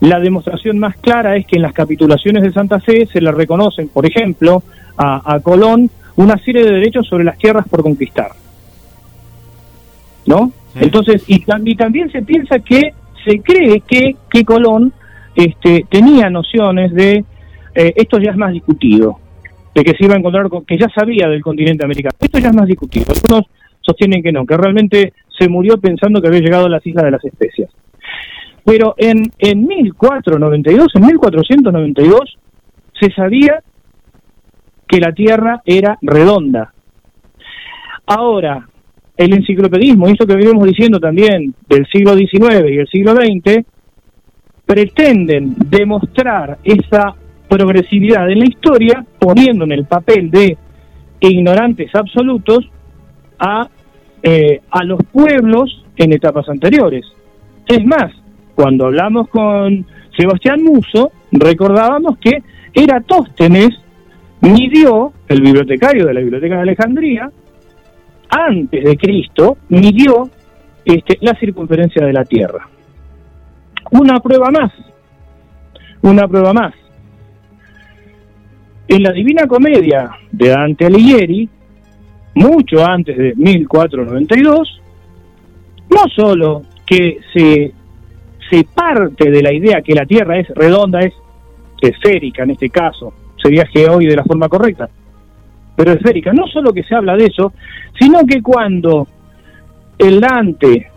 [0.00, 3.88] La demostración más clara es que en las capitulaciones de Santa Fe se le reconocen,
[3.88, 4.64] por ejemplo,
[4.96, 8.32] a, a Colón una serie de derechos sobre las tierras por conquistar.
[10.26, 10.52] ¿No?
[10.72, 10.80] Sí.
[10.82, 12.92] Entonces, y, y, también se piensa que
[13.24, 14.92] se cree que, que Colón
[15.36, 17.24] este, tenía nociones de,
[17.76, 19.20] eh, esto ya es más discutido,
[19.72, 22.16] de que se iba a encontrar con, que ya sabía del continente americano.
[22.18, 23.06] Esto ya es más discutido.
[23.14, 23.46] Algunos
[23.80, 27.10] sostienen que no, que realmente se murió pensando que había llegado a las Islas de
[27.10, 27.70] las Especias.
[28.64, 32.38] Pero en, en 1492, en 1492,
[32.98, 33.62] se sabía
[34.86, 36.72] que la Tierra era redonda.
[38.06, 38.68] Ahora,
[39.16, 43.64] el enciclopedismo, esto que venimos diciendo también del siglo XIX y el siglo XX,
[44.66, 47.14] pretenden demostrar esa
[47.48, 50.56] progresividad en la historia poniendo en el papel de
[51.20, 52.68] ignorantes absolutos
[53.38, 53.68] a
[54.26, 57.04] eh, a los pueblos en etapas anteriores.
[57.66, 58.10] Es más,
[58.54, 59.84] cuando hablamos con
[60.16, 62.42] Sebastián Muso, recordábamos que
[62.72, 63.68] Eratóstenes
[64.40, 67.30] midió, el bibliotecario de la Biblioteca de Alejandría,
[68.30, 70.30] antes de Cristo, midió
[70.86, 72.66] este, la circunferencia de la Tierra.
[73.90, 74.72] Una prueba más,
[76.00, 76.72] una prueba más.
[78.88, 81.48] En la Divina Comedia de Dante Alighieri,
[82.34, 84.80] mucho antes de 1492,
[85.90, 87.72] no solo que se,
[88.50, 91.14] se parte de la idea que la Tierra es redonda, es
[91.80, 93.12] esférica en este caso,
[93.42, 94.88] sería geoide de la forma correcta,
[95.76, 96.32] pero esférica.
[96.32, 97.52] No solo que se habla de eso,
[97.98, 99.06] sino que cuando
[99.98, 100.90] el Dante,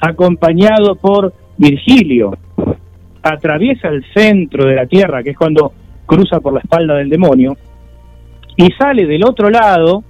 [0.00, 2.36] acompañado por Virgilio,
[3.22, 5.72] atraviesa el centro de la Tierra, que es cuando
[6.06, 7.56] cruza por la espalda del demonio,
[8.56, 10.04] y sale del otro lado,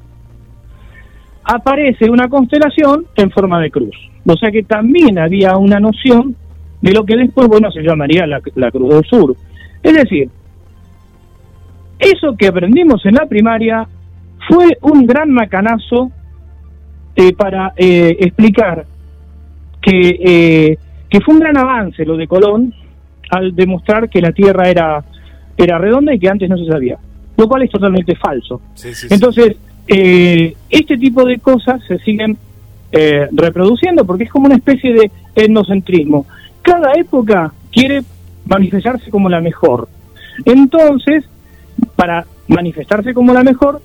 [1.44, 3.96] aparece una constelación en forma de cruz.
[4.26, 6.36] O sea que también había una noción
[6.80, 8.40] de lo que después, bueno, se llamaría la,
[8.70, 9.36] Cruz del Sur.
[9.82, 10.30] Es decir,
[11.98, 13.86] eso que aprendimos en la primaria
[14.48, 16.10] fue un gran macanazo
[17.14, 18.86] eh, para eh, explicar
[19.80, 22.72] que, eh, que fue un gran avance lo de Colón
[23.30, 25.04] al demostrar que la Tierra era,
[25.56, 26.98] era redonda y que antes no se sabía,
[27.36, 28.60] lo cual es totalmente falso.
[29.08, 29.56] Entonces,
[29.86, 32.38] este tipo de cosas se siguen
[33.32, 36.26] reproduciendo porque es como una especie de etnocentrismo
[36.62, 38.02] cada época quiere
[38.46, 39.88] manifestarse como la mejor.
[40.44, 41.24] Entonces,
[41.96, 43.80] para manifestarse como la mejor,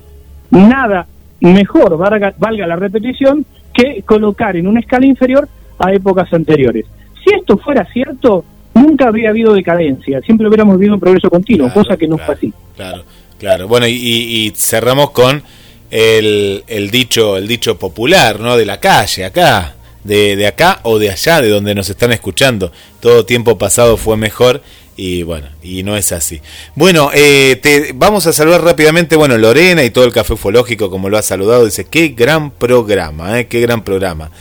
[0.50, 1.08] nada
[1.42, 5.48] mejor, valga, la repetición, que colocar en una escala inferior
[5.78, 6.86] a épocas anteriores.
[7.24, 11.98] Si esto fuera cierto, nunca habría habido decadencia, siempre hubiéramos vivido un progreso continuo, cosa
[11.98, 12.54] que no fue así.
[12.76, 13.04] Claro,
[13.38, 13.68] claro.
[13.68, 15.44] Bueno, y, cerramos con
[15.92, 18.58] el, el, dicho el dicho popular, ¿no?
[18.58, 19.76] De la calle, acá
[20.06, 22.72] de, de acá o de allá, de donde nos están escuchando.
[23.02, 24.62] Todo tiempo pasado fue mejor
[24.96, 26.42] y bueno, y no es así.
[26.76, 31.10] Bueno, eh, te, vamos a saludar rápidamente, bueno, Lorena y todo el Café Ufológico, como
[31.10, 34.32] lo ha saludado, dice, qué gran programa, eh, qué gran programa.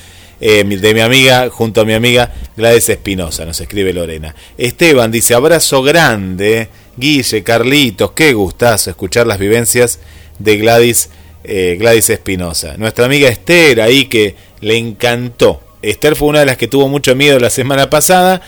[0.40, 4.34] Eh, de mi amiga, junto a mi amiga Gladys Espinosa, nos escribe Lorena.
[4.58, 10.00] Esteban dice, abrazo grande, Guille, Carlitos, qué gustazo escuchar las vivencias
[10.38, 11.08] de Gladys,
[11.44, 12.76] Gladys Espinosa.
[12.78, 15.60] Nuestra amiga Esther ahí que le encantó.
[15.82, 18.40] Esther fue una de las que tuvo mucho miedo la semana pasada,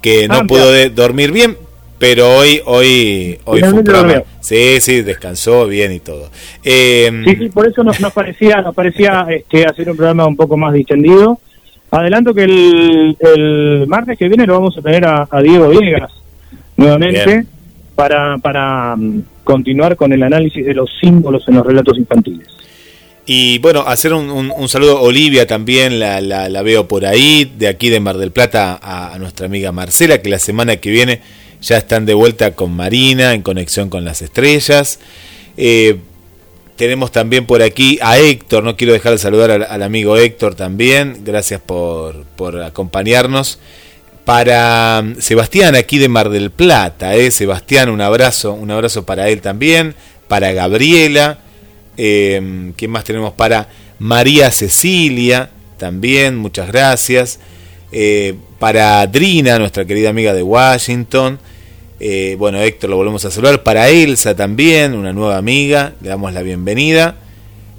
[0.00, 1.56] que no pudo dormir bien,
[1.98, 4.22] pero hoy hoy hoy fue un programa.
[4.40, 6.30] Sí, sí, descansó bien y todo.
[6.64, 10.36] Em, sí, sí, por eso nos, nos parecía nos parecía este, hacer un programa un
[10.36, 11.38] poco más distendido.
[11.90, 16.10] Adelanto que el, el martes que viene lo vamos a tener a, Diego Viegas
[16.76, 17.44] nuevamente
[17.94, 22.48] para, para mm, continuar con el análisis de los símbolos en los relatos infantiles.
[23.24, 28.00] Y bueno, hacer un, saludo a Olivia también, la, veo por ahí, de aquí de
[28.00, 31.20] Mar del Plata a, nuestra amiga Marcela, que la semana que viene
[31.60, 34.98] ya están de vuelta con Marina en conexión con las estrellas.
[35.56, 35.98] Eh,
[36.74, 41.20] tenemos también por aquí a Héctor, no quiero dejar de saludar al, amigo Héctor también,
[41.22, 43.60] gracias por, por, acompañarnos.
[44.24, 49.28] Para um, Sebastián aquí de Mar del Plata, eh, Sebastián, un abrazo, un abrazo para
[49.28, 49.94] él también,
[50.28, 51.38] para Gabriela
[51.96, 53.68] eh, ¿Quién más tenemos para
[53.98, 55.50] María Cecilia?
[55.78, 57.38] También, muchas gracias.
[57.90, 61.38] Eh, para Drina, nuestra querida amiga de Washington.
[62.00, 63.62] Eh, bueno, Héctor lo volvemos a saludar.
[63.62, 65.94] Para Elsa también, una nueva amiga.
[66.00, 67.16] Le damos la bienvenida.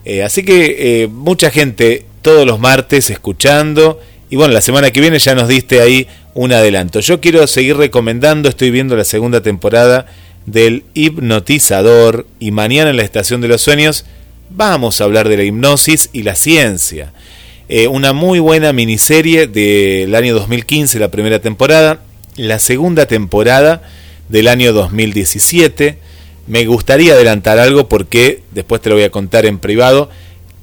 [0.06, 4.00] Eh, así que mucha gente todos los martes escuchando.
[4.34, 7.02] Y bueno, la semana que viene ya nos diste ahí un adelanto.
[7.02, 10.08] Yo quiero seguir recomendando, estoy viendo la segunda temporada
[10.48, 14.06] del hipnotizador y mañana en la Estación de los Sueños
[14.50, 17.14] vamos a hablar de la hipnosis y la ciencia.
[17.70, 22.00] Eh, una muy buena miniserie del año 2015, la primera temporada,
[22.36, 23.84] la segunda temporada
[24.30, 26.00] del año 2017.
[26.48, 30.10] Me gustaría adelantar algo porque después te lo voy a contar en privado.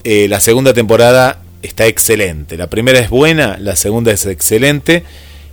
[0.02, 2.56] Eh, la segunda temporada está excelente.
[2.56, 5.04] La primera es buena, la segunda es excelente.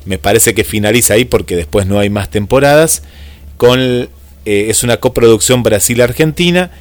[0.05, 3.03] Me parece que finaliza ahí porque después no hay más temporadas.
[3.57, 4.09] Con eh,
[4.45, 6.71] es una coproducción Brasil-Argentina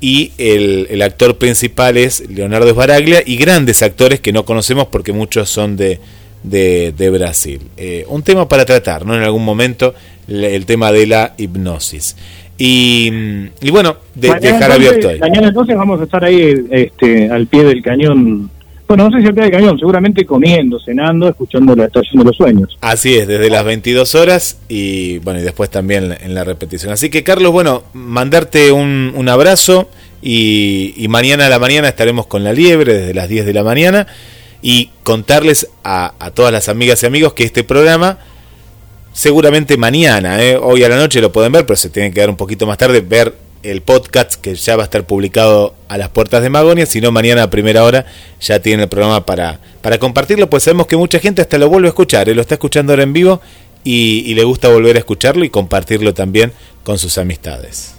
[0.00, 5.48] y el, actor principal es Leonardo Sbaraglia y grandes actores que no conocemos porque muchos
[5.48, 6.00] son de,
[6.42, 7.62] de, Brasil.
[7.78, 9.14] Eh, un tema para tratar, ¿no?
[9.14, 9.94] En algún momento
[10.28, 12.16] el tema de la hipnosis.
[12.58, 13.10] Y,
[13.70, 15.18] bueno, de, dejar abierto ahí.
[15.18, 18.50] Mañana entonces vamos a estar ahí este, al pie del cañón
[18.88, 22.24] bueno, no sé si al pie del cañón, seguramente comiendo, cenando, escuchando la estación de
[22.24, 22.78] los sueños.
[22.80, 26.92] Así es, desde las 22 horas y bueno, y después también en la repetición.
[26.92, 29.88] Así que Carlos, bueno, mandarte un, un abrazo
[30.22, 34.06] y, mañana a la mañana estaremos con la liebre desde las 10 de la mañana
[34.62, 38.18] y contarles a, a todas las amigas y amigos que este programa
[39.12, 40.58] seguramente mañana, ¿eh?
[40.60, 42.76] hoy a la noche lo pueden ver, pero se tienen que dar un poquito más
[42.76, 46.86] tarde, ver el podcast que ya va a estar publicado a las puertas de Magonia,
[46.86, 48.06] sino mañana a primera hora
[48.40, 51.88] ya tiene el programa para, para compartirlo, pues sabemos que mucha gente hasta lo vuelve
[51.88, 52.34] a escuchar, ¿eh?
[52.34, 53.40] lo está escuchando ahora en vivo
[53.82, 56.52] y, le gusta volver a escucharlo y compartirlo también
[56.84, 57.98] con sus amistades.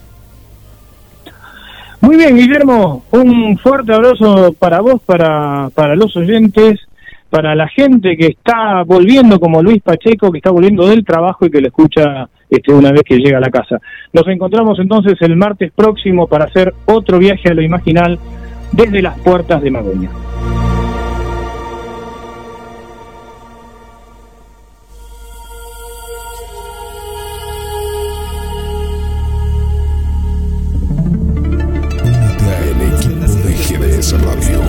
[2.02, 6.80] Muy bien, Guillermo, un fuerte abrazo para vos, para, para los oyentes,
[7.30, 11.49] para la gente que está volviendo como Luis Pacheco, que está volviendo del trabajo y
[11.49, 13.80] que lo escucha este, una vez que llega a la casa.
[14.14, 18.19] Nos encontramos entonces el martes próximo para hacer otro viaje a lo imaginal
[18.72, 20.10] desde las puertas de Magoña.
[34.14, 34.61] Radio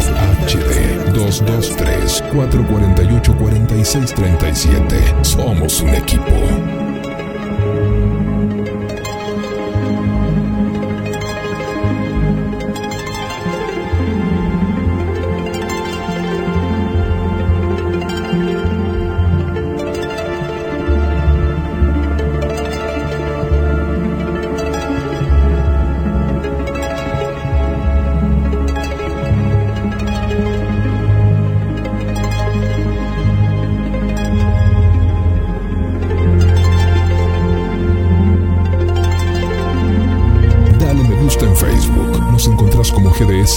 [0.46, 5.24] HD 223 448 4637.
[5.24, 6.97] Somos un equipo.
[7.78, 8.27] Amen.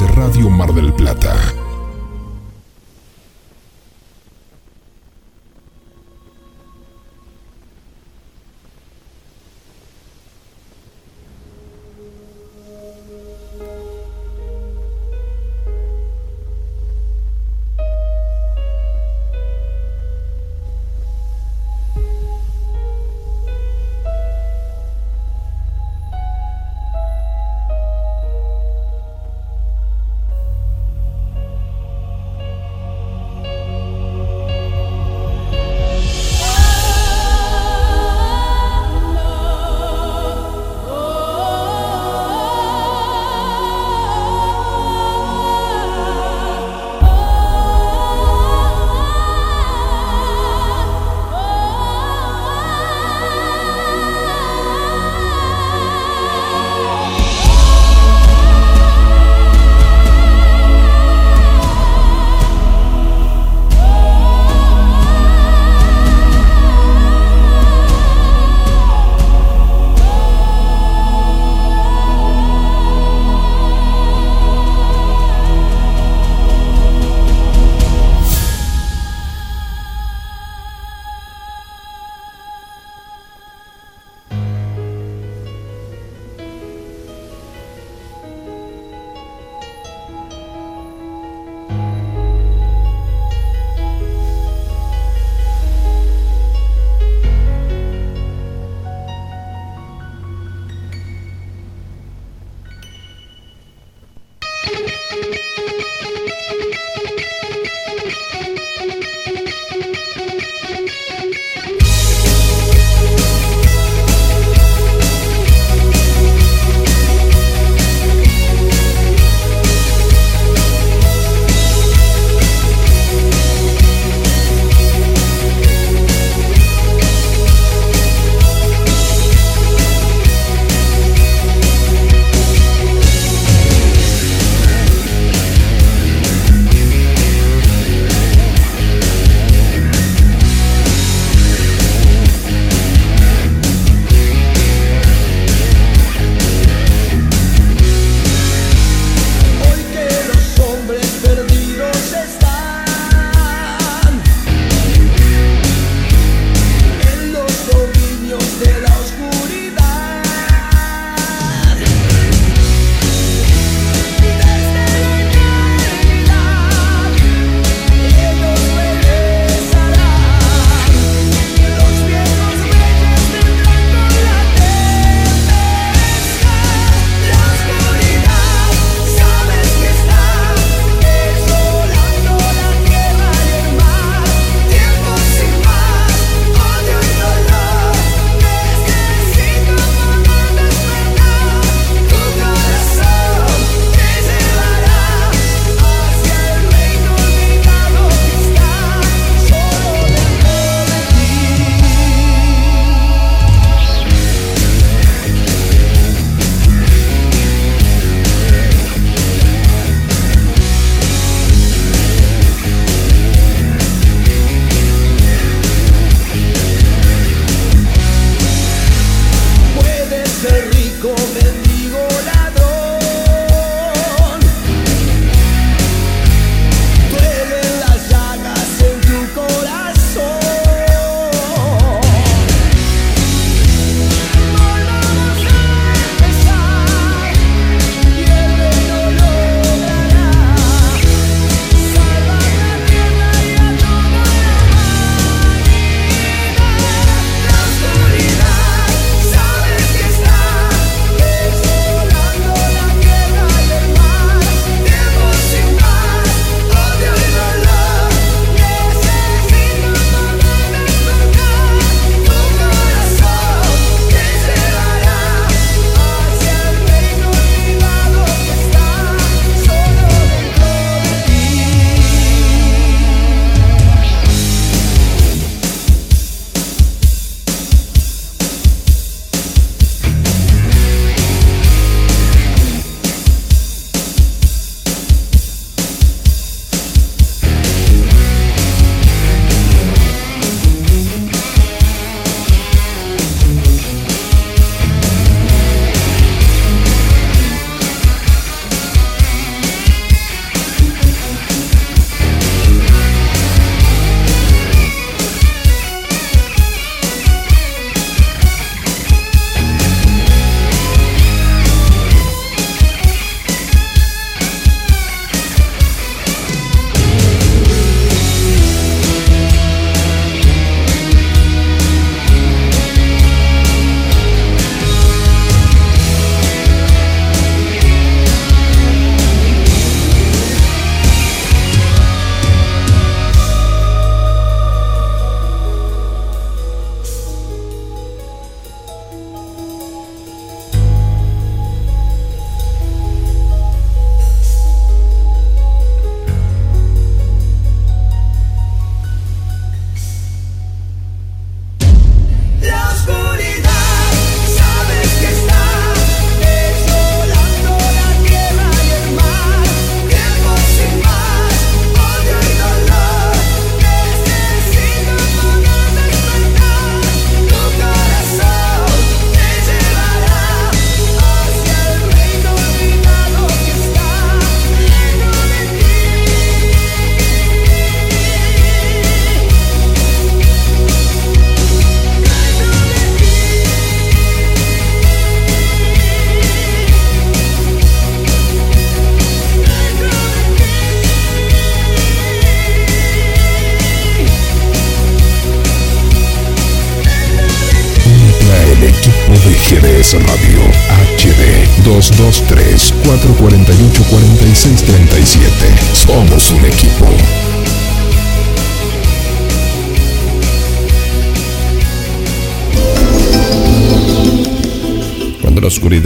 [0.08, 1.61] Radio Mar del Plata.